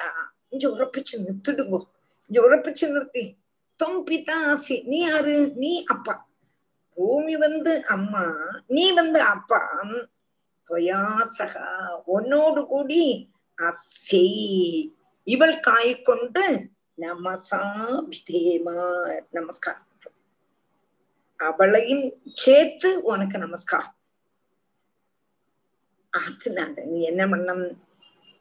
[0.49, 1.79] இங்க உறப்பிச்சு நிறுத்திடுங்கோ.
[2.27, 3.35] இங்க உறப்பிச்சு நிறுத்தி.
[3.75, 5.51] தொம் பிதாசி நீ யாரு?
[5.55, 6.29] நீ அப்பா.
[6.95, 8.25] பூமி வந்து அம்மா
[8.67, 9.85] நீ வந்து அப்பா.
[10.69, 14.27] துவயாசகா உன்னோடு கூடி அசை
[15.23, 18.13] இவள் காய் கொண்டு நமஸ்காரம்.
[21.35, 23.95] அவளையும் சேர்த்து உனக்கு நமஸ்காரம்.
[26.09, 27.79] அதனால நீ என்ன பண்ணம்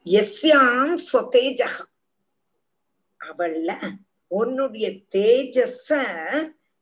[0.04, 1.84] எஸ்யாம் சொத்தேஜக.
[3.20, 3.96] அவள்ல
[4.26, 5.88] உன்னுடைய தேஜஸ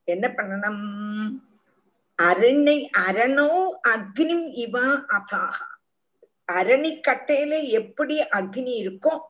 [0.05, 1.43] என்ன பண்ணணும்?
[2.23, 5.63] அரணை அரணோ அக்னிம் இவா அதாக.
[6.53, 9.21] அரணிக்கட்டையில எப்படி அக்னி இருக்கோ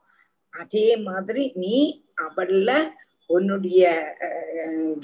[0.62, 1.76] அதே மாதிரி நீ
[2.26, 2.70] அவள்ல
[3.36, 3.82] உன்னுடைய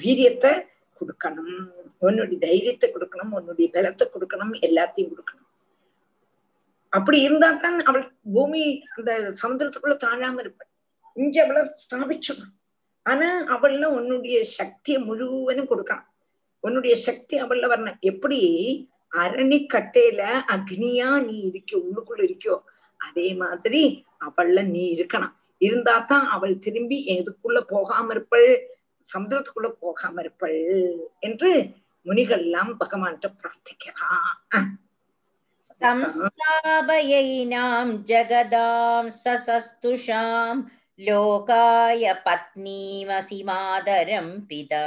[0.03, 0.51] வீரியத்தை
[0.99, 1.57] கொடுக்கணும்.
[2.05, 3.33] உன்னுடைய தைரியத்தை கொடுக்கணும்.
[3.39, 4.53] உன்னுடைய பலத்தை கொடுக்கணும்.
[4.67, 5.43] எல்லாத்தையும் கொடுக்கணும்.
[6.97, 8.05] அப்படி இருந்தா தான் அவள்
[8.35, 8.63] பூமி
[8.97, 9.11] அந்த
[9.41, 10.71] சமுதிரத்துக்குள்ள தாழாம இருப்பாள்.
[11.23, 12.53] இங்க அவளை ஸ்தாபிச்சுடும்
[13.05, 16.09] ஆனா அவள்ல உன்னுடைய சக்தியை முழுவதும் கொடுக்கணும்.
[16.63, 18.01] உன்னுடைய சக்தி அவள்ல வரணும்.
[18.11, 18.39] எப்படி?
[19.23, 20.21] அரணி கட்டையில
[20.55, 22.55] அக்னியா நீ இருக்கியோ உள்ளுக்குள்ள இருக்கியோ
[22.99, 23.83] அதே மாதிரி
[24.27, 25.35] அவள்ல நீ இருக்கணும்.
[25.60, 28.46] இருந்தா தான் அவள் திரும்பி எதுக்குள்ள போகாம இருப்பள்
[29.08, 30.60] சமுதிரத்துக்குள்ள போகாம இருப்பள்
[31.20, 31.50] என்று
[32.06, 34.70] முனிகள் எல்லாம் பகவான்கிட்ட பிரார்த்திக்கிறான்
[35.80, 40.54] संस्थापयैनां जगदां ससस्तुषां
[40.98, 44.86] लोकाय पत्नीमसि मादरं पिता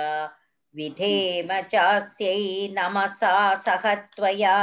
[0.76, 2.38] विधेम चास्यै
[2.76, 3.34] नमसा
[3.65, 3.84] सह
[4.15, 4.56] त्वया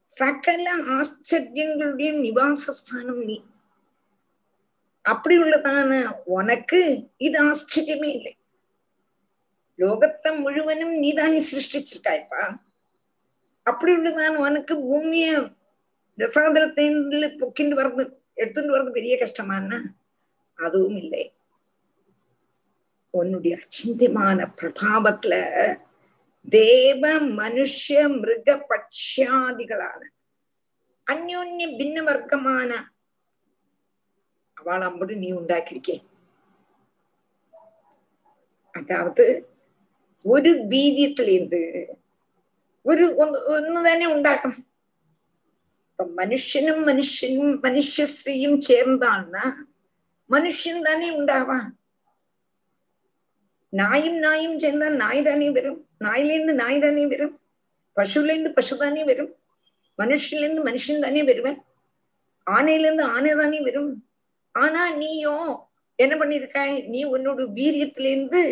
[0.02, 3.44] சகல ஆச்சரியங்களுடைய நிவாசஸ்தானம் நீ.
[5.02, 8.36] அப்படி உள்ளதான உனக்கு இது ஆச்சரியமே இல்லை.
[9.78, 12.42] லோகத்தை முழுவனும் நீதானே சிருஷ்டிச்சிருக்காய்ப்பா.
[13.62, 15.50] அப்படி உள்ளதான உனக்கு பூமிய
[16.18, 18.04] ரசாதலத்தில பொக்கிண்டு வர்றது
[18.34, 19.82] எடுத்துட்டு வர்றது பெரிய கஷ்டமானா
[20.54, 21.34] அதுவும் இல்லை.
[23.10, 25.34] உன்னுடைய அச்சிந்தியமான பிரபாவத்துல
[26.48, 30.00] தேவ மனுஷ மிருக பட்சியாதிகளான
[31.06, 32.70] அந்யோன்ய பின்ன வர்க்கமான
[34.59, 35.95] அவள் அம்பது நீ ഉണ്ടാക്കിയിരിക്കേ
[38.75, 39.25] அதாவது
[40.25, 41.61] ഒരു വീര്യത്തിലേന്ത്
[42.85, 44.59] ഒരു ഒന്ന് ഒന്ന് തന്നെ ഉണ്ടാക്കണം
[45.89, 49.43] ഇപ്പൊ മനുഷ്യനും മനുഷ്യനും മനുഷ്യ സ്ത്രീയും ചേർന്നാണ്
[50.29, 51.65] മനുഷ്യൻ തന്നെ ഉണ്ടാവാം
[53.73, 57.33] நாயும் நாயும் சேர்ந்தா நாய் தானே வரும் நாயிலேருந்து நாய் தானே வரும்
[57.97, 59.31] பசுலேருந்து பசு தானே வரும்
[59.99, 61.57] மனுஷன்லேருந்து மனுஷன் தானே வருவன்
[62.47, 63.89] ஆனையிலேருந்து ஆனை தானே வரும்
[64.54, 65.50] ஆனா நீயும்
[65.96, 68.42] என்ன பண்ணிருக்காய் நீ உன்னோட வீரியத்திலேருந்து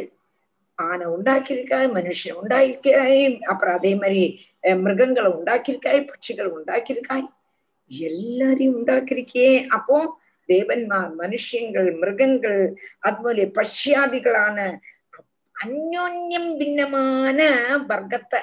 [0.78, 4.22] ஆனை உண்டாக்கியிருக்காய் மனுஷன் உண்டாக்கியிருக்காய் அப்புறம் அதே மாதிரி
[4.64, 7.26] மிருகங்களை உண்டாக்கியிருக்காய் பட்சிகள் உண்டாக்கியிருக்காய்.
[7.90, 9.66] எல்லாரையும் உண்டாக்கியிருக்கியே.
[9.68, 9.98] அப்போ
[10.48, 14.58] தேவன்மார் மனுஷங்கள் மிருகங்கள் அதுபோல பஷ்யாதிகளான
[15.56, 17.38] அந்யோன்யம் பின்னமான
[17.86, 18.40] வர்க்கத்தை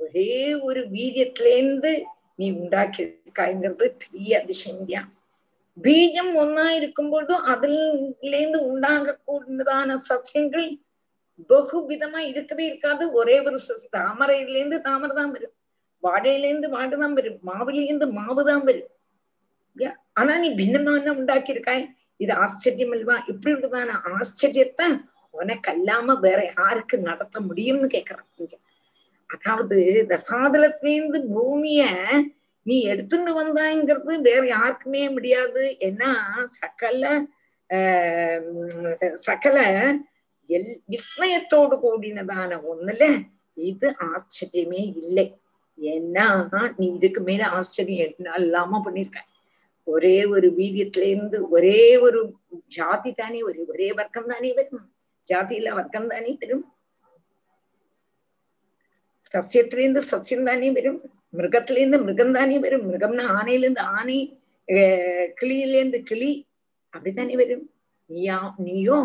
[0.00, 1.92] ஒரே ஒரு வீரியத்திலேருந்து
[2.34, 5.10] நீ உண்டாக்கியிருக்காய்ங்கிறது பெரிய அதிசயம்
[5.76, 10.66] பீஜம் ஒன்னா இருக்கும் இருக்கும்போதும் அதிலேருந்து உண்டாகக்கூடியதான சசியங்கள்
[11.50, 15.54] பகு விதமா இருக்கவே இருக்காது ஒரே ஒரு சசி தாமரையிலேருந்து தாமரை தான் வரும்
[16.02, 18.90] வாழையிலேருந்து வாடு தான் வரும் மாவுலேருந்து மாவு தான் வரும்
[20.16, 21.84] ஆனா நீ பின்னமான உண்டாக்கி இருக்காய்
[22.20, 24.88] இது ஆச்சரியம் அல்வா இப்படி உள்ளதான ஆச்சரியத்தை
[25.34, 28.28] உனக்கு அல்லாம வேற யாருக்கு நடத்த முடியும்னு கேக்குறான்
[29.30, 29.76] அதாவது
[30.10, 31.82] ரசாதலத்திலேருந்து பூமிய
[32.62, 35.76] நீ எடுத்துட்டு வந்தாங்கிறது வேற யாருக்குமே முடியாது.
[35.80, 36.10] ஏன்னா
[36.46, 37.22] சகல
[37.68, 39.92] ஆஹ் சகல
[40.48, 45.40] எல் விஸ்மயத்தோடு கூடினதான ஒண்ணுல இது ஆச்சரியமே இல்லை.
[45.80, 49.16] ஏன்னா நீ இதுக்கு மேல ஆச்சரியம் இல்லாம பண்ணிருக்க.
[49.84, 52.34] ஒரே ஒரு வீரியத்துல இருந்து ஒரே ஒரு
[52.66, 54.94] ஜாதி தானே ஒரு ஒரே வர்க்கம் தானே வரும்.
[55.28, 56.72] ஜாதியில வர்க்கம் தானே வரும்.
[59.32, 61.00] சசியத்திலேருந்து சசியம் தானே வரும்.
[61.32, 64.18] மிருகத்திலேருந்து மிருகம் தானே வரும் மிருகம்னா ஆனையிலேருந்து ஆனை
[64.68, 66.30] அஹ் கிளியிலேருந்து கிளி
[66.92, 67.66] அப்படித்தானே வரும்
[68.10, 68.98] நீயா நீயோ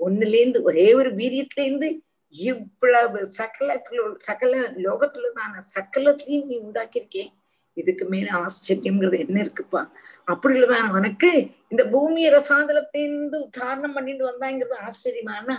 [0.00, 1.88] ஒன்னுலேருந்து ஒரே ஒரு வீரியத்திலேருந்து
[2.34, 7.32] இவ்வளவு சகலத்துல சகல லோகத்துலதான சகலத்தையும் நீ உண்டாக்கியிருக்கேன்
[7.76, 9.80] இதுக்கு மேல ஆச்சரியம்ங்கிறது என்ன இருக்குப்பா
[10.28, 10.60] அப்படி
[10.92, 11.30] உனக்கு
[11.68, 15.56] இந்த பூமியை ரசாதலத்திலிருந்து உத்தாரணம் பண்ணிட்டு வந்தாங்கிறது ஆச்சரியமானா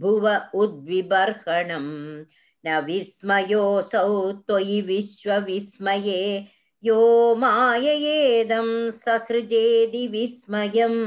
[0.00, 0.24] भुव
[0.62, 1.92] उद्विबर्हणम्
[2.66, 4.16] न विस्मयोऽसौ
[4.48, 6.24] त्वयि विश्वविस्मये
[6.84, 6.98] यो
[7.44, 8.68] माययेदं
[8.98, 11.00] ससृजेदि विस्मयम्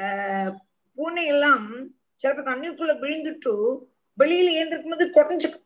[0.00, 0.54] ஆஹ்
[0.94, 3.78] பூனை எல்லாம் சிறப்பு தண்ணிக்குள்ள விழுந்துட்டு
[4.18, 5.63] வெளியில ஏந்திருக்கும் போது கொடைஞ்சுக்கும்.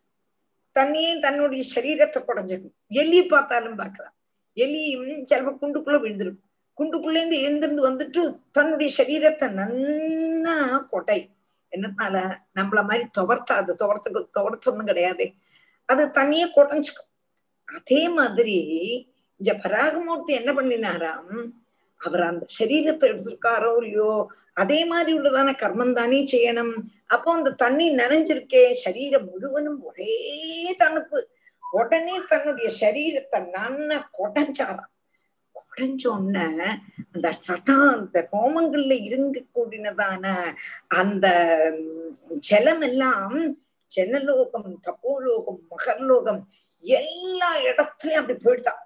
[0.79, 4.15] தண்ணியே தன்னுடைய சரீரத்தை குடைஞ்சிருக்கும் எலியை பார்த்தாலும் பார்க்கலாம்.
[4.57, 6.47] எலியும் சிலப்போ குண்டுக்குள்ள விழுந்திருக்கும்
[6.79, 8.23] குண்டுக்குள்ள இருந்து எழுந்திருந்து வந்துட்டு
[8.57, 10.57] தன்னுடைய சரீரத்தை நன்னா
[10.89, 11.21] கொட்டை.
[11.73, 12.17] என்னனால
[12.59, 13.71] நம்மள மாதிரி துவர்த்தாது.
[13.83, 15.27] துவர்த்து துவர்த்தொன்னும் கிடையாது.
[15.89, 17.11] அது தனியே குடஞ்சுக்கும்.
[17.77, 18.59] அதே மாதிரி
[19.41, 21.33] இந்த பராகமூர்த்தி என்ன பண்ணினாராம்?
[22.01, 24.13] அவர் அந்த சரீரத்தை எடுத்திருக்காரோ இல்லையோ
[24.63, 26.73] அதே மாதிரி உள்ளதான கர்மம் தானே செய்யணும்.
[27.15, 30.15] அப்போ அந்த தண்ணி நனைஞ்சிருக்கே சரீரம் முழுவதும் ஒரே
[30.83, 31.19] தணுப்பு.
[31.63, 34.93] உடனே தன்னுடைய சரீரத்தை நன்ன கொடைஞ்சாராம்.
[35.61, 36.71] உடஞ்சோன்ன உடனே
[37.15, 40.25] அந்த சட்டா அந்த ரோமங்கள்ல இருங்க கூடினதான
[41.01, 41.27] அந்த
[42.49, 43.39] ஜலம் எல்லாம்
[43.93, 46.41] ஜனலோகம் தப்போலோகம் மகர்லோகம்
[46.85, 48.83] எல்லா இடத்துலயும் அப்படி போயிட்டான்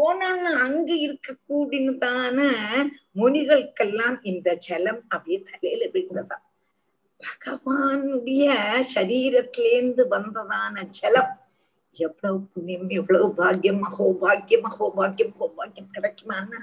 [0.00, 2.38] போனான்னு அங்க இருக்கக்கூடியதான
[3.20, 6.36] முனிகளுக்கெல்லாம் இந்த ஜலம் அப்படியே தலையில விழுந்ததா.
[7.20, 8.44] பகவானுடைய
[8.94, 11.32] சரீரத்திலேந்து வந்ததான ஜலம்.
[11.96, 16.60] எவ்வளவு புண்ணியம் எவ்வளவு பாக்கியம் அஹோ பாக்கியம் அஹோ பாக்கியம் அஹோ பாக்கியம் கிடைக்குமான்னா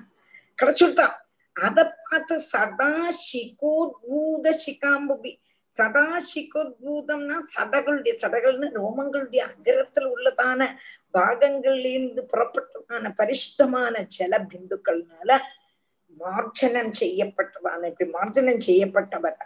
[0.59, 1.17] கிடைச்சுட்டான்
[1.55, 2.91] அதை பார்த்து சதா
[3.27, 5.31] சிகோத்பூத சிகாம்புபி.
[5.77, 10.61] சதா சிகோத்பூதம்னா சடகளுடைய சடகள்னு ரோமங்களுடைய அகரத்தில் உள்ளதான
[11.17, 15.29] பாகங்களிலிருந்து புறப்பட்டதான பரிசுத்தமான ஜல பிந்துக்கள்னால
[16.17, 19.37] மார்ஜனம் செய்யப்பட்டதான இப்படி மார்ஜனம் செய்யப்பட்டவர்.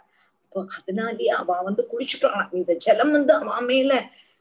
[0.42, 3.92] அப்போ அதனாலேயே அவ வந்து குளிச்சுட்டான் இந்த ஜலம் வந்து அவ மேல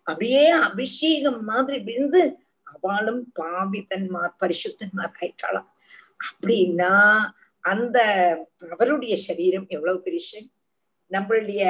[0.08, 2.22] அப்படியே அபிஷேகம் மாதிரி விழுந்து
[2.68, 5.70] அவளும் பாவிதன்மார் பரிசுத்தன்மார் ஆயிட்டாளாம்.
[6.30, 6.94] அப்படின்னா
[7.64, 7.98] அந்த
[8.74, 10.22] அவருடைய சரீரம் எவ்வளவு பெரிய
[11.12, 11.64] நம்மளுடைய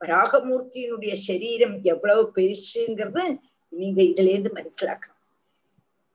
[0.00, 3.24] ராகமூர்த்தியினுடைய சரீரம் எவ்வளவு பெருசுங்கிறது
[3.72, 5.10] நீங்க இதுல இருந்து மனசிலாக்கணும்.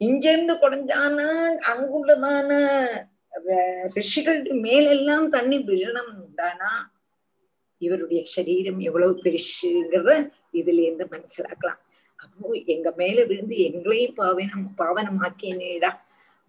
[0.01, 1.29] இங்க இருந்து குறைஞ்சானா
[1.71, 2.51] அங்குள்ளதான
[3.49, 3.89] அஹ்,
[4.63, 6.71] மேலெல்லாம் தண்ணி விழணும் உண்டானா
[7.81, 10.11] இவருடைய சரீரம் எவ்வளவு பெருசுங்கிறத
[10.53, 11.79] இதுல இருந்து மனசிலாக்கலாம்.
[12.19, 15.91] அப்போ எங்க மேல விழுந்து எங்களையும் பாவனம் பாவனமாக்கினேடா.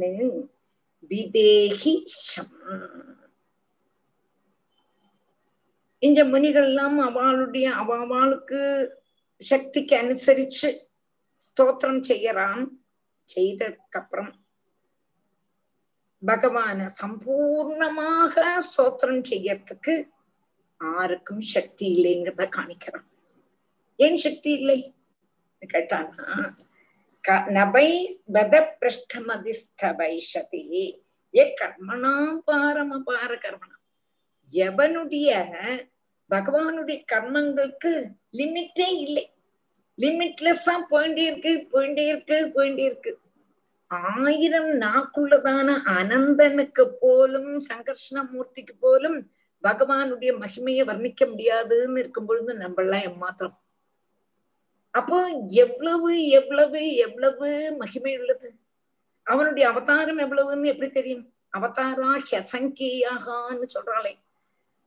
[1.10, 1.94] விதேகி
[6.02, 8.60] இந்த முனிகள்லாம் அவளுடைய அவளுக்கு
[9.40, 10.68] சக்திக்கு அனுசரிச்சு
[11.42, 12.62] ஸ்தோத்திரம் செய்யறான்.
[13.34, 14.32] செய்ததுக்கப்புறம்
[16.22, 18.34] பகவான சம்பூர்ணமாக
[18.68, 19.94] ஸ்தோத்திரம் செய்யறதுக்கு
[20.80, 23.06] ஆருக்கும் சக்தி இல்லைங்கிறத காணிக்கிறான்.
[23.96, 24.80] ஏன் சக்தி இல்லை?
[25.72, 26.26] கேட்டானா
[27.24, 27.88] நபை
[28.32, 30.62] பத பிரஷ்டமதிஸ்தபைஷதி
[31.34, 33.82] ஏ கர்மணாம் பாரமபார கர்மணம்
[34.52, 35.30] எவனுடைய
[36.30, 37.92] பகவானுடைய கர்மங்களுக்கு
[38.32, 39.24] லிமிட்டே இல்லை.
[39.98, 43.12] லிமிட்லெஸ்ஸா போயிட்டே இருக்கு போயிட்டே இருக்கு போயிட்டே இருக்கு
[43.90, 49.18] ஆயிரம் நாக்குள்ளதான அனந்தனுக்கு போலும் சங்கர்ஷ்ணமூர்த்திக்கு போலும்
[49.64, 53.56] பகவானுடைய மகிமையை வர்ணிக்க முடியாதுன்னு இருக்கும் பொழுது நம்மளாம் எம்மாத்திரம்
[54.90, 58.54] அப்போ எவ்வளவு எவ்வளவு எவ்வளவு மகிமை உள்ளது?
[59.22, 61.32] அவனுடைய அவதாரம் எவ்வளவுன்னு எப்படி தெரியும்?
[61.56, 64.12] அவதாரா ஹசங்கேயாகான்னு சொல்றாளே.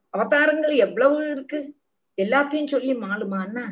[0.10, 1.76] அவதாரங்கள் எவ்வளவு இருக்கு?
[2.18, 3.66] எல்லாத்தையும் சொல்லி மாளுமான்னா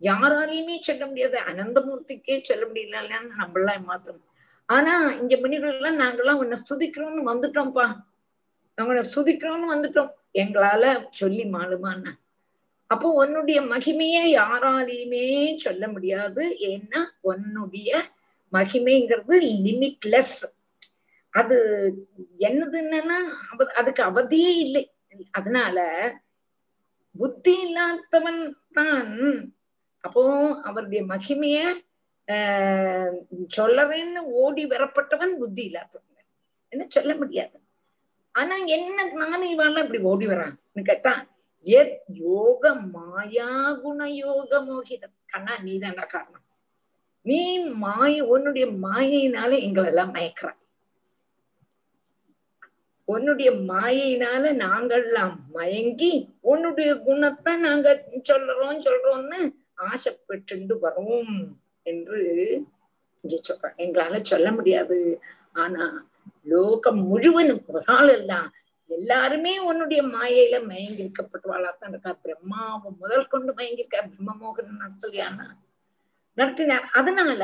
[0.00, 1.38] யாராலையுமே சொல்ல முடியாது.
[1.38, 4.24] அனந்தமூர்த்திக்கே சொல்ல முடியலன்னு நம்மளாம் மாத்திரம்
[4.66, 7.86] ஆனா இங்க முனிகள் எல்லாம் நாங்கெல்லாம் உன்னை சுதிக்கிறோம்னு வந்துட்டோம்ப்பா.
[8.76, 10.10] உன்னை சுதிக்கிறோம்னு வந்துட்டோம்.
[10.34, 12.12] எங்களால சொல்லி மாளுமான்னா
[12.88, 16.56] அப்போ உன்னுடைய மகிமையை யாராலையுமே சொல்ல முடியாது.
[16.60, 18.02] ஏன்னா உன்னுடைய
[18.52, 20.56] மகிமைங்கிறது லிமிட்லெஸ்
[21.30, 21.56] அது
[22.38, 22.88] என்னது
[23.50, 24.92] அவ- அதுக்கு அவதியே இல்லை.
[25.30, 26.10] அதனால
[27.18, 29.18] புத்தி இல்லாதவன் தான்.
[30.00, 31.86] அப்போ அவருடைய மகிமைய
[32.26, 36.06] ஆஹ் ஓடி வரப்பட்டவன் புத்தி இல்லாதவன்.
[36.68, 37.60] என்ன சொல்ல முடியாது.
[38.32, 41.26] ஆனா என்ன நானும் இவாள் இப்படி ஓடி வரான்னு கேட்டா
[41.68, 42.62] எத் யோக
[42.92, 43.48] மாயா
[43.80, 46.44] குண யோக மோகிதம் கண்ணா நீதான்டா காரணம்
[47.26, 47.40] நீ
[47.78, 50.50] மாய உன்னுடைய மாயையினால எங்களை எல்லாம் மயக்கிற
[53.08, 56.12] உன்னுடைய மாயையினால நாங்கள்லாம் மயங்கி
[56.42, 57.88] உன்னுடைய குணத்தை நாங்க
[58.22, 59.40] சொல்றோம் சொல்றோம்னு
[59.86, 61.32] ஆசைப்பட்டு வரோம்
[61.86, 62.20] என்று
[63.24, 64.98] இங்க சொல்றேன் எங்களால சொல்ல முடியாது
[65.54, 65.84] ஆனா
[66.46, 68.48] லோகம் முழுவதும் ஒரு ஆள் எல்லாம்
[68.96, 72.12] எல்லாருமே உன்னுடைய மாயையில மயங்கி இருக்கப்பட்டவாளாத்தான் இருக்கா.
[72.24, 75.46] பிரம்மாவும் முதல் கொண்டு மயங்கி இருக்கா பிரம்ம நடத்தலையானா
[76.38, 76.86] நடத்தினார்.
[77.00, 77.40] அதனால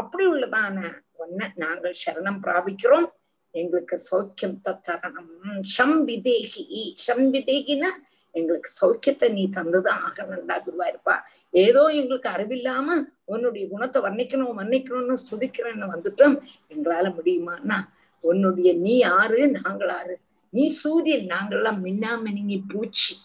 [0.00, 0.78] அப்படி உள்ளதான
[1.22, 3.06] ஒன்ன நாங்கள் சரணம் பிராபிக்கிறோம்.
[3.54, 4.56] எங்களுக்கு சௌக்கியம்
[4.86, 6.64] தரணும் சம்பிதேகி
[7.06, 7.90] சம்பிதேகினா
[8.34, 11.14] எங்களுக்கு சௌக்கியத்தை நீ தந்துதான் ஆகணும்டா குருவா இருப்பா
[11.54, 12.88] ஏதோ எங்களுக்கு அறிவில்லாம
[13.32, 16.36] உன்னுடைய குணத்தை வர்ணிக்கணும் வர்ணிக்கணும்னு சுதிக்கிறேன்னு வந்துட்டோம்.
[16.74, 17.78] எங்களால முடியுமான்னா
[18.24, 20.14] உன்னுடைய நீ ஆறு நாங்கள் ஆறு
[20.54, 23.16] நீ சூரியன் நாங்கள்லாம் மின்னாமினிங்கி பூச்சி.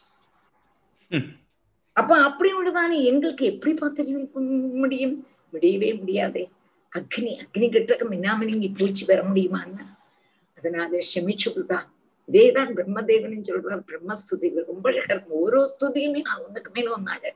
[1.10, 1.30] ம்.
[1.94, 4.06] அப்ப அப்படி உள்ளதானே எங்களுக்கு எப்படி பார்த்து
[4.74, 5.28] முடியும்?
[5.52, 6.50] முடியவே முடியாதே.
[7.00, 9.86] அக்னி அக்னி கிட்ட மின்னாமினிங்கி பூச்சி பெற முடியுமான்னா
[10.58, 11.86] அதனால ஷமிச்சுடுதான்
[12.32, 14.66] இதேதான் பிரம்மதேவன் சொல்றார் பிரம்மஸ்துதிகள்.
[14.66, 15.52] ரொம்ப அழகா இருக்கும்.
[15.52, 17.36] ஓரோ ஸ்துதியுமே ஒன்றுக்கு மேல ஒன்னு அழகு.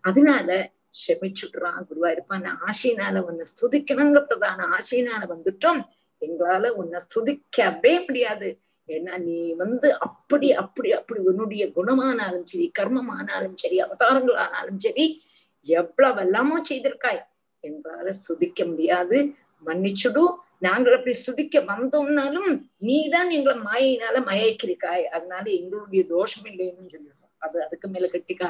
[0.00, 0.72] அதனால
[1.06, 5.84] ஷமிச்சுடுறான் குருவா இருப்பான் ஆசையினால உன்னை ஸ்துதிக்கணுங்கிறதான ஆசையினால வந்துட்டோம்.
[6.20, 8.58] எங்களால உன்னை ஸ்துதிக்கவே முடியாது.
[8.88, 15.06] ஏன்னா நீ வந்து அப்படி அப்படி அப்படி உன்னுடைய குணமானாலும் சரி கர்மமானாலும் சரி அவதாரங்கள் ஆனாலும் சரி
[15.66, 17.20] எவ்வளவு எல்லாமோ செய்திருக்காய்.
[17.64, 19.18] எங்களால ஸ்துதிக்க முடியாது.
[19.66, 20.24] மன்னிச்சுடு.
[20.58, 27.32] நாங்கள் அப்படி ஸ்துதிக்க வந்தோம்னாலும் நீதான் எங்களை மாயினால மயக்கிருக்காய் அதனால எங்களுடைய தோஷம் இல்லைன்னு சொல்லிடுறோம்.
[27.38, 28.48] அது அதுக்கு மேல கட்டிக்கா.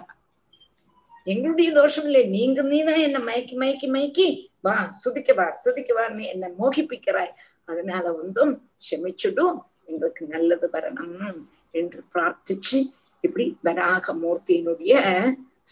[1.26, 2.22] எங்களுடைய தோஷம் இல்லை.
[2.26, 4.28] நீங்க நீதான் என்ன மயக்கி மயக்கி மயக்கி
[4.60, 4.74] வா
[5.04, 7.32] சுதிக்க வா சுதிக்க வா நீ என்ன மோகிப்பிக்கிறாய்.
[7.64, 8.52] அதனால வந்தும்
[8.90, 9.56] ஷமிச்சுடும்
[9.86, 11.38] எங்களுக்கு நல்லது வரணும்
[11.80, 12.78] என்று பிரார்த்திச்சு
[13.20, 14.92] இப்படி வராக மூர்த்தியினுடைய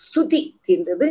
[0.02, 1.06] ஸ்துதி தீர்ந்தது.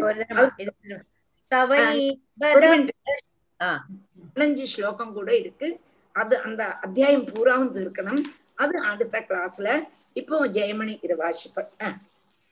[4.36, 5.68] பதினஞ்சு ஸ்லோகம் கூட இருக்கு.
[6.16, 8.22] அது அந்த அத்தியாயம் பூராவும் இருக்கணும்.
[8.56, 9.68] அது அடுத்த கிளாஸ்ல
[10.14, 11.58] இப்போ ஜெயமணி இது வாசிப்ப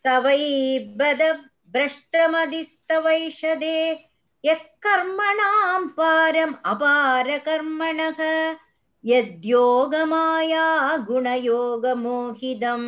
[0.03, 0.41] சவை
[0.99, 1.21] பத
[1.73, 3.79] பிரஷ்டமதிஸ்தவைஷதே.
[4.43, 8.19] யக்கர்மணாம் பாரம் அபார கர்மணக
[9.04, 10.66] यद्योगमाया
[11.08, 12.82] गुणयोगमोहिदं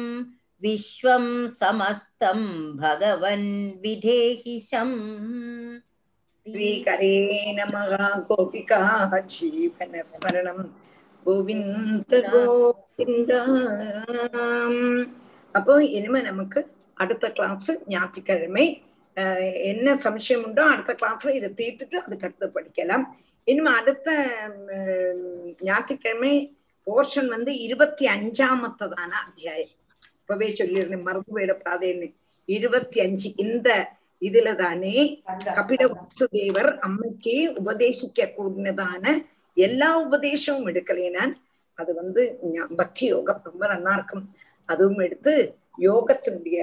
[0.63, 1.25] विश्वं
[1.55, 2.39] समस्तं
[2.79, 3.51] भगवन्
[3.83, 4.97] विधेहि शम्
[6.47, 7.15] ஸ்ரீகரே
[7.57, 7.95] நமக
[8.29, 8.79] கோபிகா
[9.31, 10.61] ஜீவன ஸ்மரணம்
[11.27, 13.33] கோவிந்த கோவிந்த
[15.55, 16.61] அப்போ இனிமே நமக்கு
[16.99, 18.67] அடுத்த கிளாஸ் ஞாயிற்றுக்கிழமை
[19.17, 19.41] அஹ்,
[19.71, 23.05] என்ன சம்சயம் உண்டோ அடுத்த கிளாஸ்ல இதை தீர்த்துட்டு அதுக்கு அடுத்து படிக்கலாம்
[23.50, 24.10] இனிமே அடுத்த
[25.60, 26.34] ஞாயிற்றுக்கிழமை
[26.88, 29.76] போர்ஷன் வந்து இருபத்தி அஞ்சாமத்ததான அத்தியாயம்.
[30.20, 32.08] இப்பவே சொல்லியிருந்தேன் மறந்து போயிடப்படாதேன்னு.
[32.46, 33.70] இருபத்தி அஞ்சு இந்த
[34.28, 34.96] இதுல தானே
[35.58, 39.06] கபில வாசுதேவர் அம்மைக்கு உபதேசிக்க கூடினதான
[39.54, 41.34] எல்லா உபதேசமும் எடுக்கலே நான்.
[41.80, 42.24] அது வந்து
[42.82, 44.26] பக்தி யோகம் ரொம்ப நல்லா இருக்கும்
[44.66, 45.34] அதுவும் எடுத்து
[45.80, 46.58] யோகத்தினுடைய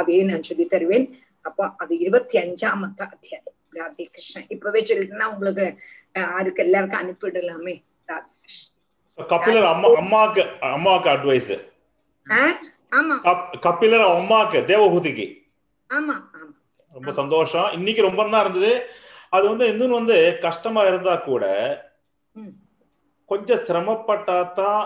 [0.00, 1.06] அதையே நான் சொல்லி தருவேன்.
[1.48, 3.52] அப்போ அது இருபத்தி அஞ்சாமத்த அத்தியாயம்.
[3.76, 5.66] ராதே கிருஷ்ணன் இப்பவே சொல்லிட்டுனா உங்களுக்கு
[6.14, 7.74] யாருக்கு எல்லாருக்கும் அனுப்பிடலாமே
[9.18, 11.52] கபிலர் அம்மா அம்மாக்கு அம்மாவுக்கு அட்வைஸ்
[12.92, 13.14] ஆமா.
[13.64, 15.26] கபிலர் அம்மாக்கு தேவஹூதிக்கு
[15.90, 16.46] ஆமா ஆமா.
[16.92, 17.66] ரொம்ப சந்தோஷம்.
[17.76, 18.70] இன்னைக்கு ரொம்ப நல்லா இருந்தது.
[19.32, 21.44] அது வந்து இன்னொன்னு வந்து கஷ்டமா இருந்தா கூட.
[23.28, 24.82] கொஞ்சம் சிரமப்பட்டா தான்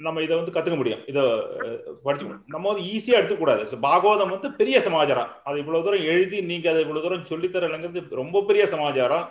[0.00, 1.02] நம்ம இதை வந்து கத்துக்க முடியும்.
[1.06, 1.18] இத
[1.58, 5.30] அஹ், படிச்சு நம்ம வந்து ஈஸியா எடுத்துக்கூடாது பாகவதம் வந்து பெரிய சமாச்சாரம்.
[5.44, 9.26] அது இவ்வளவு தூரம் எழுதி நீங்க அதை இவ்வளவு தூரம் சொல்லித்தரலைங்கிறது ரொம்ப பெரிய சமாச்சாரம்.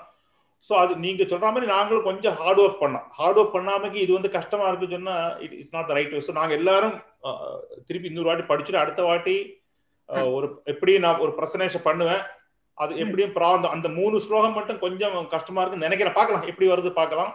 [0.71, 4.31] ஸோ அது நீங்க சொல்ற மாதிரி நாங்களும் கொஞ்சம் ஹார்ட் ஒர்க் பண்ணோம் ஹார்ட் ஒர்க் பண்ணாமக்கு இது வந்து
[4.35, 5.15] கஷ்டமா இருக்குன்னு சொன்னா
[5.45, 6.97] it is not right so நாங்க எல்லாரும்
[7.27, 9.37] அஹ், திருப்பி இன்னொரு வாட்டி படிச்சுட்டு அடுத்த வாட்டி
[10.09, 12.23] அஹ், ஒரு எப்படி நான் ஒரு பிரசனேஷன் பண்ணுவேன்
[12.79, 16.91] அது எப்படியும் ப்ரா- அந்த- அந்த மூணு ஸ்லோகம் மட்டும் கொஞ்சம் கஷ்டமா இருக்குன்னு நினைக்கிறேன் பார்க்கலாம் எப்படி வருது
[16.99, 17.33] பார்க்கலாம்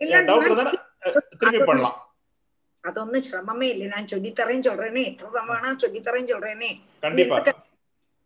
[0.00, 0.66] இல்ல டவுட் இருந்தா
[1.04, 1.96] அஹ், திருப்பி பண்ணலாம்
[2.84, 6.70] അതൊന്നും ശ്രമമേ ഇല്ല ഞാൻ ചൊല്ലിത്തറയും ചൊല്ലേനെ എത്ര തവണ ചൊല്ലിത്തറയും ചൊല്ലേനെ
[7.02, 7.50] கண்டிப்பா ஆ,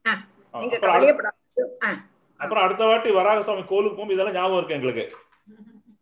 [0.04, 0.20] அஹ்,
[0.54, 1.38] நீங்க அப்புறம் அடு- கவலையப்படாது
[1.84, 1.90] ஆ,
[2.37, 5.05] அப்புறம் அடுத்த வாட்டி வராகசாமி கோலுக்கு போகும் இதெல்லாம் ஞாபகம் இருக்கு எங்களுக்கு.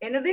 [0.05, 0.31] என்னது?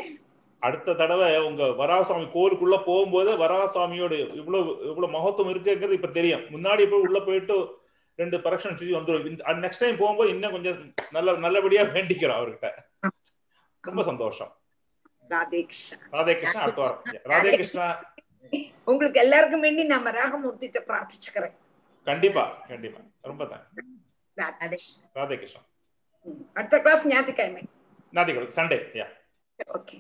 [0.67, 6.45] அடுத்த தடவை உங்க வராகசாமி கோலுக்குள்ள போகும்போது வராகசாமியோட இவ்வளவு இவ்வளவு மகத்துவம் இருக்குங்கிறது இப்ப தெரியும்.
[6.55, 7.57] முன்னாடி போய் உள்ள போயிட்டு
[8.19, 10.81] ரெண்டு பரக்ஷன் சுற்றி வந்துடும் நெக்ஸ்ட் டைம் போகும்போது இன்னும் கொஞ்சம்
[11.11, 12.69] நல்ல நல்லபடியா வேண்டிக்கிறோம் அவர்கிட்ட.
[13.89, 14.53] ரொம்ப சந்தோஷம்.
[15.31, 17.03] ராதே கிருஷ்ணா ராதே கிருஷ்ணா அடுத்த வாரம்.
[17.33, 17.87] ராதே கிருஷ்ணா
[18.91, 21.55] உங்களுக்கு எல்லாருக்கும் வேண்டி நான் ராகமூர்த்திட்ட பிரார்த்திச்சுக்கிறேன்.
[22.05, 23.01] கண்டிப்பா கண்டிப்பா.
[23.31, 24.89] ரொம்ப தேங்க்ஸ்
[25.19, 25.63] ராதே கிருஷ்ணா.
[26.55, 27.63] அடுத்த கிளாஸ் ஞாயிற்றுக்கிழமை
[28.13, 29.07] நாத்திகள் சண்டே யா
[29.75, 29.97] ஓகே